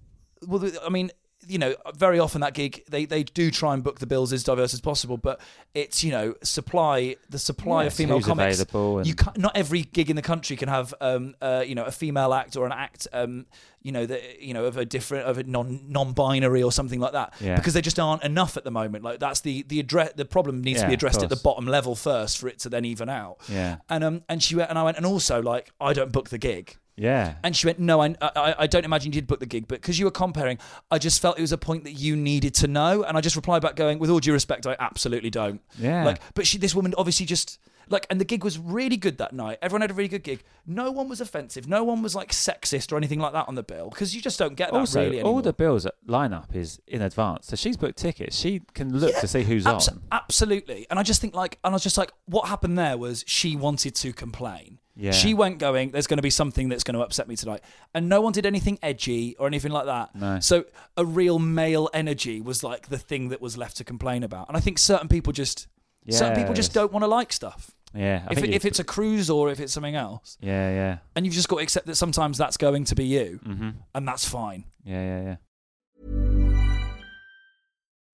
well, 0.47 0.69
I 0.85 0.89
mean, 0.89 1.11
you 1.51 1.57
know, 1.57 1.75
very 1.95 2.19
often 2.19 2.41
that 2.41 2.53
gig 2.53 2.83
they, 2.89 3.05
they 3.05 3.23
do 3.23 3.51
try 3.51 3.73
and 3.73 3.83
book 3.83 3.99
the 3.99 4.07
bills 4.07 4.31
as 4.33 4.43
diverse 4.43 4.73
as 4.73 4.81
possible, 4.81 5.17
but 5.17 5.39
it's 5.73 6.03
you 6.03 6.11
know 6.11 6.33
supply 6.43 7.15
the 7.29 7.39
supply 7.39 7.83
of 7.87 7.93
female 7.93 8.17
comics. 8.29 8.59
and- 8.59 8.69
You 9.07 9.15
can't, 9.15 9.37
not 9.37 9.55
every 9.55 9.81
gig 9.83 10.09
in 10.09 10.15
the 10.15 10.21
country 10.21 10.55
can 10.55 10.69
have 10.69 10.93
um 11.01 11.35
uh 11.41 11.63
you 11.65 11.75
know 11.75 11.85
a 11.85 11.91
female 11.91 12.33
act 12.33 12.55
or 12.55 12.65
an 12.65 12.71
act 12.71 13.07
um 13.13 13.45
you 13.83 13.91
know 13.91 14.05
that 14.05 14.21
you 14.41 14.53
know 14.53 14.65
of 14.65 14.77
a 14.77 14.85
different 14.85 15.25
of 15.27 15.37
a 15.39 15.43
non 15.43 15.81
non-binary 15.89 16.61
or 16.63 16.71
something 16.71 16.99
like 16.99 17.13
that 17.13 17.33
Yeah. 17.39 17.55
because 17.55 17.73
there 17.73 17.81
just 17.81 17.99
aren't 17.99 18.23
enough 18.23 18.55
at 18.57 18.63
the 18.63 18.71
moment. 18.71 19.03
Like 19.03 19.19
that's 19.19 19.41
the 19.41 19.63
the 19.63 19.79
address 19.79 20.13
the 20.15 20.25
problem 20.25 20.61
needs 20.61 20.81
to 20.81 20.87
be 20.87 20.93
addressed 20.93 21.21
at 21.23 21.29
the 21.29 21.41
bottom 21.43 21.65
level 21.65 21.95
first 21.95 22.37
for 22.37 22.47
it 22.47 22.59
to 22.59 22.69
then 22.69 22.85
even 22.85 23.09
out. 23.09 23.37
Yeah. 23.49 23.77
And 23.89 24.03
um 24.03 24.21
and 24.29 24.41
she 24.43 24.55
went 24.55 24.69
and 24.69 24.77
I 24.79 24.83
went 24.83 24.97
and 24.97 25.05
also 25.05 25.41
like 25.41 25.71
I 25.81 25.93
don't 25.93 26.11
book 26.11 26.29
the 26.29 26.37
gig. 26.37 26.77
Yeah. 27.01 27.33
And 27.43 27.55
she 27.55 27.65
went, 27.65 27.79
no, 27.79 27.99
I, 28.01 28.15
I, 28.21 28.55
I 28.59 28.67
don't 28.67 28.85
imagine 28.85 29.11
you 29.11 29.19
did 29.19 29.27
book 29.27 29.39
the 29.39 29.47
gig, 29.47 29.67
but 29.67 29.81
because 29.81 29.97
you 29.97 30.05
were 30.05 30.11
comparing, 30.11 30.59
I 30.91 30.99
just 30.99 31.19
felt 31.19 31.37
it 31.39 31.41
was 31.41 31.51
a 31.51 31.57
point 31.57 31.83
that 31.85 31.93
you 31.93 32.15
needed 32.15 32.53
to 32.55 32.67
know. 32.67 33.03
And 33.03 33.17
I 33.17 33.21
just 33.21 33.35
replied 33.35 33.63
back 33.63 33.75
going, 33.75 33.97
with 33.97 34.11
all 34.11 34.19
due 34.19 34.33
respect, 34.33 34.67
I 34.67 34.75
absolutely 34.79 35.31
don't. 35.31 35.61
Yeah. 35.79 36.05
Like, 36.05 36.21
but 36.35 36.45
she, 36.45 36.59
this 36.59 36.75
woman 36.75 36.93
obviously 36.97 37.25
just 37.25 37.57
like, 37.89 38.05
and 38.11 38.21
the 38.21 38.25
gig 38.25 38.43
was 38.43 38.59
really 38.59 38.97
good 38.97 39.17
that 39.17 39.33
night. 39.33 39.57
Everyone 39.63 39.81
had 39.81 39.89
a 39.89 39.93
really 39.95 40.09
good 40.09 40.23
gig. 40.23 40.43
No 40.67 40.91
one 40.91 41.09
was 41.09 41.19
offensive. 41.21 41.67
No 41.67 41.83
one 41.83 42.03
was 42.03 42.15
like 42.15 42.31
sexist 42.31 42.91
or 42.91 42.97
anything 42.97 43.19
like 43.19 43.33
that 43.33 43.47
on 43.47 43.55
the 43.55 43.63
bill 43.63 43.89
because 43.89 44.15
you 44.15 44.21
just 44.21 44.37
don't 44.37 44.55
get 44.55 44.71
that 44.71 44.77
also, 44.79 45.01
really 45.01 45.17
anymore. 45.17 45.33
all 45.33 45.41
the 45.41 45.53
bills 45.53 45.87
lineup 46.07 46.55
is 46.55 46.79
in 46.87 47.01
advance, 47.01 47.47
so 47.47 47.55
she's 47.55 47.77
booked 47.77 47.97
tickets. 47.97 48.37
She 48.37 48.61
can 48.73 48.97
look 48.97 49.15
to 49.19 49.27
see 49.27 49.41
who's 49.43 49.65
Abs- 49.65 49.89
on. 49.89 50.03
Absolutely. 50.11 50.85
And 50.89 50.99
I 50.99 51.03
just 51.03 51.19
think 51.19 51.33
like, 51.33 51.57
and 51.63 51.73
I 51.73 51.75
was 51.75 51.83
just 51.83 51.97
like, 51.97 52.11
what 52.25 52.47
happened 52.47 52.77
there 52.77 52.97
was 52.97 53.23
she 53.27 53.55
wanted 53.55 53.95
to 53.95 54.13
complain. 54.13 54.77
Yeah. 55.01 55.11
She 55.11 55.33
went 55.33 55.57
going, 55.57 55.89
there's 55.89 56.05
going 56.05 56.19
to 56.19 56.23
be 56.23 56.29
something 56.29 56.69
that's 56.69 56.83
going 56.83 56.93
to 56.93 57.01
upset 57.01 57.27
me 57.27 57.35
tonight. 57.35 57.61
And 57.95 58.07
no 58.07 58.21
one 58.21 58.33
did 58.33 58.45
anything 58.45 58.77
edgy 58.83 59.35
or 59.39 59.47
anything 59.47 59.71
like 59.71 59.85
that. 59.87 60.13
No. 60.15 60.39
So 60.39 60.65
a 60.95 61.03
real 61.03 61.39
male 61.39 61.89
energy 61.91 62.39
was 62.39 62.63
like 62.63 62.89
the 62.89 62.99
thing 62.99 63.29
that 63.29 63.41
was 63.41 63.57
left 63.57 63.77
to 63.77 63.83
complain 63.83 64.21
about. 64.21 64.47
And 64.47 64.55
I 64.55 64.59
think 64.59 64.77
certain 64.77 65.07
people 65.07 65.33
just, 65.33 65.67
certain 66.07 66.35
people 66.35 66.53
just 66.53 66.71
don't 66.71 66.91
want 66.91 67.01
to 67.01 67.07
like 67.07 67.33
stuff. 67.33 67.71
Yeah, 67.93 68.23
I 68.27 68.33
If, 68.33 68.43
it, 68.43 68.49
if 68.51 68.63
it's 68.63 68.79
a 68.79 68.83
cruise 68.83 69.29
or 69.29 69.49
if 69.49 69.59
it's 69.59 69.73
something 69.73 69.95
else. 69.95 70.37
yeah, 70.39 70.69
yeah, 70.71 70.97
And 71.15 71.25
you've 71.25 71.35
just 71.35 71.49
got 71.49 71.57
to 71.57 71.63
accept 71.63 71.87
that 71.87 71.95
sometimes 71.95 72.37
that's 72.37 72.57
going 72.57 72.85
to 72.85 72.95
be 72.95 73.05
you. 73.05 73.39
mm-hmm. 73.45 73.69
And 73.95 74.07
that's 74.07 74.27
fine. 74.27 74.65
yeah, 74.85 75.01
yeah, 75.03 75.21
yeah. 75.23 75.35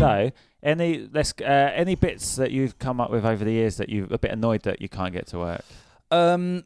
So, 0.00 0.30
any 0.62 1.08
let's 1.12 1.32
uh, 1.40 1.44
any 1.74 1.94
bits 1.94 2.36
that 2.36 2.50
you've 2.50 2.78
come 2.78 3.00
up 3.00 3.10
with 3.10 3.24
over 3.24 3.44
the 3.44 3.52
years 3.52 3.76
that 3.76 3.88
you're 3.88 4.06
a 4.10 4.18
bit 4.18 4.30
annoyed 4.32 4.62
that 4.62 4.80
you 4.82 4.88
can't 4.88 5.12
get 5.12 5.26
to 5.28 5.38
work? 5.38 5.64
Um, 6.10 6.64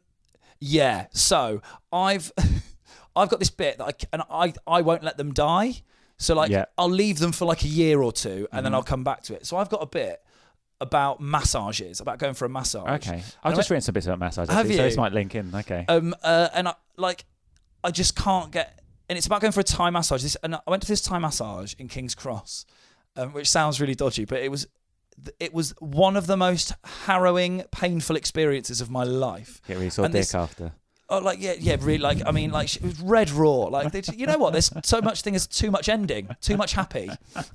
yeah. 0.60 1.06
So 1.12 1.60
I've 1.92 2.32
I've 3.16 3.28
got 3.28 3.38
this 3.38 3.50
bit 3.50 3.78
that 3.78 3.84
I 3.84 3.92
and 4.12 4.22
I 4.30 4.54
I 4.66 4.82
won't 4.82 5.02
let 5.04 5.16
them 5.16 5.32
die. 5.32 5.82
So 6.16 6.34
like 6.34 6.50
Yeah. 6.50 6.60
Mm-hmm. 6.62 6.70
I'll 6.80 6.90
leave 6.90 7.18
them 7.18 7.32
for 7.32 7.44
like 7.44 7.62
a 7.64 7.68
year 7.68 8.00
or 8.00 8.12
two, 8.12 8.48
and 8.52 8.64
then 8.64 8.74
I'll 8.74 8.82
come 8.82 9.04
back 9.04 9.22
to 9.24 9.34
it. 9.34 9.46
So 9.46 9.56
I've 9.56 9.68
got 9.68 9.82
a 9.82 9.86
bit 9.86 10.22
about 10.80 11.20
massages, 11.20 12.00
about 12.00 12.18
going 12.18 12.34
for 12.34 12.44
a 12.44 12.48
massage. 12.48 12.88
Okay, 13.06 13.16
I've 13.16 13.24
I 13.44 13.50
just 13.50 13.56
went- 13.56 13.70
written 13.70 13.80
some 13.82 13.92
bits 13.94 14.06
about 14.06 14.18
massage. 14.18 14.48
Have 14.48 14.58
Actually, 14.58 14.76
so 14.76 14.82
this 14.82 14.94
you? 14.94 15.00
might 15.00 15.12
link 15.12 15.34
in. 15.34 15.54
Okay. 15.54 15.84
Um, 15.88 16.14
uh, 16.22 16.48
and 16.54 16.68
I 16.68 16.74
like 16.96 17.24
I 17.82 17.90
just 17.90 18.16
can't 18.16 18.50
get. 18.50 18.80
And 19.08 19.18
it's 19.18 19.26
about 19.26 19.42
going 19.42 19.52
for 19.52 19.60
a 19.60 19.64
Thai 19.64 19.90
massage. 19.90 20.22
This 20.22 20.34
and 20.42 20.54
I 20.54 20.60
went 20.66 20.82
to 20.82 20.88
this 20.88 21.02
Thai 21.02 21.18
massage 21.18 21.74
in 21.74 21.88
King's 21.88 22.14
Cross, 22.14 22.64
um, 23.16 23.32
which 23.32 23.48
sounds 23.48 23.80
really 23.80 23.94
dodgy, 23.94 24.24
but 24.24 24.40
it 24.40 24.50
was. 24.50 24.66
It 25.38 25.54
was 25.54 25.70
one 25.78 26.16
of 26.16 26.26
the 26.26 26.36
most 26.36 26.72
harrowing, 27.06 27.62
painful 27.70 28.16
experiences 28.16 28.80
of 28.80 28.90
my 28.90 29.04
life. 29.04 29.62
Get 29.68 29.74
really 29.76 29.88
sore 29.90 30.06
and 30.06 30.12
dick 30.12 30.22
this- 30.22 30.34
after. 30.34 30.72
Oh, 31.08 31.18
like 31.18 31.38
yeah, 31.40 31.54
yeah, 31.56 31.76
really. 31.80 31.98
Like 31.98 32.18
I 32.26 32.32
mean, 32.32 32.50
like 32.50 32.74
it 32.74 32.82
was 32.82 32.98
red 33.00 33.30
raw. 33.30 33.64
Like 33.66 33.92
they, 33.92 34.02
you 34.16 34.26
know 34.26 34.38
what? 34.38 34.52
There's 34.52 34.72
so 34.82 35.00
much 35.02 35.20
thing 35.22 35.36
as 35.36 35.46
too 35.46 35.70
much 35.70 35.88
ending, 35.88 36.34
too 36.40 36.56
much 36.56 36.72
happy. 36.72 37.10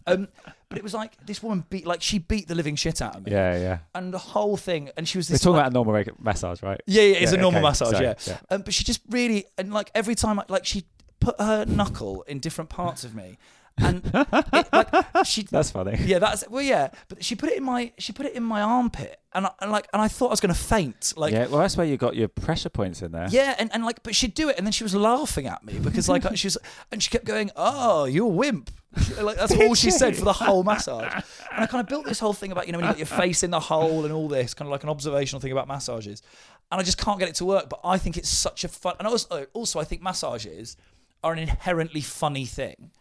Um, 0.07 0.29
but 0.69 0.77
it 0.77 0.83
was 0.83 0.93
like 0.93 1.17
this 1.25 1.41
woman 1.43 1.65
beat, 1.69 1.85
like 1.85 2.01
she 2.01 2.19
beat 2.19 2.47
the 2.47 2.53
living 2.55 2.75
shit 2.77 3.01
out 3.01 3.15
of 3.17 3.25
me. 3.25 3.31
Yeah, 3.31 3.57
yeah. 3.57 3.77
And 3.95 4.13
the 4.13 4.19
whole 4.19 4.55
thing, 4.55 4.91
and 4.95 5.05
she 5.07 5.17
was 5.17 5.29
We're 5.29 5.37
talking 5.37 5.53
like- 5.53 5.61
about 5.67 5.71
a 5.71 5.73
normal 5.73 6.03
massage, 6.19 6.61
right? 6.63 6.79
yeah, 6.85 7.01
yeah, 7.01 7.15
it's 7.17 7.31
Yeah, 7.33 7.39
a 7.39 7.41
normal 7.41 7.59
okay, 7.59 7.67
massage, 7.69 7.91
sorry, 7.91 8.05
yeah. 8.05 8.13
yeah. 8.27 8.37
Um, 8.51 8.61
but 8.61 8.73
she 8.73 8.83
just 8.85 9.01
really, 9.09 9.45
and 9.57 9.73
like 9.73 9.89
every 9.95 10.15
time, 10.15 10.39
I, 10.39 10.45
like 10.47 10.65
she 10.65 10.85
put 11.19 11.41
her 11.41 11.65
knuckle 11.65 12.21
in 12.27 12.39
different 12.39 12.69
parts 12.69 13.03
of 13.03 13.15
me, 13.15 13.37
and 13.81 14.01
it, 14.13 14.73
like 14.73 15.25
she. 15.25 15.43
That's 15.51 15.71
funny. 15.71 15.97
Yeah, 16.01 16.19
that's 16.19 16.47
well, 16.49 16.61
yeah. 16.61 16.89
But 17.07 17.23
she 17.23 17.35
put 17.35 17.49
it 17.49 17.57
in 17.57 17.63
my, 17.63 17.91
she 17.97 18.13
put 18.13 18.25
it 18.25 18.33
in 18.33 18.43
my 18.43 18.61
armpit, 18.61 19.19
and, 19.33 19.45
I, 19.45 19.51
and 19.61 19.71
like, 19.71 19.87
and 19.93 20.01
I 20.01 20.07
thought 20.07 20.27
I 20.27 20.31
was 20.31 20.39
gonna 20.39 20.53
faint. 20.53 21.13
Like, 21.15 21.33
yeah, 21.33 21.47
well, 21.47 21.59
that's 21.59 21.77
where 21.77 21.85
you 21.85 21.97
got 21.97 22.15
your 22.15 22.27
pressure 22.27 22.69
points 22.69 23.01
in 23.01 23.11
there. 23.11 23.27
yeah, 23.29 23.55
and, 23.57 23.69
and 23.73 23.83
like, 23.85 24.03
but 24.03 24.15
she'd 24.15 24.33
do 24.33 24.49
it, 24.49 24.57
and 24.57 24.65
then 24.65 24.71
she 24.71 24.83
was 24.83 24.95
laughing 24.95 25.47
at 25.47 25.63
me 25.63 25.79
because 25.79 26.09
like 26.09 26.23
she 26.35 26.47
was, 26.47 26.57
and 26.91 27.01
she 27.01 27.09
kept 27.09 27.25
going, 27.25 27.51
"Oh, 27.55 28.05
you're 28.05 28.25
a 28.25 28.27
wimp." 28.27 28.71
like 29.21 29.37
that's 29.37 29.55
all 29.55 29.75
she 29.75 29.91
said 29.91 30.15
for 30.15 30.25
the 30.25 30.33
whole 30.33 30.63
massage. 30.63 31.13
And 31.13 31.63
I 31.63 31.67
kind 31.67 31.79
of 31.79 31.87
built 31.87 32.05
this 32.05 32.19
whole 32.19 32.33
thing 32.33 32.51
about 32.51 32.65
you 32.65 32.73
know 32.73 32.79
when 32.79 32.87
you 32.87 32.91
got 32.91 32.97
your 32.97 33.05
face 33.05 33.43
in 33.43 33.51
the 33.51 33.59
hole 33.59 34.03
and 34.03 34.11
all 34.11 34.27
this 34.27 34.55
kind 34.55 34.67
of 34.67 34.71
like 34.71 34.83
an 34.83 34.89
observational 34.89 35.39
thing 35.39 35.51
about 35.51 35.67
massages, 35.67 36.23
and 36.71 36.81
I 36.81 36.83
just 36.83 36.97
can't 36.97 37.19
get 37.19 37.29
it 37.29 37.35
to 37.35 37.45
work. 37.45 37.69
But 37.69 37.81
I 37.83 37.97
think 37.99 38.17
it's 38.17 38.29
such 38.29 38.63
a 38.63 38.67
fun, 38.67 38.95
and 38.97 39.07
also 39.07 39.45
also 39.53 39.79
I 39.79 39.83
think 39.83 40.01
massages 40.01 40.75
are 41.23 41.33
an 41.33 41.39
inherently 41.39 42.01
funny 42.01 42.45
thing 42.45 42.91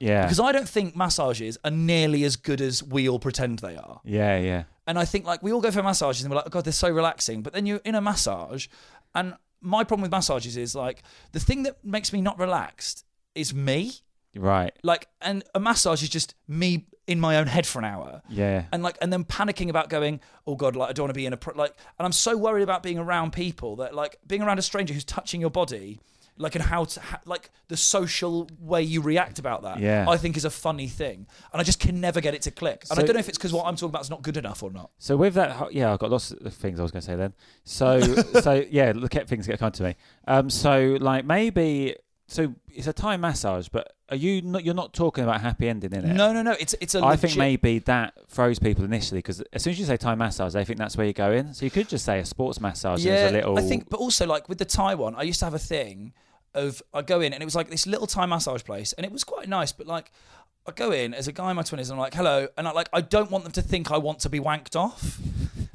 yeah, 0.00 0.22
because 0.22 0.40
I 0.40 0.52
don't 0.52 0.68
think 0.68 0.96
massages 0.96 1.58
are 1.64 1.70
nearly 1.70 2.24
as 2.24 2.36
good 2.36 2.60
as 2.60 2.82
we 2.82 3.08
all 3.08 3.18
pretend 3.18 3.60
they 3.60 3.76
are. 3.76 4.00
yeah, 4.04 4.38
yeah. 4.38 4.64
And 4.86 4.98
I 4.98 5.04
think 5.06 5.24
like 5.24 5.42
we 5.42 5.52
all 5.52 5.62
go 5.62 5.70
for 5.70 5.82
massages 5.82 6.24
and 6.24 6.30
we're 6.30 6.36
like, 6.36 6.46
oh 6.46 6.50
God, 6.50 6.64
they're 6.64 6.72
so 6.72 6.90
relaxing. 6.90 7.42
But 7.42 7.54
then 7.54 7.64
you're 7.64 7.80
in 7.84 7.94
a 7.94 8.00
massage, 8.00 8.66
and 9.14 9.34
my 9.60 9.82
problem 9.82 10.02
with 10.02 10.10
massages 10.10 10.56
is 10.56 10.74
like 10.74 11.02
the 11.32 11.40
thing 11.40 11.62
that 11.62 11.82
makes 11.84 12.12
me 12.12 12.20
not 12.20 12.38
relaxed 12.38 13.04
is 13.34 13.54
me. 13.54 13.92
Right. 14.36 14.72
Like, 14.82 15.08
and 15.20 15.44
a 15.54 15.60
massage 15.60 16.02
is 16.02 16.08
just 16.08 16.34
me 16.48 16.86
in 17.06 17.20
my 17.20 17.36
own 17.36 17.46
head 17.46 17.66
for 17.66 17.78
an 17.78 17.84
hour. 17.84 18.20
Yeah. 18.28 18.64
And 18.72 18.82
like, 18.82 18.98
and 19.00 19.12
then 19.12 19.24
panicking 19.24 19.68
about 19.68 19.88
going, 19.88 20.20
oh 20.46 20.56
God, 20.56 20.74
like 20.76 20.90
I 20.90 20.92
don't 20.92 21.04
want 21.04 21.14
to 21.14 21.18
be 21.18 21.26
in 21.26 21.32
a 21.32 21.36
pro-, 21.36 21.54
like, 21.54 21.74
and 21.98 22.04
I'm 22.04 22.12
so 22.12 22.36
worried 22.36 22.62
about 22.62 22.82
being 22.82 22.98
around 22.98 23.32
people 23.32 23.76
that 23.76 23.94
like 23.94 24.18
being 24.26 24.42
around 24.42 24.58
a 24.58 24.62
stranger 24.62 24.92
who's 24.92 25.04
touching 25.04 25.40
your 25.40 25.50
body, 25.50 26.00
like, 26.36 26.54
and 26.54 26.64
how 26.64 26.84
to 26.84 27.00
ha- 27.00 27.20
like 27.24 27.50
the 27.68 27.76
social 27.76 28.48
way 28.58 28.82
you 28.82 29.00
react 29.00 29.38
about 29.38 29.62
that. 29.62 29.80
Yeah. 29.80 30.06
I 30.08 30.16
think 30.16 30.36
is 30.36 30.44
a 30.44 30.50
funny 30.50 30.88
thing, 30.88 31.26
and 31.52 31.60
I 31.60 31.62
just 31.62 31.80
can 31.80 32.00
never 32.00 32.20
get 32.20 32.34
it 32.34 32.42
to 32.42 32.50
click. 32.50 32.84
And 32.90 32.98
I 32.98 33.02
don't 33.02 33.14
know 33.14 33.20
if 33.20 33.28
it's 33.28 33.38
because 33.38 33.52
what 33.52 33.66
I'm 33.66 33.76
talking 33.76 33.90
about 33.90 34.02
is 34.02 34.10
not 34.10 34.22
good 34.22 34.36
enough 34.36 34.62
or 34.62 34.70
not. 34.70 34.90
So 34.98 35.16
with 35.16 35.34
that, 35.34 35.72
yeah, 35.72 35.92
I've 35.92 35.98
got 35.98 36.10
lots 36.10 36.32
of 36.32 36.54
things 36.54 36.78
I 36.78 36.82
was 36.82 36.92
going 36.92 37.02
to 37.02 37.06
say 37.06 37.16
then. 37.16 37.34
So, 37.64 38.00
so 38.40 38.64
yeah, 38.70 38.92
look 38.94 39.16
at 39.16 39.28
things 39.28 39.46
that 39.46 39.58
come 39.58 39.72
to 39.72 39.82
me. 39.82 39.96
Um, 40.26 40.50
so 40.50 40.96
like 41.00 41.24
maybe, 41.24 41.96
so 42.26 42.54
it's 42.72 42.86
a 42.86 42.92
Thai 42.92 43.16
massage, 43.16 43.68
but 43.68 43.92
are 44.08 44.16
you 44.16 44.42
not? 44.42 44.64
You're 44.64 44.74
not 44.74 44.92
talking 44.92 45.24
about 45.24 45.40
happy 45.40 45.68
ending 45.68 45.92
in 45.92 46.04
it. 46.04 46.14
No, 46.14 46.32
no, 46.32 46.42
no. 46.42 46.52
It's 46.58 46.74
it's 46.80 46.94
a. 46.94 46.98
I 46.98 47.10
legit- 47.10 47.20
think 47.20 47.36
maybe 47.36 47.78
that 47.80 48.14
throws 48.28 48.58
people 48.58 48.84
initially 48.84 49.18
because 49.18 49.40
as 49.52 49.62
soon 49.62 49.72
as 49.72 49.78
you 49.78 49.84
say 49.84 49.96
Thai 49.96 50.14
massage, 50.14 50.52
they 50.52 50.64
think 50.64 50.78
that's 50.78 50.96
where 50.96 51.06
you're 51.06 51.12
going. 51.12 51.52
So 51.52 51.64
you 51.64 51.70
could 51.70 51.88
just 51.88 52.04
say 52.04 52.18
a 52.18 52.24
sports 52.24 52.60
massage. 52.60 53.04
Yeah, 53.04 53.30
little. 53.30 53.58
I 53.58 53.62
think, 53.62 53.88
but 53.90 54.00
also 54.00 54.26
like 54.26 54.48
with 54.48 54.58
the 54.58 54.64
Thai 54.64 54.94
one, 54.94 55.14
I 55.14 55.22
used 55.22 55.38
to 55.40 55.46
have 55.46 55.54
a 55.54 55.58
thing 55.58 56.12
of 56.54 56.82
I 56.92 57.02
go 57.02 57.20
in 57.20 57.32
and 57.32 57.42
it 57.42 57.44
was 57.44 57.54
like 57.54 57.68
this 57.68 57.86
little 57.86 58.06
Thai 58.06 58.26
massage 58.26 58.62
place, 58.62 58.92
and 58.94 59.04
it 59.04 59.12
was 59.12 59.24
quite 59.24 59.48
nice, 59.48 59.72
but 59.72 59.86
like 59.86 60.10
I 60.66 60.72
go 60.72 60.92
in 60.92 61.12
as 61.12 61.28
a 61.28 61.32
guy 61.32 61.50
in 61.50 61.56
my 61.56 61.62
twenties, 61.62 61.90
and 61.90 61.96
I'm 61.96 62.00
like, 62.00 62.14
hello, 62.14 62.48
and 62.56 62.66
I 62.66 62.72
like 62.72 62.88
I 62.92 63.00
don't 63.00 63.30
want 63.30 63.44
them 63.44 63.52
to 63.52 63.62
think 63.62 63.90
I 63.90 63.98
want 63.98 64.20
to 64.20 64.30
be 64.30 64.40
wanked 64.40 64.76
off. 64.76 65.18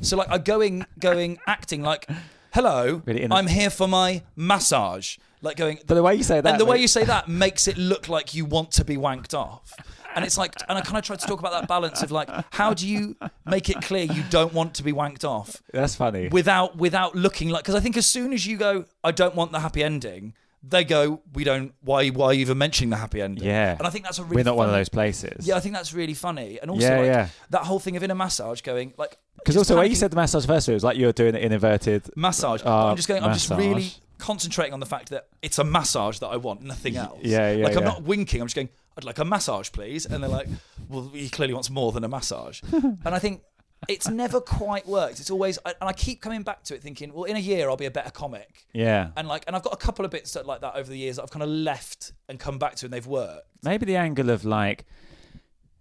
So 0.01 0.17
like 0.17 0.29
I 0.29 0.37
going 0.37 0.85
going 0.99 1.39
acting 1.45 1.83
like, 1.83 2.07
hello, 2.53 3.01
Really 3.05 3.27
I'm 3.29 3.47
here 3.47 3.69
for 3.69 3.87
my 3.87 4.23
massage. 4.35 5.17
Like 5.41 5.55
going, 5.57 5.79
But 5.87 5.93
the 5.95 6.03
way 6.03 6.15
you 6.15 6.23
say 6.23 6.41
that, 6.41 6.49
and 6.51 6.59
the 6.59 6.65
way 6.65 6.77
you 6.79 6.87
say 6.87 7.05
that 7.05 7.27
makes 7.29 7.67
it 7.67 7.77
look 7.77 8.09
like 8.09 8.33
you 8.33 8.43
want 8.45 8.71
to 8.73 8.83
be 8.83 8.97
wanked 8.97 9.33
off. 9.33 9.73
And 10.15 10.25
it's 10.25 10.37
like, 10.37 10.53
and 10.67 10.77
I 10.77 10.81
kind 10.81 10.97
of 10.97 11.03
tried 11.05 11.19
to 11.19 11.27
talk 11.27 11.39
about 11.39 11.51
that 11.53 11.67
balance 11.67 12.01
of 12.01 12.11
like, 12.11 12.29
how 12.51 12.73
do 12.73 12.87
you 12.87 13.15
make 13.45 13.69
it 13.69 13.79
clear 13.81 14.03
you 14.03 14.23
don't 14.29 14.53
want 14.53 14.73
to 14.75 14.83
be 14.83 14.91
wanked 14.91 15.23
off 15.23 15.61
That's 15.71 15.95
funny. 15.95 16.27
without 16.29 16.75
without 16.77 17.15
looking 17.15 17.49
like? 17.49 17.63
Because 17.63 17.75
I 17.75 17.79
think 17.79 17.95
as 17.95 18.07
soon 18.07 18.33
as 18.33 18.45
you 18.45 18.57
go, 18.57 18.85
I 19.03 19.11
don't 19.11 19.35
want 19.35 19.51
the 19.53 19.59
happy 19.59 19.83
ending, 19.83 20.33
they 20.61 20.83
go, 20.83 21.21
we 21.33 21.43
don't. 21.45 21.73
Why? 21.81 22.09
Why 22.09 22.25
are 22.27 22.33
you 22.33 22.41
even 22.41 22.57
mentioning 22.57 22.89
the 22.89 22.97
happy 22.97 23.21
ending? 23.21 23.45
Yeah. 23.45 23.77
and 23.77 23.87
I 23.87 23.91
think 23.91 24.03
that's 24.03 24.19
a 24.19 24.23
really 24.23 24.37
We're 24.37 24.43
not 24.43 24.57
one 24.57 24.67
of 24.67 24.73
those 24.73 24.89
places. 24.89 25.47
Yeah, 25.47 25.55
I 25.55 25.61
think 25.61 25.73
that's 25.75 25.93
really 25.93 26.15
funny, 26.15 26.59
and 26.59 26.69
also 26.69 26.85
Yeah, 26.85 26.97
like, 26.97 27.05
yeah. 27.05 27.27
that 27.51 27.63
whole 27.63 27.79
thing 27.79 27.95
of 27.95 28.03
in 28.03 28.11
a 28.11 28.15
massage 28.15 28.59
going 28.61 28.93
like 28.97 29.17
Because 29.37 29.55
also, 29.55 29.77
when 29.77 29.89
you 29.89 29.95
said 29.95 30.11
the 30.11 30.17
massage 30.17 30.45
first, 30.45 30.67
it 30.67 30.73
was 30.73 30.83
like 30.83 30.97
you 30.97 31.05
were 31.05 31.13
doing 31.13 31.35
it 31.35 31.43
in 31.43 31.53
inverted. 31.53 32.09
massage. 32.17 32.61
Oh, 32.65 32.87
I'm 32.89 32.95
just 32.97 33.07
going. 33.07 33.23
I'm 33.23 33.31
just 33.33 33.49
really 33.51 33.73
massage. 33.75 33.97
Concentrating 34.19 34.73
on 34.73 34.79
the 34.79 34.85
fact 34.85 35.09
that 35.09 35.27
it's 35.41 35.57
a 35.57 35.63
massage 35.63 36.19
that 36.19 36.27
I 36.27 36.37
want, 36.37 36.61
nothing 36.61 36.95
else. 36.95 37.21
yeah, 37.23 37.51
yeah, 37.51 37.65
Like 37.65 37.75
I'm 37.75 37.83
not 37.83 38.03
winking. 38.03 38.41
I'm 38.41 38.47
just 38.47 38.55
going. 38.55 38.69
I'd 38.97 39.03
like 39.05 39.17
a 39.17 39.25
massage, 39.25 39.71
please. 39.71 40.05
And 40.05 40.21
they're 40.21 40.29
like, 40.29 40.47
well, 40.89 41.09
he 41.13 41.29
clearly 41.29 41.53
wants 41.53 41.69
more 41.69 41.91
than 41.91 42.03
a 42.03 42.09
massage. 42.09 42.61
and 42.71 42.99
I 43.05 43.17
think 43.17 43.41
it's 43.87 44.09
never 44.09 44.41
quite 44.41 44.85
worked. 44.85 45.21
It's 45.21 45.31
always, 45.31 45.57
and 45.65 45.75
I 45.81 45.93
keep 45.93 46.21
coming 46.21 46.43
back 46.43 46.63
to 46.65 46.75
it, 46.75 46.81
thinking, 46.83 47.13
well, 47.13 47.23
in 47.23 47.37
a 47.37 47.39
year 47.39 47.69
I'll 47.69 47.77
be 47.77 47.85
a 47.85 47.91
better 47.91 48.11
comic. 48.11 48.67
Yeah. 48.73 49.11
And 49.15 49.27
like, 49.27 49.45
and 49.47 49.55
I've 49.55 49.63
got 49.63 49.73
a 49.73 49.77
couple 49.77 50.03
of 50.03 50.11
bits 50.11 50.33
that, 50.33 50.45
like 50.45 50.61
that 50.61 50.75
over 50.75 50.89
the 50.89 50.97
years 50.97 51.15
that 51.15 51.23
I've 51.23 51.31
kind 51.31 51.43
of 51.43 51.49
left 51.49 52.11
and 52.27 52.37
come 52.39 52.59
back 52.59 52.75
to, 52.75 52.87
and 52.87 52.93
they've 52.93 53.07
worked. 53.07 53.47
Maybe 53.63 53.85
the 53.85 53.95
angle 53.95 54.29
of 54.29 54.43
like, 54.43 54.85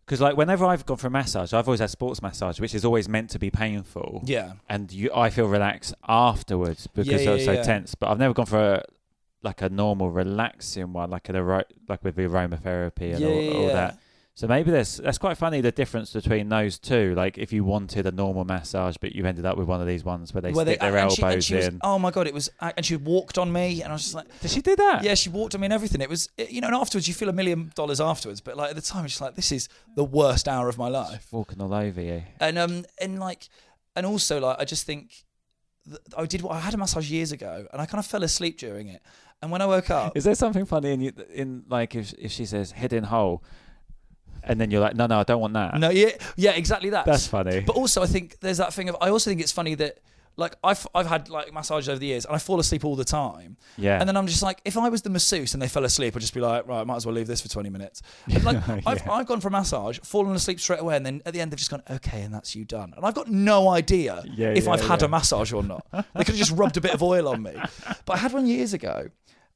because 0.09 0.23
like 0.23 0.39
whenever 0.39 0.65
I've 0.65 0.87
gone 0.87 0.97
for 0.97 1.09
a 1.09 1.11
massage, 1.11 1.53
I've 1.53 1.69
always 1.69 1.81
had 1.81 1.91
sports 1.91 2.23
massage, 2.23 2.59
which 2.59 2.75
is 2.75 2.83
always 2.83 3.11
meant 3.11 3.29
to 3.31 3.39
be 3.39 3.51
painful. 3.51 4.23
Yeah. 4.25 4.55
And 4.67 4.91
you, 4.91 5.11
I 5.15 5.29
feel 5.29 5.45
relaxed 5.47 5.93
afterwards 6.09 6.87
because 6.87 7.23
Yeah, 7.25 7.31
I 7.31 7.35
was 7.35 7.45
so 7.45 7.53
yeah. 7.53 7.63
tense. 7.63 7.95
But 7.95 8.09
I've 8.09 8.19
never 8.19 8.33
gone 8.33 8.47
for 8.47 8.59
a 8.59 8.85
like 9.43 9.61
a 9.61 9.69
normal 9.69 10.11
relaxing 10.11 10.95
one, 10.95 11.11
like 11.11 11.29
an 11.29 11.37
like 11.89 12.03
with 12.03 12.17
the 12.17 12.23
aromatherapy 12.23 13.15
and 13.15 13.23
all, 13.23 13.43
yeah, 13.43 13.53
all 13.53 13.67
that. 13.67 13.99
So 14.39 14.47
maybe 14.47 14.71
that's 14.71 14.99
that's 14.99 15.19
quite 15.19 15.37
funny 15.37 15.61
the 15.61 15.73
difference 15.73 16.13
between 16.13 16.49
those 16.49 16.79
two. 16.79 17.13
Like 17.17 17.39
if 17.39 17.53
you 17.53 17.65
wanted 17.65 18.07
a 18.07 18.13
normal 18.13 18.45
massage, 18.45 18.97
but 18.97 19.13
you 19.13 19.27
ended 19.27 19.45
up 19.45 19.59
with 19.59 19.67
one 19.67 19.81
of 19.81 19.89
these 19.89 20.05
ones 20.05 20.33
where 20.33 20.41
they 20.41 20.53
Where 20.53 20.65
stick 20.65 20.79
their 20.79 20.97
and 20.97 21.11
she- 21.11 21.23
and 21.23 21.31
elbows 21.33 21.45
she 21.45 21.55
was- 21.57 21.67
in. 21.67 21.81
oh 21.83 21.99
my 21.99 22.13
god, 22.13 22.29
it 22.29 22.35
was, 22.35 22.49
and 22.61 22.87
she 22.87 22.95
walked 22.95 23.37
on 23.37 23.53
me, 23.53 23.83
and 23.83 23.91
I 23.91 23.95
was 23.97 24.03
just 24.05 24.15
like, 24.15 24.27
Did 24.41 24.53
she 24.53 24.61
do 24.63 24.77
that? 24.77 25.03
Yeah, 25.03 25.15
she 25.17 25.29
walked 25.29 25.57
on 25.57 25.61
me 25.61 25.65
and 25.65 25.73
everything. 25.75 26.01
It 26.01 26.09
was, 26.09 26.29
you 26.39 26.61
know, 26.61 26.69
and 26.69 26.77
afterwards 26.77 27.09
you 27.09 27.15
feel 27.15 27.29
a 27.29 27.33
million 27.33 27.73
dollars 27.75 28.01
afterwards, 28.01 28.41
but 28.41 28.57
like 28.57 28.71
at 28.71 28.77
the 28.77 28.83
time, 28.83 29.05
it's 29.07 29.15
just 29.15 29.21
like 29.21 29.35
this 29.35 29.51
is 29.51 29.69
the 29.97 30.05
worst 30.05 30.47
hour 30.47 30.69
of 30.69 30.79
my 30.79 30.87
life. 30.89 31.27
Walking 31.33 31.61
all 31.61 31.75
over 31.75 32.01
you. 32.01 32.23
And 32.39 32.59
um, 32.59 32.85
and 33.01 33.19
like, 33.19 33.49
and 33.97 34.07
also 34.07 34.39
like, 34.39 34.61
I 34.61 34.65
just 34.65 34.87
think 34.87 35.25
th- 35.85 35.99
I 36.17 36.27
did. 36.27 36.43
what 36.43 36.53
I 36.53 36.61
had 36.61 36.75
a 36.75 36.77
massage 36.77 37.11
years 37.11 37.33
ago, 37.33 37.67
and 37.73 37.83
I 37.83 37.87
kind 37.87 37.99
of 37.99 38.07
fell 38.07 38.23
asleep 38.23 38.57
during 38.59 38.87
it. 38.87 39.03
And 39.43 39.51
when 39.51 39.63
I 39.63 39.67
woke 39.67 39.91
up, 39.91 40.17
Is 40.17 40.23
there 40.23 40.37
something 40.37 40.65
funny 40.65 40.93
in 40.93 41.01
you 41.01 41.13
in 41.35 41.65
like 41.69 41.97
if 41.97 42.13
if 42.17 42.31
she 42.31 42.47
says 42.47 42.71
head 42.71 42.93
in 42.93 43.03
hole, 43.03 43.43
and 44.49 44.61
then 44.61 44.71
you're 44.71 44.81
like, 44.81 44.97
no, 44.97 45.07
no, 45.07 45.21
I 45.21 45.25
don't 45.25 45.41
want 45.41 45.55
that. 45.55 45.79
no, 45.79 45.91
yeah, 45.91 46.11
yeah, 46.37 46.53
exactly 46.53 46.91
that. 46.91 47.05
That's 47.07 47.27
funny. 47.27 47.61
But 47.61 47.77
also, 47.77 48.03
I 48.03 48.07
think 48.07 48.41
there's 48.41 48.59
that 48.59 48.73
thing 48.75 48.89
of. 48.89 48.97
I 49.01 49.11
also 49.11 49.31
think 49.31 49.41
it's 49.41 49.53
funny 49.53 49.75
that. 49.77 49.99
Like 50.37 50.55
I've 50.63 50.87
I've 50.95 51.09
had 51.09 51.29
like 51.31 51.53
massages 51.53 51.89
over 51.89 51.99
the 51.99 52.07
years, 52.07 52.25
and 52.25 52.33
I 52.33 52.39
fall 52.39 52.61
asleep 52.61 52.85
all 52.85 52.95
the 52.95 53.05
time. 53.05 53.57
Yeah. 53.77 53.99
And 53.99 54.09
then 54.09 54.17
I'm 54.17 54.29
just 54.29 54.41
like, 54.41 54.61
if 54.65 54.77
I 54.79 54.89
was 54.89 55.03
the 55.03 55.11
masseuse 55.11 55.53
and 55.53 55.61
they 55.61 55.67
fell 55.67 55.85
asleep, 55.85 56.15
I'd 56.15 56.21
just 56.21 56.33
be 56.33 56.39
like, 56.41 56.65
right, 56.69 56.87
might 56.87 56.95
as 56.95 57.05
well 57.07 57.13
leave 57.17 57.27
this 57.27 57.41
for 57.41 57.49
20 57.49 57.71
minutes. 57.71 58.03
And 58.33 58.45
like, 58.45 58.69
I've, 58.87 59.09
I've 59.11 59.27
gone 59.27 59.41
for 59.41 59.49
a 59.49 59.51
massage, 59.51 59.99
fallen 60.05 60.37
asleep 60.37 60.61
straight 60.61 60.79
away, 60.79 60.97
and 60.97 61.05
then 61.05 61.23
at 61.27 61.35
the 61.35 61.41
end 61.41 61.51
they've 61.51 61.59
just 61.59 61.73
gone, 61.73 61.83
okay, 61.91 62.23
and 62.23 62.33
that's 62.33 62.55
you 62.55 62.65
done. 62.65 62.95
And 62.97 63.05
I've 63.05 63.15
got 63.15 63.27
no 63.29 63.69
idea 63.69 64.23
Yeah, 64.33 64.51
if 64.51 64.67
yeah, 64.67 64.71
I've 64.71 64.87
had 64.87 65.03
a 65.03 65.09
massage 65.09 65.53
or 65.53 65.65
not. 65.65 65.85
They 65.93 66.03
could 66.23 66.29
have 66.29 66.37
just 66.37 66.53
rubbed 66.53 66.77
a 66.77 66.81
bit 66.81 66.95
of 66.95 67.03
oil 67.03 67.27
on 67.27 67.43
me. 67.43 67.55
But 68.05 68.13
I 68.13 68.19
had 68.19 68.33
one 68.33 68.47
years 68.47 68.73
ago. 68.75 69.09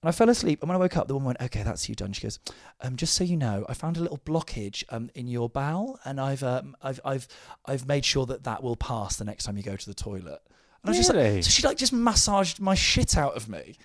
And 0.03 0.09
I 0.09 0.13
fell 0.13 0.29
asleep, 0.29 0.61
and 0.63 0.69
when 0.69 0.75
I 0.77 0.81
woke 0.81 0.97
up, 0.97 1.07
the 1.07 1.15
woman 1.15 1.29
went, 1.29 1.41
"Okay, 1.43 1.63
that's 1.63 1.89
you 1.89 1.95
done." 1.95 2.13
She 2.13 2.23
goes, 2.23 2.41
um, 2.81 2.97
"Just 2.97 3.15
so 3.15 3.23
you 3.23 3.37
know, 3.37 3.65
I 3.69 3.75
found 3.75 3.97
a 3.97 4.01
little 4.01 4.19
blockage 4.19 4.83
um, 4.89 5.11
in 5.15 5.29
your 5.29 5.49
bowel, 5.49 6.01
and 6.05 6.21
I've, 6.21 6.43
um, 6.43 6.77
I've, 6.83 6.99
I've, 7.05 7.29
I've 7.67 7.87
made 7.87 8.05
sure 8.05 8.27
that 8.27 8.43
that 8.45 8.65
will 8.65 8.75
pass 8.77 9.17
the 9.17 9.25
next 9.25 9.45
time 9.45 9.57
you 9.57 9.63
go 9.63 9.77
to 9.77 9.87
the 9.87 9.95
toilet." 9.95 10.41
And 10.83 10.87
I 10.87 10.91
was 10.91 10.97
just 10.99 11.13
Really? 11.13 11.37
like, 11.37 11.45
so 11.45 11.51
she 11.51 11.63
like 11.63 11.77
just 11.77 11.93
massaged 11.93 12.59
my 12.59 12.75
shit 12.75 13.17
out 13.17 13.37
of 13.37 13.49
me. 13.49 13.77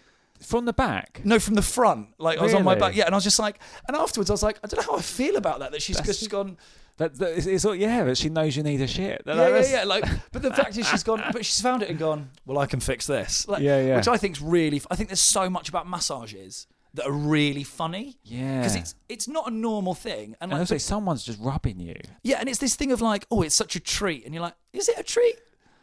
From 0.41 0.65
the 0.65 0.73
back. 0.73 1.21
No, 1.23 1.39
from 1.39 1.55
the 1.55 1.61
front. 1.61 2.09
Like 2.19 2.39
I 2.39 2.43
was 2.43 2.53
on 2.53 2.63
my 2.63 2.73
Really? 2.73 2.79
back, 2.81 2.95
yeah. 2.95 3.05
And 3.05 3.13
I 3.15 3.17
was 3.17 3.23
just 3.23 3.39
like, 3.39 3.59
and 3.87 3.95
afterwards 3.97 4.29
I 4.29 4.33
was 4.33 4.43
like, 4.43 4.59
I 4.63 4.67
don't 4.67 4.85
know 4.85 4.91
how 4.93 4.97
I 4.97 5.01
feel 5.01 5.35
about 5.35 5.59
that. 5.59 5.71
That 5.71 5.81
she's 5.81 5.97
That's- 5.97 6.19
just 6.19 6.29
gone, 6.31 6.57
That, 6.97 7.15
that 7.19 7.37
it's, 7.37 7.45
it's 7.47 7.65
all, 7.65 7.75
yeah, 7.75 8.03
but 8.03 8.17
she 8.17 8.29
knows 8.29 8.55
you 8.57 8.63
need 8.63 8.81
a 8.81 8.87
shit. 8.87 9.21
yeah, 9.25 9.35
yeah, 9.49 9.65
yeah. 9.69 9.83
Like, 9.83 10.03
but 10.31 10.41
the 10.41 10.53
fact 10.53 10.77
is, 10.77 10.87
she's 10.87 11.03
gone, 11.03 11.23
but 11.31 11.45
she's 11.45 11.61
found 11.61 11.83
it 11.83 11.89
and 11.89 11.99
gone. 11.99 12.29
Well, 12.45 12.57
I 12.59 12.65
can 12.65 12.79
fix 12.79 13.05
this. 13.07 13.47
Like, 13.47 13.61
Yeah, 13.61 13.81
yeah. 13.81 13.95
Which 13.97 14.07
I 14.07 14.17
think's 14.17 14.41
really. 14.41 14.81
I 14.89 14.95
think 14.95 15.09
there's 15.09 15.19
so 15.19 15.49
much 15.49 15.69
about 15.69 15.87
massages 15.87 16.65
that 16.93 17.05
are 17.05 17.11
really 17.11 17.63
funny. 17.63 18.17
Yeah. 18.23 18.59
Because 18.59 18.75
it's 18.75 18.95
it's 19.09 19.27
not 19.27 19.47
a 19.47 19.51
normal 19.51 19.93
thing, 19.93 20.35
and 20.41 20.51
And 20.51 20.51
like, 20.53 20.59
also, 20.61 20.77
someone's 20.77 21.23
just 21.23 21.39
rubbing 21.39 21.79
you. 21.79 21.95
yeah, 22.23 22.37
and 22.39 22.49
it's 22.49 22.57
this 22.59 22.75
thing 22.75 22.91
of 22.91 23.01
like, 23.01 23.25
oh, 23.29 23.41
it's 23.43 23.53
such 23.55 23.75
a 23.75 23.79
treat, 23.79 24.25
and 24.25 24.33
you're 24.33 24.41
like, 24.41 24.55
is 24.73 24.89
it 24.89 24.97
a 24.97 25.03
treat, 25.03 25.35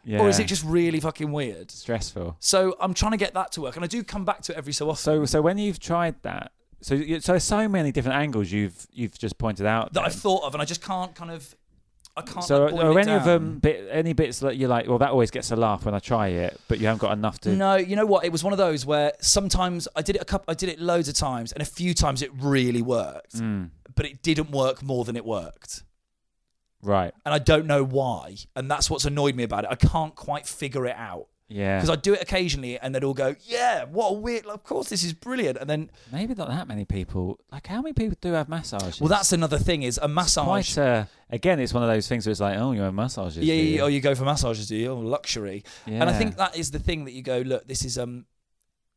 Yeah. 0.05 0.19
or 0.21 0.29
is 0.29 0.39
it 0.39 0.45
just 0.45 0.63
really 0.63 0.99
fucking 0.99 1.31
weird? 1.31 1.71
stressful? 1.71 2.37
So 2.39 2.75
I'm 2.79 2.93
trying 2.93 3.11
to 3.11 3.17
get 3.17 3.33
that 3.33 3.51
to 3.53 3.61
work, 3.61 3.75
and 3.75 3.83
I 3.83 3.87
do 3.87 4.03
come 4.03 4.23
back 4.25 4.41
to 4.43 4.53
it 4.53 4.57
every 4.57 4.73
so 4.73 4.89
often. 4.89 5.01
So, 5.03 5.25
so 5.25 5.41
when 5.41 5.57
you've 5.57 5.79
tried 5.79 6.15
that, 6.21 6.51
so 6.81 6.93
you- 6.95 7.19
so 7.21 7.37
so 7.39 7.67
many 7.67 7.91
different 7.91 8.17
angles 8.17 8.51
you've 8.51 8.85
you've 8.93 9.17
just 9.17 9.37
pointed 9.37 9.65
out. 9.65 9.93
that 9.93 9.99
then. 10.01 10.03
I've 10.05 10.13
thought 10.15 10.43
of, 10.43 10.53
and 10.53 10.61
I 10.61 10.65
just 10.65 10.81
can't 10.83 11.13
kind 11.15 11.31
of. 11.31 11.55
I 12.17 12.21
can't. 12.21 12.45
So 12.45 12.63
like, 12.65 12.71
boil 12.75 12.81
are 12.95 12.99
it 12.99 13.07
any 13.07 13.11
of 13.17 13.25
down. 13.25 13.27
them 13.27 13.59
bit 13.59 13.89
any 13.91 14.13
bits 14.13 14.39
that 14.39 14.55
you're 14.55 14.69
like, 14.69 14.87
well, 14.87 14.99
that 14.99 15.09
always 15.09 15.31
gets 15.31 15.51
a 15.51 15.55
laugh 15.57 15.83
when 15.83 15.93
I 15.93 15.99
try 15.99 16.27
it, 16.29 16.61
but 16.69 16.79
you 16.79 16.85
haven't 16.85 17.01
got 17.01 17.11
enough 17.11 17.39
to. 17.41 17.49
No, 17.49 17.75
you 17.75 17.97
know 17.97 18.05
what? 18.05 18.23
It 18.23 18.31
was 18.31 18.41
one 18.41 18.53
of 18.53 18.57
those 18.57 18.85
where 18.85 19.11
sometimes 19.19 19.87
I 19.97 20.01
did 20.01 20.15
it 20.15 20.21
a 20.21 20.25
couple, 20.25 20.45
I 20.49 20.53
did 20.53 20.69
it 20.69 20.79
loads 20.79 21.09
of 21.09 21.15
times, 21.15 21.51
and 21.51 21.61
a 21.61 21.65
few 21.65 21.93
times 21.93 22.21
it 22.21 22.31
really 22.39 22.81
worked, 22.81 23.35
Mm, 23.35 23.71
but 23.95 24.05
it 24.05 24.21
didn't 24.21 24.51
work 24.51 24.81
more 24.81 25.03
than 25.03 25.17
it 25.17 25.25
worked, 25.25 25.83
right. 26.85 27.13
and 27.25 27.33
I 27.33 27.39
don't 27.39 27.65
know 27.67 27.83
why, 27.83 28.35
and 28.55 28.69
that's 28.71 28.89
what's 28.89 29.05
annoyed 29.05 29.35
me 29.35 29.43
about 29.43 29.63
it. 29.65 29.69
I 29.71 29.75
can't 29.75 30.15
quite 30.15 30.45
figure 30.47 30.85
it 30.85 30.95
out 30.95 31.27
Yeah. 31.47 31.77
because 31.77 31.89
I 31.89 31.95
do 31.95 32.13
it 32.13 32.21
occasionally, 32.21 32.79
and 32.79 32.93
they'd 32.95 33.03
all 33.03 33.13
go, 33.13 33.35
"Yeah, 33.45 33.85
what 33.85 34.09
a 34.09 34.13
weird! 34.13 34.45
Of 34.45 34.63
course, 34.63 34.89
this 34.89 35.03
is 35.03 35.13
brilliant," 35.13 35.57
and 35.57 35.69
then, 35.69 35.91
Maybe 36.11 36.33
not 36.33 36.47
that 36.49 36.67
many 36.67 36.85
people. 36.85 37.39
Like, 37.51 37.67
how 37.67 37.81
many 37.81 37.93
people 37.93 38.17
do 38.21 38.33
have 38.33 38.49
massages? 38.49 38.99
well, 39.01 39.09
that's 39.09 39.31
another 39.33 39.57
thing 39.59 39.83
is 39.83 39.97
a 40.01 40.05
It's 40.05 40.13
massage. 40.13 40.45
Quite 40.45 40.77
a, 40.77 41.07
again, 41.29 41.59
it's 41.59 41.73
one 41.73 41.83
of 41.83 41.89
those 41.89 42.07
things 42.07 42.25
where 42.25 42.31
it's 42.31 42.41
like, 42.41 42.57
oh, 42.57 42.71
you 42.71 42.81
have 42.81 42.93
massages. 42.93 43.37
yeah, 43.43 43.53
yeah, 43.53 43.61
you? 43.61 43.75
yeah, 43.75 43.81
oh, 43.83 43.87
you 43.87 44.01
go 44.01 44.15
for 44.15 44.23
massages, 44.25 44.67
do 44.67 44.75
you? 44.75 44.89
Oh, 44.91 44.99
luxury. 44.99 45.63
And 45.85 46.09
I 46.09 46.13
think 46.13 46.37
that 46.37 46.55
is 46.57 46.71
the 46.71 46.79
thing 46.79 47.05
that 47.05 47.11
you 47.13 47.21
go, 47.21 47.39
look, 47.39 47.67
this 47.67 47.83
is 47.85 47.97
um, 47.97 48.25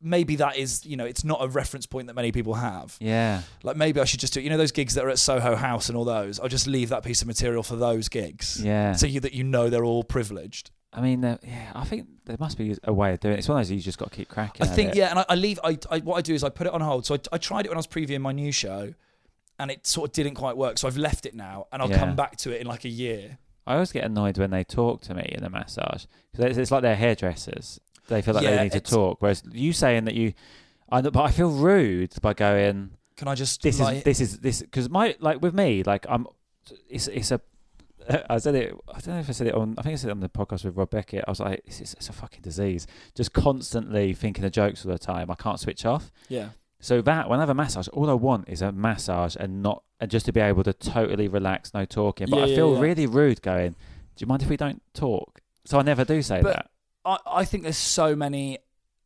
maybe 0.01 0.35
that 0.37 0.57
is 0.57 0.85
you 0.85 0.95
know, 0.97 1.05
it's 1.05 1.23
not 1.23 1.43
a 1.43 1.47
reference 1.47 1.85
point 1.85 2.07
that 2.07 2.13
many 2.15 2.31
people 2.31 2.53
have. 2.55 2.95
Yeah. 2.99 3.41
Like 3.63 3.75
maybe 3.77 3.99
I 3.99 4.05
should 4.05 4.19
just 4.19 4.33
do 4.33 4.41
you 4.41 4.49
know 4.49 4.57
those 4.57 4.71
gigs 4.71 4.93
that 4.95 5.03
are 5.05 5.09
at 5.09 5.19
Soho 5.19 5.55
House 5.55 5.89
and 5.89 5.97
all 5.97 6.05
those. 6.05 6.39
I'll 6.39 6.47
just 6.49 6.67
leave 6.67 6.89
that 6.89 7.03
piece 7.03 7.21
of 7.21 7.27
material 7.27 7.63
for 7.63 7.75
those 7.75 8.09
gigs. 8.09 8.63
Yeah. 8.63 8.93
So 8.93 9.07
you 9.07 9.19
that 9.21 9.33
you 9.33 9.43
know 9.43 9.69
they're 9.69 9.85
all 9.85 10.03
privileged. 10.03 10.71
I 10.91 11.01
mean, 11.01 11.23
uh, 11.23 11.37
yeah, 11.43 11.71
I 11.75 11.83
think 11.85 12.07
there 12.25 12.37
must 12.39 12.57
be 12.57 12.75
a 12.83 12.91
way 12.91 13.13
of 13.13 13.19
doing 13.19 13.35
it. 13.35 13.37
It's 13.39 13.47
one 13.47 13.59
of 13.61 13.67
those 13.67 13.71
you 13.71 13.79
just 13.79 13.99
got 13.99 14.09
to 14.11 14.15
keep 14.17 14.27
cracking. 14.27 14.65
I 14.65 14.69
think 14.69 14.91
it. 14.91 14.95
yeah, 14.97 15.09
and 15.11 15.19
I, 15.19 15.25
I 15.29 15.35
leave. 15.35 15.59
I, 15.63 15.77
I 15.91 15.99
what 15.99 16.15
I 16.15 16.21
do 16.21 16.33
is 16.33 16.43
I 16.43 16.49
put 16.49 16.65
it 16.65 16.73
on 16.73 16.81
hold. 16.81 17.05
So 17.05 17.13
I, 17.15 17.19
I 17.33 17.37
tried 17.37 17.65
it 17.65 17.69
when 17.69 17.77
I 17.77 17.79
was 17.79 17.85
previewing 17.85 18.21
my 18.21 18.31
new 18.31 18.51
show, 18.51 18.93
and 19.59 19.69
it 19.69 19.85
sort 19.85 20.09
of 20.09 20.13
didn't 20.13 20.33
quite 20.33 20.57
work. 20.57 20.79
So 20.79 20.87
I've 20.87 20.97
left 20.97 21.27
it 21.27 21.35
now, 21.35 21.67
and 21.71 21.81
I'll 21.81 21.89
Yeah. 21.91 21.99
come 21.99 22.15
back 22.15 22.37
to 22.37 22.51
it 22.51 22.61
in 22.61 22.65
like 22.67 22.85
a 22.85 22.89
year. 22.89 23.37
I 23.67 23.73
always 23.75 23.91
get 23.91 24.03
annoyed 24.03 24.39
when 24.39 24.49
they 24.49 24.63
talk 24.63 25.01
to 25.01 25.13
me 25.13 25.29
in 25.31 25.43
the 25.43 25.49
massage 25.51 26.05
because 26.31 26.45
it's, 26.45 26.57
it's 26.57 26.71
like 26.71 26.81
they're 26.81 26.95
hairdressers. 26.95 27.79
They 28.09 28.21
feel 28.21 28.33
like 28.33 28.43
Yeah, 28.43 28.57
they 28.57 28.63
need 28.63 28.71
to 28.73 28.79
talk, 28.81 29.21
whereas 29.21 29.43
you 29.51 29.71
saying 29.73 30.05
that 30.05 30.15
you, 30.15 30.33
I, 30.91 31.01
but 31.01 31.17
I 31.17 31.31
feel 31.31 31.49
rude 31.51 32.13
by 32.21 32.33
going. 32.33 32.91
Can 33.15 33.27
I 33.27 33.35
just 33.35 33.61
This 33.61 33.79
like, 33.79 33.97
is 33.97 34.03
this 34.03 34.19
is 34.21 34.39
this 34.39 34.61
because 34.61 34.89
my 34.89 35.15
like 35.19 35.41
with 35.41 35.53
me 35.53 35.83
like 35.83 36.05
I'm, 36.09 36.27
it's 36.89 37.07
it's 37.07 37.31
a. 37.31 37.39
I 38.29 38.37
said 38.39 38.55
it. 38.55 38.73
I 38.87 38.99
don't 38.99 39.07
know 39.15 39.19
if 39.19 39.29
I 39.29 39.33
said 39.33 39.47
it 39.47 39.53
on. 39.53 39.75
I 39.77 39.81
think 39.83 39.93
I 39.93 39.95
said 39.97 40.09
it 40.09 40.13
on 40.13 40.19
the 40.21 40.29
podcast 40.29 40.63
with 40.65 40.75
Rob 40.77 40.89
Beckett. 40.89 41.25
I 41.27 41.31
was 41.31 41.39
like, 41.39 41.61
it's, 41.65 41.79
it's, 41.81 41.93
it's 41.95 42.09
a 42.09 42.13
fucking 42.13 42.41
disease. 42.41 42.87
Just 43.13 43.33
constantly 43.33 44.13
thinking 44.13 44.43
of 44.45 44.51
jokes 44.51 44.85
all 44.85 44.91
the 44.91 44.97
time. 44.97 45.29
I 45.29 45.35
can't 45.35 45.59
switch 45.59 45.85
off. 45.85 46.11
yeah. 46.29 46.49
So 46.81 47.01
that 47.01 47.29
when 47.29 47.39
I 47.39 47.41
have 47.41 47.49
a 47.49 47.53
massage, 47.53 47.89
all 47.89 48.09
I 48.09 48.13
want 48.13 48.47
is 48.47 48.61
a 48.61 48.71
massage 48.71 49.35
and 49.37 49.61
not 49.61 49.83
and 49.99 50.09
just 50.09 50.25
to 50.27 50.31
be 50.31 50.39
able 50.39 50.63
to 50.63 50.71
totally 50.71 51.27
relax, 51.27 51.73
no 51.73 51.83
talking. 51.83 52.27
But 52.29 52.37
Yeah, 52.37 52.43
I 52.43 52.47
yeah, 52.47 52.55
feel 52.55 52.73
yeah. 52.75 52.79
really 52.79 53.05
rude 53.05 53.41
going. 53.41 53.71
Do 53.71 54.23
you 54.23 54.27
mind 54.27 54.43
if 54.43 54.49
we 54.49 54.55
don't 54.55 54.81
talk? 54.93 55.41
So 55.65 55.77
I 55.77 55.81
never 55.81 56.05
do 56.05 56.21
say 56.21 56.41
But- 56.41 56.53
that. 56.55 56.71
I, 57.05 57.17
I 57.25 57.45
think 57.45 57.63
there's 57.63 57.77
so 57.77 58.15
many 58.15 58.59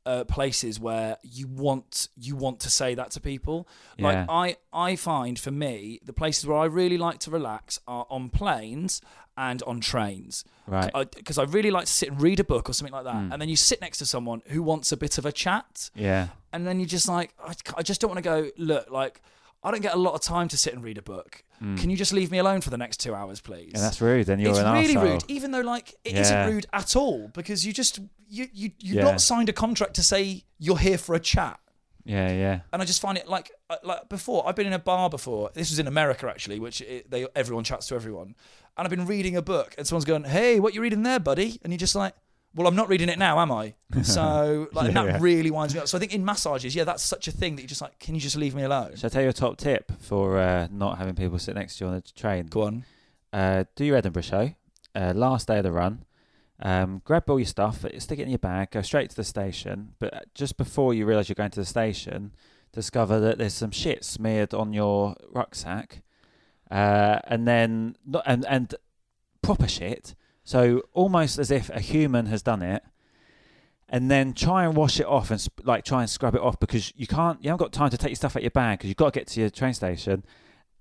uh, 0.05 0.25
places 0.25 0.79
where 0.79 1.17
you 1.23 1.47
want 1.47 2.09
you 2.17 2.35
want 2.35 2.59
to 2.61 2.69
say 2.69 2.93
that 2.95 3.11
to 3.11 3.21
people. 3.21 3.67
Like 3.97 4.15
Yeah. 4.15 4.25
I 4.29 4.57
I 4.73 4.95
find 4.97 5.39
for 5.39 5.51
me 5.51 5.99
the 6.03 6.11
places 6.13 6.45
where 6.45 6.57
I 6.57 6.65
really 6.65 6.97
like 6.97 7.19
to 7.19 7.31
relax 7.31 7.79
are 7.87 8.05
on 8.09 8.29
planes 8.29 9.01
and 9.37 9.63
on 9.63 9.79
trains. 9.79 10.43
Right. 10.67 10.91
Because 11.15 11.37
I, 11.39 11.43
really 11.45 11.71
like 11.71 11.85
to 11.85 11.91
sit 11.91 12.09
and 12.11 12.21
read 12.21 12.39
a 12.39 12.43
book 12.43 12.69
or 12.69 12.73
something 12.73 12.93
like 12.93 13.05
that, 13.05 13.15
Mm. 13.15 13.31
and 13.33 13.41
then 13.41 13.49
you 13.49 13.55
sit 13.55 13.81
next 13.81 13.97
to 13.99 14.05
someone 14.05 14.43
who 14.49 14.61
wants 14.61 14.91
a 14.91 14.97
bit 14.97 15.17
of 15.17 15.25
a 15.25 15.31
chat, 15.31 15.89
Yeah. 15.95 16.27
and 16.51 16.67
then 16.67 16.79
you're 16.79 16.87
just 16.87 17.07
like, 17.07 17.33
I, 17.43 17.53
I 17.77 17.81
just 17.81 17.99
don't 17.99 18.09
want 18.11 18.23
to 18.23 18.29
go. 18.29 18.51
Look, 18.57 18.91
like 18.91 19.21
I 19.63 19.71
don't 19.71 19.81
get 19.81 19.93
a 19.95 19.97
lot 19.97 20.13
of 20.13 20.21
time 20.21 20.47
to 20.49 20.57
sit 20.57 20.73
and 20.73 20.83
read 20.83 20.97
a 20.97 21.01
book. 21.01 21.43
Can 21.77 21.89
you 21.89 21.95
just 21.97 22.11
leave 22.11 22.29
me 22.29 22.37
alone 22.39 22.61
for 22.61 22.69
the 22.69 22.77
next 22.77 22.99
two 22.99 23.15
hours, 23.15 23.39
please? 23.39 23.71
And 23.73 23.81
that's 23.83 24.01
rude. 24.01 24.25
Then 24.27 24.39
you're 24.39 24.51
it's 24.51 24.59
an 24.59 24.73
really 24.73 24.95
arsehole. 24.95 25.11
rude, 25.13 25.23
even 25.29 25.51
though 25.51 25.61
like 25.61 25.95
it 26.03 26.13
Yeah. 26.13 26.45
not 26.45 26.51
rude 26.51 26.65
at 26.73 26.95
all 26.95 27.29
because 27.33 27.65
you 27.65 27.71
just 27.73 27.99
you 28.27 28.47
you 28.53 28.71
you've 28.79 28.95
Yeah. 28.97 29.03
not 29.03 29.21
signed 29.21 29.47
a 29.49 29.53
contract 29.53 29.93
to 29.95 30.03
say 30.03 30.43
you're 30.59 30.77
here 30.77 30.97
for 30.97 31.15
a 31.15 31.19
chat. 31.19 31.59
Yeah, 32.05 32.31
yeah. 32.33 32.59
And 32.73 32.81
I 32.81 32.85
just 32.85 32.99
find 33.01 33.17
it 33.17 33.29
like 33.29 33.49
uh, 33.69 33.77
like 33.83 34.09
before 34.09 34.45
I've 34.47 34.55
been 34.57 34.67
in 34.67 34.73
a 34.73 34.79
bar 34.79 35.09
before. 35.09 35.51
This 35.53 35.69
was 35.69 35.79
in 35.79 35.87
America 35.87 36.27
actually, 36.29 36.59
which 36.59 36.81
it, 36.81 37.09
they 37.09 37.27
everyone 37.35 37.63
chats 37.63 37.87
to 37.87 37.95
everyone. 37.95 38.35
And 38.75 38.85
I've 38.85 38.89
been 38.89 39.05
reading 39.05 39.37
a 39.37 39.41
book, 39.41 39.73
and 39.77 39.87
someone's 39.87 40.03
going, 40.05 40.25
"Hey, 40.25 40.59
what 40.59 40.73
you 40.73 40.81
reading 40.81 41.03
there, 41.03 41.19
buddy?" 41.19 41.59
And 41.63 41.71
you're 41.71 41.77
just 41.77 41.95
like, 41.95 42.13
"Well, 42.55 42.67
I'm 42.67 42.75
not 42.75 42.89
reading 42.89 43.09
it 43.09 43.17
now, 43.19 43.39
am 43.39 43.51
I?" 43.51 43.73
So 44.03 44.67
like, 44.73 44.87
and 44.87 44.95
that 44.97 45.05
Yeah. 45.05 45.17
really 45.21 45.51
winds 45.51 45.73
me 45.73 45.79
up. 45.81 45.87
So 45.87 45.97
I 45.97 45.99
think 45.99 46.13
in 46.13 46.23
massages, 46.25 46.75
yeah, 46.75 46.83
that's 46.83 47.03
such 47.03 47.27
a 47.27 47.31
thing 47.31 47.55
that 47.55 47.61
you're 47.63 47.67
just 47.69 47.81
like, 47.81 47.97
"Can 47.99 48.15
you 48.15 48.21
just 48.21 48.35
leave 48.35 48.55
me 48.55 48.63
alone?" 48.63 48.95
Shall 48.95 49.07
I 49.07 49.09
tell 49.09 49.23
you 49.23 49.29
a 49.29 49.33
top 49.33 49.57
tip 49.57 49.91
for 49.99 50.37
uh, 50.39 50.67
not 50.71 50.97
having 50.97 51.15
people 51.15 51.37
sit 51.39 51.55
next 51.55 51.77
to 51.77 51.85
you 51.85 51.89
on 51.89 51.95
the 51.95 52.01
train? 52.01 52.47
Go 52.47 52.63
on. 52.63 52.83
Uh, 53.31 53.63
do 53.75 53.85
your 53.85 53.97
Edinburgh 53.97 54.21
show. 54.23 54.53
Uh, 54.95 55.13
last 55.15 55.47
day 55.47 55.57
of 55.57 55.63
the 55.63 55.71
run. 55.71 56.05
Um, 56.61 57.01
grab 57.03 57.29
all 57.29 57.39
your 57.39 57.47
stuff, 57.47 57.83
stick 57.97 58.19
it 58.19 58.23
in 58.23 58.29
your 58.29 58.37
bag, 58.39 58.71
go 58.71 58.81
straight 58.81 59.09
to 59.09 59.15
the 59.15 59.23
station. 59.23 59.95
But 59.99 60.13
uh, 60.13 60.19
just 60.35 60.55
before 60.55 60.93
you 60.93 61.05
realise 61.05 61.27
you're 61.27 61.33
going 61.35 61.51
to 61.51 61.59
the 61.59 61.65
station, 61.65 62.31
discover 62.71 63.19
that 63.19 63.37
there's 63.37 63.53
some 63.55 63.71
shit 63.71 64.05
smeared 64.05 64.53
on 64.53 64.71
your 64.71 65.15
rucksack, 65.31 66.03
uh, 66.71 67.19
and 67.27 67.47
then 67.47 67.95
not 68.05 68.23
and 68.25 68.45
and 68.47 68.75
proper 69.41 69.67
shit. 69.67 70.15
So 70.43 70.81
almost 70.93 71.39
as 71.39 71.51
if 71.51 71.69
a 71.69 71.79
human 71.79 72.25
has 72.27 72.41
done 72.41 72.61
it, 72.61 72.83
and 73.89 74.09
then 74.09 74.33
try 74.33 74.65
and 74.65 74.75
wash 74.75 74.99
it 74.99 75.05
off 75.05 75.31
and 75.31 75.39
sp- 75.39 75.63
like 75.63 75.85
try 75.85 76.01
and 76.01 76.09
scrub 76.09 76.35
it 76.35 76.41
off 76.41 76.59
because 76.59 76.93
you 76.95 77.07
can't. 77.07 77.41
You 77.43 77.49
haven't 77.49 77.65
got 77.65 77.71
time 77.71 77.89
to 77.91 77.97
take 77.97 78.09
your 78.09 78.15
stuff 78.15 78.35
out 78.35 78.43
your 78.43 78.51
bag 78.51 78.79
because 78.79 78.89
you've 78.89 78.97
got 78.97 79.13
to 79.13 79.19
get 79.19 79.27
to 79.27 79.39
your 79.39 79.49
train 79.49 79.73
station, 79.73 80.23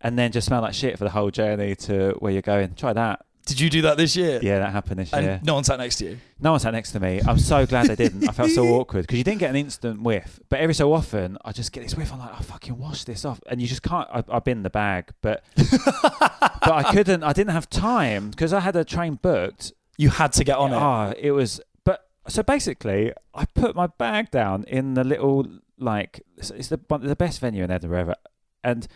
and 0.00 0.18
then 0.18 0.32
just 0.32 0.46
smell 0.46 0.62
like 0.62 0.74
shit 0.74 0.98
for 0.98 1.04
the 1.04 1.10
whole 1.10 1.30
journey 1.30 1.74
to 1.76 2.16
where 2.18 2.32
you're 2.32 2.42
going. 2.42 2.74
Try 2.74 2.92
that. 2.92 3.24
Did 3.44 3.58
you 3.58 3.68
do 3.70 3.82
that 3.82 3.96
this 3.96 4.14
year? 4.14 4.38
Yeah, 4.40 4.60
that 4.60 4.70
happened 4.70 5.00
this 5.00 5.12
And 5.12 5.24
year. 5.24 5.40
no 5.42 5.54
one 5.54 5.64
sat 5.64 5.78
next 5.78 5.96
to 5.96 6.04
you. 6.04 6.18
No 6.40 6.52
one 6.52 6.60
sat 6.60 6.72
next 6.72 6.92
to 6.92 7.00
me. 7.00 7.20
I'm 7.26 7.38
so 7.40 7.66
glad 7.66 7.86
they 7.86 7.96
didn't. 7.96 8.28
I 8.28 8.32
felt 8.32 8.50
so 8.50 8.64
awkward 8.78 9.02
because 9.02 9.18
you 9.18 9.24
didn't 9.24 9.40
get 9.40 9.50
an 9.50 9.56
instant 9.56 10.00
whiff, 10.02 10.38
but 10.48 10.60
every 10.60 10.74
so 10.74 10.92
often 10.92 11.36
I 11.44 11.50
just 11.50 11.72
get 11.72 11.82
this 11.82 11.96
whiff. 11.96 12.12
I'm 12.12 12.20
like, 12.20 12.32
I 12.34 12.42
fucking 12.42 12.78
wash 12.78 13.02
this 13.04 13.24
off, 13.24 13.40
and 13.48 13.60
you 13.60 13.66
just 13.66 13.82
can't. 13.82 14.08
I, 14.12 14.22
I've 14.28 14.44
been 14.44 14.62
the 14.62 14.70
bag, 14.70 15.10
but 15.22 15.42
but 15.56 16.72
I 16.72 16.92
couldn't. 16.92 17.24
I 17.24 17.32
didn't 17.32 17.50
have 17.52 17.68
time 17.68 18.30
because 18.30 18.52
I 18.52 18.60
had 18.60 18.76
a 18.76 18.84
train 18.84 19.14
booked. 19.20 19.72
You 19.98 20.10
had 20.10 20.32
to 20.34 20.44
get 20.44 20.56
on 20.56 20.72
it. 20.72 20.76
Oh, 20.76 21.12
it 21.18 21.32
was. 21.32 21.60
But 21.84 22.08
so 22.28 22.42
basically, 22.44 23.12
I 23.34 23.44
put 23.46 23.74
my 23.74 23.88
bag 23.88 24.30
down 24.30 24.64
in 24.64 24.94
the 24.94 25.04
little 25.04 25.46
like 25.78 26.22
it's, 26.36 26.50
it's 26.50 26.68
the 26.68 26.78
the 27.00 27.16
best 27.16 27.40
venue 27.40 27.64
in 27.64 27.70
Edinburgh 27.72 28.00
ever, 28.00 28.14
and 28.62 28.86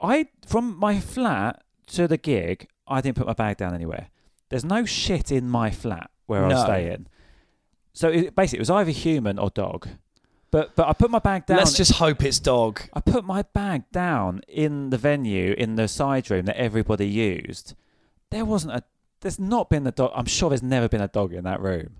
I 0.00 0.26
from 0.46 0.76
my 0.78 0.98
flat 0.98 1.62
to 1.88 2.06
the 2.08 2.16
gig, 2.18 2.68
I 2.90 3.00
didn't 3.00 3.16
put 3.16 3.26
my 3.26 3.32
bag 3.34 3.56
down 3.56 3.74
anywhere. 3.74 4.08
There's 4.48 4.64
no 4.64 4.84
shit 4.84 5.30
in 5.30 5.48
my 5.48 5.70
flat 5.70 6.10
where 6.26 6.44
I 6.44 6.48
was 6.48 6.54
No. 6.58 6.64
staying. 6.64 7.06
So 7.92 8.08
it, 8.08 8.34
basically, 8.34 8.58
it 8.58 8.62
was 8.62 8.70
either 8.70 8.90
human 8.90 9.38
or 9.38 9.50
dog. 9.50 9.88
But 10.50 10.74
but 10.74 10.88
I 10.88 10.92
put 10.94 11.10
my 11.10 11.20
bag 11.20 11.46
down. 11.46 11.58
Let's 11.58 11.76
just 11.76 11.92
hope 11.92 12.24
it's 12.24 12.40
dog. 12.40 12.82
I 12.92 13.00
put 13.00 13.24
my 13.24 13.42
bag 13.42 13.84
down 13.92 14.40
in 14.48 14.90
the 14.90 14.98
venue 14.98 15.54
in 15.56 15.76
the 15.76 15.86
side 15.86 16.28
room 16.30 16.46
that 16.46 16.56
everybody 16.56 17.06
used. 17.06 17.74
There 18.30 18.44
wasn't 18.44 18.74
a. 18.74 18.82
There's 19.20 19.38
not 19.38 19.70
been 19.70 19.86
a 19.86 19.92
dog. 19.92 20.10
I'm 20.14 20.24
sure 20.26 20.48
there's 20.48 20.62
never 20.62 20.88
been 20.88 21.00
a 21.00 21.08
dog 21.08 21.32
in 21.32 21.44
that 21.44 21.60
room. 21.60 21.96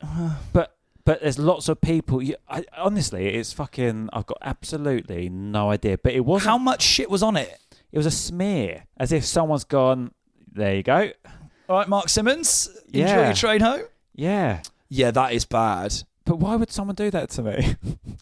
But 0.52 0.76
but 1.04 1.20
there's 1.22 1.38
lots 1.38 1.68
of 1.68 1.80
people. 1.80 2.22
You, 2.22 2.36
I, 2.48 2.64
honestly, 2.78 3.34
it's 3.34 3.52
fucking. 3.52 4.10
I've 4.12 4.26
got 4.26 4.38
absolutely 4.42 5.28
no 5.28 5.70
idea. 5.70 5.98
But 5.98 6.12
it 6.12 6.24
wasn't. 6.24 6.50
How 6.50 6.58
much 6.58 6.82
shit 6.82 7.10
was 7.10 7.22
on 7.24 7.36
it? 7.36 7.58
It 7.92 7.98
was 7.98 8.06
a 8.06 8.10
smear, 8.10 8.84
as 8.96 9.12
if 9.12 9.24
someone's 9.24 9.64
gone. 9.64 10.12
There 10.52 10.74
you 10.74 10.82
go. 10.82 11.10
All 11.68 11.76
right, 11.78 11.88
Mark 11.88 12.08
Simmons, 12.08 12.68
enjoy 12.88 12.98
Yeah. 13.06 13.24
your 13.26 13.34
train 13.34 13.60
home. 13.60 13.82
Yeah. 14.14 14.62
Yeah, 14.88 15.10
that 15.12 15.32
is 15.32 15.44
bad. 15.44 15.94
But 16.24 16.36
why 16.36 16.56
would 16.56 16.70
someone 16.70 16.94
do 16.94 17.10
that 17.10 17.30
to 17.30 17.42
me? 17.42 17.76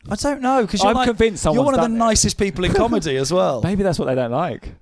I 0.08 0.14
don't 0.16 0.40
know 0.40 0.62
because 0.62 0.80
you're 0.80 0.90
I'm 0.90 0.94
like, 0.96 1.06
convinced 1.08 1.44
you're 1.44 1.52
someone's 1.54 1.66
one 1.66 1.74
of 1.74 1.80
the 1.80 1.86
done 1.88 1.94
it. 1.96 1.98
nicest 1.98 2.38
people 2.38 2.64
in 2.64 2.72
comedy 2.72 3.16
as 3.16 3.32
well. 3.32 3.60
Maybe 3.64 3.82
that's 3.82 3.98
what 3.98 4.06
they 4.06 4.14
don't 4.14 4.30
like. 4.30 4.74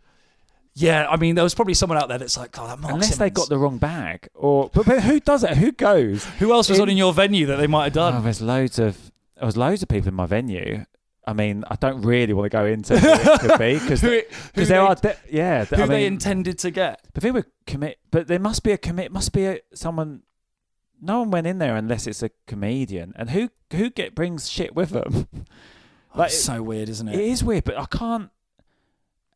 Yeah, 0.75 1.09
I 1.11 1.17
mean, 1.17 1.35
there 1.35 1.43
was 1.43 1.55
probably 1.57 1.75
someone 1.75 1.99
out 1.99 2.09
there 2.09 2.19
that's 2.19 2.37
like, 2.37 2.53
God, 2.53 2.71
that 2.71 2.79
Mark 2.79 2.95
Unless 2.95 3.11
they 3.11 3.27
Simmons." 3.27 3.33
got 3.37 3.49
the 3.49 3.59
wrong 3.59 3.79
bag, 3.79 4.29
or 4.35 4.71
but, 4.73 4.87
but 4.87 5.03
who 5.03 5.19
does 5.19 5.43
it? 5.43 5.57
Who 5.57 5.73
goes? 5.73 6.25
Who 6.39 6.53
else 6.53 6.69
was 6.69 6.79
in- 6.79 6.83
on 6.83 6.89
in 6.91 6.97
your 6.97 7.13
venue 7.13 7.47
that 7.47 7.57
they 7.57 7.67
might 7.67 7.85
have 7.85 7.93
done? 7.95 8.13
Oh, 8.13 8.17
done? 8.17 8.25
there's 8.25 8.41
loads 8.41 8.79
of 8.79 9.11
there 9.37 9.47
was 9.47 9.57
loads 9.57 9.83
of 9.83 9.89
people 9.89 10.09
in 10.09 10.15
my 10.15 10.27
venue. 10.27 10.85
I 11.29 11.35
mean, 11.35 11.63
I 11.69 11.77
don't 11.77 12.01
really 12.01 12.33
want 12.33 12.47
to 12.47 12.49
go 12.49 12.65
into 12.65 12.99
who 12.99 13.07
it 13.07 13.41
could 13.41 13.59
be 13.59 13.75
because 13.79 14.01
there 14.01 14.25
they, 14.55 14.77
are 14.77 14.95
de- 14.95 15.17
yeah. 15.31 15.67
who 15.67 15.83
I 15.83 15.87
they 15.87 16.07
intended 16.07 16.59
to 16.61 16.71
get? 16.71 17.07
the 17.13 17.21
thing 17.21 17.35
with 17.35 17.45
commit, 17.67 17.99
but 18.11 18.29
there 18.29 18.39
must 18.39 18.63
be 18.63 18.73
a 18.73 18.79
commit. 18.79 19.13
Must 19.13 19.31
be 19.35 19.45
a, 19.45 19.61
someone. 19.75 20.23
No 21.03 21.21
one 21.21 21.31
went 21.31 21.47
in 21.47 21.59
there 21.59 21.77
unless 21.77 22.07
it's 22.07 22.23
a 22.23 22.31
comedian, 22.47 23.13
and 23.15 23.29
who 23.29 23.51
who 23.73 23.91
get 23.91 24.15
brings 24.15 24.49
shit 24.49 24.75
with 24.75 24.89
them. 24.89 25.29
Like, 26.15 26.29
it's 26.29 26.43
so 26.43 26.63
weird, 26.63 26.89
isn't 26.89 27.07
it? 27.07 27.15
It 27.15 27.21
is 27.21 27.45
weird, 27.45 27.65
but 27.65 27.77
I 27.77 27.85
can't. 27.85 28.31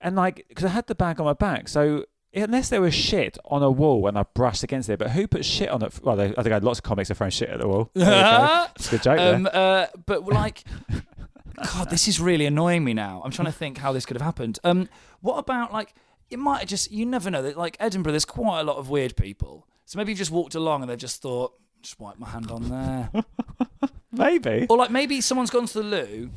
And 0.00 0.16
like, 0.16 0.46
because 0.48 0.64
I 0.64 0.68
had 0.68 0.86
the 0.86 0.94
bag 0.94 1.20
on 1.20 1.26
my 1.26 1.34
back, 1.34 1.68
so 1.68 2.06
unless 2.34 2.70
there 2.70 2.80
was 2.80 2.94
shit 2.94 3.36
on 3.44 3.62
a 3.62 3.70
wall 3.70 4.06
and 4.08 4.18
I 4.18 4.24
brushed 4.34 4.62
against 4.62 4.88
it, 4.88 4.98
but 4.98 5.10
who 5.10 5.28
puts 5.28 5.46
shit 5.46 5.68
on 5.68 5.82
it? 5.82 6.00
Well, 6.02 6.16
they, 6.16 6.34
I 6.36 6.42
think 6.42 6.62
lots 6.62 6.78
of 6.78 6.84
comics 6.84 7.10
are 7.10 7.14
throwing 7.14 7.30
shit 7.30 7.50
at 7.50 7.60
the 7.60 7.68
wall. 7.68 7.90
There 7.94 8.06
we 8.06 8.10
go. 8.10 8.66
It's 8.76 8.88
a 8.88 8.90
good 8.90 9.02
joke 9.02 9.16
there. 9.18 9.34
Um, 9.34 9.48
uh, 9.52 9.86
but 10.06 10.24
like, 10.26 10.64
God, 11.56 11.90
this 11.90 12.08
is 12.08 12.20
really 12.20 12.46
annoying 12.46 12.84
me 12.84 12.94
now. 12.94 13.22
I'm 13.24 13.30
trying 13.30 13.46
to 13.46 13.52
think 13.52 13.78
how 13.78 13.92
this 13.92 14.06
could 14.06 14.16
have 14.16 14.22
happened. 14.24 14.58
Um, 14.64 14.88
what 15.20 15.36
about 15.38 15.72
like 15.72 15.94
it 16.30 16.38
might 16.38 16.60
have 16.60 16.68
just 16.68 16.90
you 16.90 17.04
never 17.06 17.30
know 17.30 17.42
that 17.42 17.56
like 17.58 17.76
Edinburgh, 17.80 18.12
there's 18.12 18.24
quite 18.24 18.60
a 18.60 18.64
lot 18.64 18.76
of 18.76 18.88
weird 18.88 19.16
people. 19.16 19.66
So 19.84 19.98
maybe 19.98 20.12
you've 20.12 20.18
just 20.18 20.30
walked 20.30 20.54
along 20.54 20.82
and 20.82 20.90
they've 20.90 20.96
just 20.98 21.20
thought, 21.20 21.52
just 21.82 21.98
wipe 22.00 22.18
my 22.18 22.28
hand 22.28 22.50
on 22.50 22.68
there, 22.70 23.10
Maybe. 24.12 24.66
or 24.70 24.76
like 24.76 24.90
maybe 24.90 25.20
someone's 25.20 25.50
gone 25.50 25.66
to 25.66 25.82
the 25.82 25.84
loo, 25.84 26.30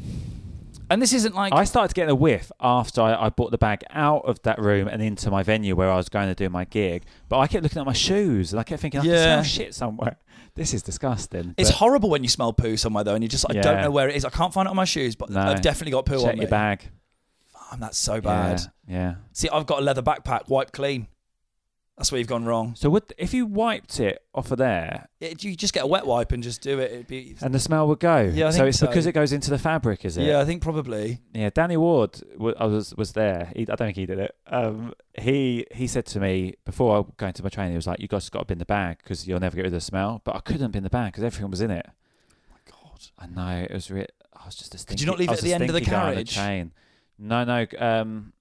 and 0.89 1.01
this 1.01 1.13
isn't 1.13 1.35
like 1.35 1.53
I 1.53 1.63
started 1.65 1.93
getting 1.93 2.09
a 2.11 2.15
whiff 2.15 2.51
after 2.59 3.01
I, 3.01 3.25
I 3.25 3.29
brought 3.29 3.51
the 3.51 3.57
bag 3.57 3.83
out 3.91 4.25
of 4.25 4.41
that 4.43 4.59
room 4.59 4.87
and 4.87 5.01
into 5.01 5.29
my 5.31 5.43
venue 5.43 5.75
where 5.75 5.89
I 5.91 5.95
was 5.97 6.09
going 6.09 6.27
to 6.27 6.35
do 6.35 6.49
my 6.49 6.65
gig. 6.65 7.03
But 7.29 7.39
I 7.39 7.47
kept 7.47 7.63
looking 7.63 7.79
at 7.79 7.85
my 7.85 7.93
shoes 7.93 8.51
and 8.53 8.59
I 8.59 8.63
kept 8.63 8.81
thinking, 8.81 9.01
I 9.01 9.03
Yeah. 9.03 9.13
can 9.13 9.23
smell 9.23 9.43
shit 9.43 9.75
somewhere. 9.75 10.17
This 10.55 10.73
is 10.73 10.81
disgusting. 10.81 11.53
It's 11.57 11.69
but 11.69 11.77
horrible 11.77 12.09
when 12.09 12.23
you 12.23 12.29
smell 12.29 12.53
poo 12.53 12.77
somewhere 12.77 13.03
though, 13.03 13.13
and 13.15 13.23
you 13.23 13.27
just 13.27 13.45
I 13.49 13.53
don't 13.53 13.63
Yeah. 13.77 13.81
know 13.83 13.91
where 13.91 14.07
it 14.09 14.15
is. 14.15 14.23
I 14.25 14.29
can't 14.29 14.53
find 14.53 14.67
it 14.67 14.69
on 14.69 14.75
my 14.75 14.85
shoes, 14.85 15.15
but 15.15 15.29
No. 15.29 15.41
I've 15.41 15.61
definitely 15.61 15.91
got 15.91 16.05
poo 16.05 16.19
check 16.21 16.29
on 16.31 16.35
me. 16.35 16.41
your 16.43 16.49
bag. 16.49 16.89
Oh, 17.55 17.75
that's 17.79 17.97
so 17.97 18.21
bad. 18.21 18.61
Yeah, 18.87 18.95
yeah. 18.95 19.15
See, 19.33 19.49
I've 19.49 19.65
got 19.65 19.79
a 19.79 19.81
leather 19.81 20.01
backpack, 20.03 20.47
wipe 20.47 20.71
clean. 20.71 21.07
That's 21.97 22.11
where 22.11 22.19
you've 22.19 22.27
gone 22.27 22.43
wrong. 22.43 22.75
So 22.75 22.89
would 22.89 23.13
if 23.17 23.33
you 23.33 23.45
wiped 23.45 24.01
it 24.01 24.21
off 24.33 24.51
of 24.51 24.57
there 24.57 25.07
It, 25.21 25.45
you 25.45 25.55
just 25.55 25.73
get 25.73 25.85
a 25.85 25.87
wet 25.87 26.05
wipe 26.05 26.33
and 26.33 26.43
just 26.43 26.61
do 26.61 26.77
it. 26.79 26.91
It'd 26.91 27.07
be. 27.07 27.37
and 27.41 27.53
the 27.53 27.59
smell 27.59 27.87
would 27.87 27.99
go? 28.01 28.19
Yeah, 28.33 28.47
I 28.47 28.49
so 28.49 28.57
think 28.57 28.67
it's 28.69 28.79
so. 28.79 28.87
because 28.87 29.05
it 29.05 29.13
goes 29.13 29.31
into 29.31 29.49
the 29.49 29.57
fabric, 29.57 30.03
is 30.03 30.17
it? 30.17 30.23
Yeah, 30.25 30.39
I 30.41 30.45
think 30.45 30.61
probably. 30.61 31.21
Yeah, 31.33 31.49
Danny 31.53 31.77
Ward 31.77 32.21
wa- 32.37 32.53
I 32.59 32.65
was 32.65 32.93
was 32.97 33.13
there. 33.13 33.49
He, 33.55 33.61
I 33.61 33.75
don't 33.75 33.77
think 33.77 33.95
he 33.95 34.05
did 34.05 34.19
it. 34.19 34.35
Um, 34.47 34.93
he 35.17 35.65
he 35.71 35.87
said 35.87 36.05
to 36.07 36.19
me 36.19 36.55
before 36.65 36.99
I 36.99 37.03
going 37.15 37.31
to 37.31 37.43
my 37.43 37.49
training, 37.49 37.71
he 37.71 37.77
was 37.77 37.87
like, 37.87 38.01
"You 38.01 38.09
guys 38.09 38.29
got 38.29 38.39
to 38.39 38.45
bin 38.45 38.57
the 38.57 38.65
bag 38.65 38.97
because 38.97 39.25
you'll 39.25 39.39
never 39.39 39.55
get 39.55 39.61
rid 39.61 39.67
of 39.67 39.73
the 39.73 39.79
smell." 39.81 40.21
But 40.25 40.35
I 40.35 40.39
couldn't 40.41 40.71
bin 40.71 40.83
the 40.83 40.89
bag 40.89 41.13
because 41.13 41.23
everything 41.23 41.49
was 41.49 41.61
in 41.61 41.71
it. 41.71 41.85
God. 42.69 42.99
I 43.17 43.27
know 43.27 43.63
it 43.63 43.71
was. 43.73 43.89
Re- 43.89 44.05
I 44.33 44.45
was 44.45 44.55
just 44.55 44.75
a 44.75 44.77
stinky. 44.77 44.99
you 45.01 45.07
not 45.07 45.17
leave 45.17 45.29
I 45.29 45.31
it 45.31 45.35
was 45.35 45.39
at 45.39 45.43
the 45.45 45.53
end 45.53 45.63
of 45.63 45.67
the 45.69 45.75
stinky 45.79 45.91
guy 45.91 45.97
on 46.07 46.11
carriage? 46.13 46.29
chain. 46.35 46.73
No, 47.17 47.45
no. 47.45 47.65
Um, 47.79 48.33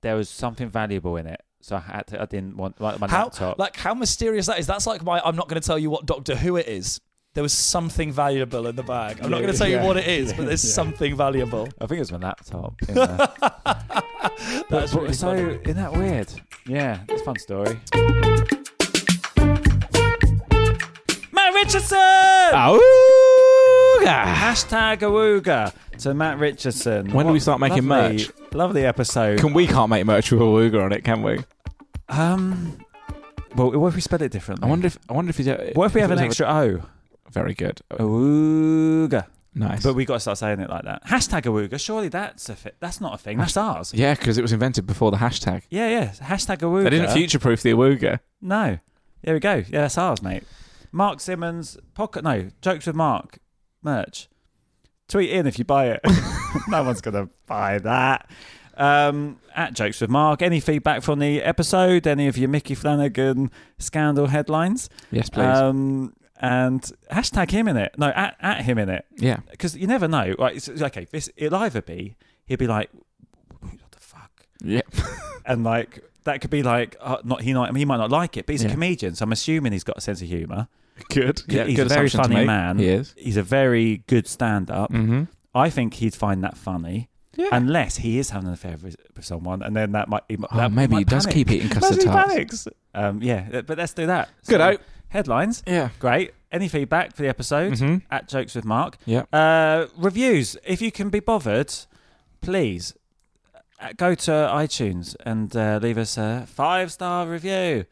there 0.00 0.16
was 0.16 0.28
something 0.30 0.70
valuable 0.70 1.16
in 1.16 1.26
it, 1.26 1.42
so 1.60 1.76
I 1.76 1.80
had 1.80 2.06
to. 2.08 2.22
I 2.22 2.26
didn't 2.26 2.56
want 2.56 2.80
like 2.80 2.98
my 3.00 3.08
How 3.08 3.24
laptop. 3.24 3.58
like 3.58 3.76
how 3.76 3.94
mysterious 3.94 4.46
that 4.46 4.58
is. 4.58 4.66
That's 4.66 4.86
like 4.86 5.02
my. 5.04 5.20
I'm 5.20 5.36
not 5.36 5.48
going 5.48 5.60
to 5.60 5.66
tell 5.66 5.78
you 5.78 5.90
what 5.90 6.06
Doctor 6.06 6.34
Who 6.36 6.56
it 6.56 6.68
is. 6.68 7.00
There 7.34 7.42
was 7.42 7.52
something 7.52 8.10
valuable 8.10 8.66
in 8.66 8.74
the 8.74 8.82
bag. 8.82 9.20
I'm 9.22 9.30
not 9.30 9.40
going 9.42 9.52
to 9.52 9.58
tell 9.58 9.68
yeah. 9.68 9.80
you 9.82 9.86
what 9.86 9.96
it 9.96 10.08
is, 10.08 10.32
but 10.32 10.46
there's 10.46 10.64
Yeah. 10.64 10.72
something 10.72 11.14
valuable. 11.16 11.68
I 11.80 11.86
think 11.86 11.98
it 11.98 12.00
was 12.00 12.10
my 12.12 12.18
laptop. 12.18 12.74
In. 12.88 12.94
That's 14.70 14.92
really 14.94 15.12
so 15.12 15.28
funny. 15.36 15.58
isn't 15.62 15.76
that 15.76 15.92
weird? 15.92 16.32
Yeah, 16.66 17.00
it's 17.08 17.20
a 17.22 17.24
fun 17.24 17.38
story. 17.38 17.78
Matt 21.32 21.54
Richardson. 21.54 21.98
Auga! 22.52 24.24
Hashtag 24.34 24.98
awooga 25.00 25.72
to 25.98 26.14
Matt 26.14 26.38
Richardson. 26.38 27.10
When 27.12 27.26
do 27.26 27.32
we 27.32 27.40
start 27.40 27.60
making 27.60 27.86
lovely, 27.86 28.18
merch? 28.18 28.30
Lovely 28.52 28.84
episode. 28.84 29.38
Can 29.40 29.52
we 29.52 29.66
can't 29.66 29.90
make 29.90 30.04
merch 30.06 30.32
with 30.32 30.40
a 30.40 30.44
Awooga 30.44 30.84
on 30.84 30.92
it, 30.92 31.04
can 31.04 31.22
we? 31.22 31.38
um, 32.08 32.78
well, 33.54 33.70
what 33.72 33.88
if 33.88 33.94
we 33.94 34.00
spell 34.00 34.22
it 34.22 34.30
differently? 34.32 34.66
I 34.66 34.70
wonder 34.70 34.86
if 34.86 34.98
I 35.08 35.12
wonder 35.12 35.30
if 35.30 35.36
he's. 35.36 35.46
What 35.74 35.84
if 35.86 35.94
we 35.94 36.00
have 36.00 36.10
an 36.10 36.18
extra 36.18 36.46
O? 36.46 36.82
Very 37.30 37.54
good. 37.54 37.80
Awooga. 37.90 39.26
Nice. 39.54 39.82
But 39.82 39.94
we 39.94 40.04
got 40.04 40.14
to 40.14 40.20
start 40.20 40.38
saying 40.38 40.60
it 40.60 40.70
like 40.70 40.84
that. 40.84 41.04
Hashtag 41.06 41.42
awooga. 41.42 41.80
Surely 41.80 42.08
that's 42.08 42.48
a 42.48 42.54
fi- 42.54 42.70
that's 42.80 43.00
not 43.00 43.14
a 43.14 43.18
thing. 43.18 43.38
That's 43.38 43.56
ours. 43.56 43.92
yeah, 43.92 44.14
because 44.14 44.38
it 44.38 44.42
was 44.42 44.52
invented 44.52 44.86
before 44.86 45.10
the 45.10 45.16
hashtag. 45.16 45.62
Yeah, 45.68 45.88
yeah. 45.88 46.06
Hashtag 46.10 46.58
awooga. 46.58 46.84
They 46.84 46.90
didn't 46.90 47.10
future-proof 47.10 47.62
the 47.62 47.70
Awooga. 47.72 48.20
No. 48.40 48.78
There 49.22 49.34
we 49.34 49.40
go. 49.40 49.56
Yeah, 49.56 49.80
that's 49.82 49.98
ours, 49.98 50.22
mate. 50.22 50.44
Mark 50.92 51.20
Simmons, 51.20 51.76
pocket. 51.94 52.22
No, 52.22 52.50
jokes 52.62 52.86
with 52.86 52.94
Mark 52.94 53.38
merch. 53.82 54.28
Tweet 55.08 55.30
in 55.30 55.46
if 55.46 55.58
you 55.58 55.64
buy 55.64 55.86
it. 55.88 56.00
no 56.68 56.82
one's 56.82 57.00
gonna 57.00 57.28
buy 57.46 57.78
that. 57.78 58.30
Um, 58.76 59.40
at 59.56 59.72
Jokes 59.74 60.00
with 60.00 60.10
Mark. 60.10 60.40
Any 60.40 60.60
feedback 60.60 61.02
from 61.02 61.18
the 61.18 61.42
episode? 61.42 62.06
Any 62.06 62.28
of 62.28 62.38
your 62.38 62.48
Micky 62.48 62.74
Flanagan 62.76 63.50
scandal 63.78 64.28
headlines? 64.28 64.88
Yes, 65.10 65.28
please. 65.30 65.44
Um, 65.44 66.14
and 66.40 66.80
hashtag 67.10 67.50
him 67.50 67.66
in 67.66 67.76
it. 67.76 67.94
No, 67.98 68.06
at, 68.10 68.36
at 68.40 68.62
him 68.62 68.78
in 68.78 68.88
it. 68.88 69.04
yeah. 69.16 69.38
Because 69.50 69.76
you 69.76 69.88
never 69.88 70.06
know. 70.06 70.36
Like, 70.38 70.54
it's, 70.54 70.68
it's 70.68 70.80
okay, 70.82 71.08
this, 71.10 71.28
it'll 71.36 71.58
either 71.58 71.82
be, 71.82 72.14
he'll 72.46 72.56
be 72.56 72.68
like, 72.68 72.88
what 73.60 73.72
the 73.90 73.98
fuck? 74.00 74.30
Yeah. 74.62 74.82
And 75.44 75.64
like, 75.64 76.04
that 76.24 76.40
could 76.42 76.50
be 76.50 76.62
like, 76.62 76.94
uh, 77.00 77.16
not 77.24 77.40
he, 77.40 77.54
not, 77.54 77.74
he 77.74 77.84
might 77.86 77.96
not 77.96 78.10
like 78.10 78.36
it, 78.36 78.44
but 78.46 78.52
he's 78.52 78.62
Yeah. 78.62 78.68
a 78.68 78.72
comedian. 78.72 79.14
So 79.16 79.24
I'm 79.24 79.32
assuming 79.32 79.72
he's 79.72 79.82
got 79.82 79.96
a 79.96 80.00
sense 80.02 80.20
of 80.22 80.28
humour. 80.28 80.68
Good. 81.08 81.42
Yeah. 81.48 81.64
he's 81.64 81.76
good 81.76 81.86
a 81.86 81.94
very 81.94 82.10
funny 82.10 82.44
man. 82.44 82.78
He 82.78 82.86
is. 82.86 83.14
He's 83.16 83.38
a 83.38 83.42
very 83.42 84.04
good 84.08 84.26
stand 84.28 84.70
up. 84.70 84.92
Mm-hmm. 84.92 85.24
I 85.58 85.70
think 85.70 85.94
he'd 85.94 86.14
find 86.14 86.42
that 86.44 86.56
funny. 86.56 87.08
Yeah. 87.36 87.48
Unless 87.52 87.98
he 87.98 88.18
is 88.18 88.30
having 88.30 88.48
an 88.48 88.54
affair 88.54 88.76
with, 88.82 88.96
with 89.14 89.24
someone, 89.24 89.62
and 89.62 89.76
then 89.76 89.92
that 89.92 90.08
might. 90.08 90.22
He, 90.28 90.36
Oh, 90.50 90.56
that 90.56 90.72
maybe 90.72 90.92
might 90.94 90.98
he 91.00 91.04
does 91.04 91.24
panic. 91.24 91.34
keep 91.36 91.50
eating 91.52 91.68
custard 91.68 92.00
tarts. 92.00 92.32
panics. 92.32 92.68
Um, 92.94 93.22
yeah, 93.22 93.60
but 93.62 93.78
let's 93.78 93.92
do 93.92 94.06
that. 94.06 94.28
Good 94.48 94.60
out. 94.60 94.80
Headlines. 95.08 95.62
Yeah. 95.66 95.90
Great. 96.00 96.32
Any 96.50 96.66
feedback 96.68 97.14
for 97.14 97.22
the 97.22 97.28
episode? 97.28 97.74
Mhm. 97.74 98.02
At 98.10 98.28
Jokes 98.28 98.54
with 98.56 98.64
Mark. 98.64 98.96
Yeah. 99.06 99.22
Uh, 99.32 99.86
reviews. 99.96 100.56
If 100.66 100.82
you 100.82 100.90
can 100.90 101.10
be 101.10 101.20
bothered, 101.20 101.72
please 102.40 102.94
uh, 103.80 103.92
go 103.96 104.14
to 104.16 104.30
iTunes 104.32 105.14
and 105.24 105.54
uh, 105.54 105.78
leave 105.82 105.96
us 105.98 106.18
a 106.18 106.44
five 106.48 106.90
star 106.90 107.26
review. 107.28 107.84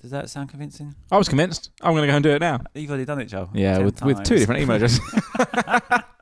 Does 0.00 0.10
that 0.12 0.30
sound 0.30 0.50
convincing? 0.50 0.94
I 1.10 1.16
was 1.18 1.28
convinced. 1.28 1.70
I'm 1.80 1.92
going 1.92 2.02
to 2.02 2.06
go 2.08 2.14
and 2.16 2.22
do 2.22 2.30
it 2.30 2.40
now. 2.40 2.60
You've 2.74 2.90
already 2.90 3.06
done 3.06 3.18
it, 3.20 3.24
Joel. 3.24 3.50
Yeah, 3.54 3.76
Ten 3.78 3.84
with, 3.86 4.02
with 4.04 4.22
two 4.24 4.38
different 4.38 4.60
email 4.62 4.76
addresses. 4.76 5.00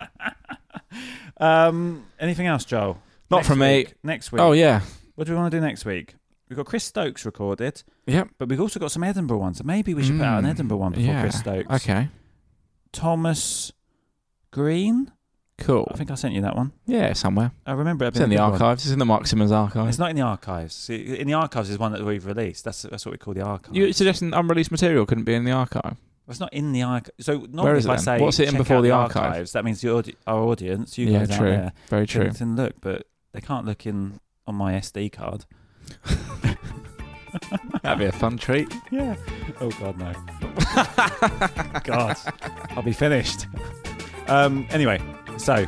Um, 1.39 2.07
anything 2.20 2.47
else, 2.47 2.64
Joel? 2.64 2.99
Not 3.30 3.39
Next 3.39 3.49
from 3.49 3.59
me. 3.59 3.87
Next 4.03 4.32
week. 4.32 4.41
oh, 4.43 4.53
yeah. 4.53 4.80
What 5.14 5.26
do 5.26 5.32
we 5.32 5.39
want 5.39 5.51
to 5.53 5.57
do 5.57 5.61
next 5.64 5.85
week? 5.85 6.14
We've 6.49 6.57
got 6.57 6.66
Chris 6.66 6.85
Stokes 6.85 7.24
recorded, 7.24 7.82
Yep. 8.07 8.28
but 8.39 8.49
we've 8.49 8.61
also 8.61 8.78
got 8.78 8.93
some 8.93 9.03
Edinburgh 9.03 9.39
ones. 9.39 9.59
So 9.59 9.64
maybe 9.64 9.95
we 9.95 10.03
should 10.05 10.18
put 10.18 10.24
out 10.26 10.39
an 10.41 10.45
Mm, 10.45 10.51
Edinburgh 10.51 10.76
one 10.78 10.93
before 10.93 11.07
yeah. 11.14 11.20
Chris 11.22 11.39
Stokes. 11.39 11.70
Okay. 11.70 12.09
Thomas 12.93 13.72
Green. 14.51 15.11
Cool. 15.57 15.89
I 15.93 15.97
think 15.97 16.11
I 16.11 16.16
sent 16.16 16.35
you 16.35 16.43
that 16.43 16.57
one. 16.57 16.72
Yeah, 16.85 17.12
somewhere. 17.12 17.53
I 17.64 17.72
remember 17.72 18.05
it 18.05 18.09
It's 18.09 18.18
in 18.20 18.28
the 18.28 18.37
a 18.37 18.39
good 18.39 18.43
one. 18.43 18.53
archives. 18.62 18.85
It's 18.85 18.93
in 18.93 18.99
the 18.99 19.05
Mark 19.05 19.26
Simmons 19.26 19.53
archive. 19.53 19.89
It's 19.89 19.99
not 19.99 20.11
in 20.11 20.16
the 20.16 20.22
archives. 20.22 20.74
See, 20.74 21.16
In 21.18 21.28
the 21.28 21.35
archives 21.35 21.70
is 21.70 21.78
one 21.78 21.93
that 21.93 22.05
we've 22.05 22.26
released. 22.26 22.64
That's 22.64 22.82
that's 22.82 23.07
what 23.07 23.12
we 23.12 23.18
call 23.18 23.35
the 23.35 23.43
archive. 23.43 23.74
You're 23.74 23.93
suggesting 23.93 24.35
unreleased 24.35 24.72
material 24.72 25.07
couldn't 25.07 25.24
be 25.24 25.35
in 25.35 25.45
the 25.45 25.53
archive? 25.53 25.97
It's 26.29 26.41
not 26.41 26.53
in 26.55 26.72
the 26.72 26.83
archive. 26.83 27.12
So 27.20 27.47
normally 27.51 27.79
if 27.81 27.87
I 27.89 27.97
then? 27.97 27.99
say 27.99 28.18
What's 28.20 28.41
it 28.41 28.49
in 28.49 28.57
before 28.57 28.83
the 28.83 28.89
the 28.89 28.95
archive? 28.95 29.22
archives, 29.25 29.53
that 29.53 29.64
means 29.64 29.81
the 29.81 29.91
audi- 29.91 30.16
our 30.27 30.41
audience, 30.41 30.97
you 30.99 31.07
yeah, 31.07 31.18
guys 31.20 31.31
out 31.33 31.39
true. 31.39 31.51
there, 31.51 31.72
Very 31.89 32.07
true. 32.07 32.25
can, 32.27 32.35
can 32.35 32.57
look, 32.57 32.75
but 32.81 33.07
they 33.33 33.41
can't 33.41 33.66
look 33.66 33.87
in 33.87 34.20
on 34.47 34.55
my 34.55 34.72
SD 34.75 35.12
card. 35.12 35.45
That'd 37.83 37.99
be 37.99 38.05
a 38.07 38.12
fun 38.12 38.39
treat. 38.39 38.72
Yeah. 38.91 39.16
Oh 39.61 39.70
God, 39.72 39.99
no. 39.99 40.12
God, 41.85 42.16
I'll 42.70 42.83
be 42.83 42.93
finished. 42.93 43.47
Um. 44.29 44.66
Anyway, 44.70 45.03
so 45.37 45.66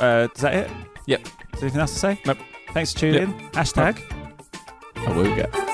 uh, 0.00 0.28
is 0.34 0.40
that 0.42 0.54
it? 0.54 0.70
Yep. 1.06 1.20
Is 1.24 1.30
there 1.52 1.62
anything 1.62 1.80
else 1.80 1.92
to 1.94 1.98
say? 1.98 2.20
Nope. 2.26 2.38
Thanks 2.72 2.92
for 2.92 2.98
tuning 3.00 3.22
in. 3.22 3.32
Hashtag. 3.50 4.02
I 4.96 5.12
will 5.16 5.34
get. 5.36 5.73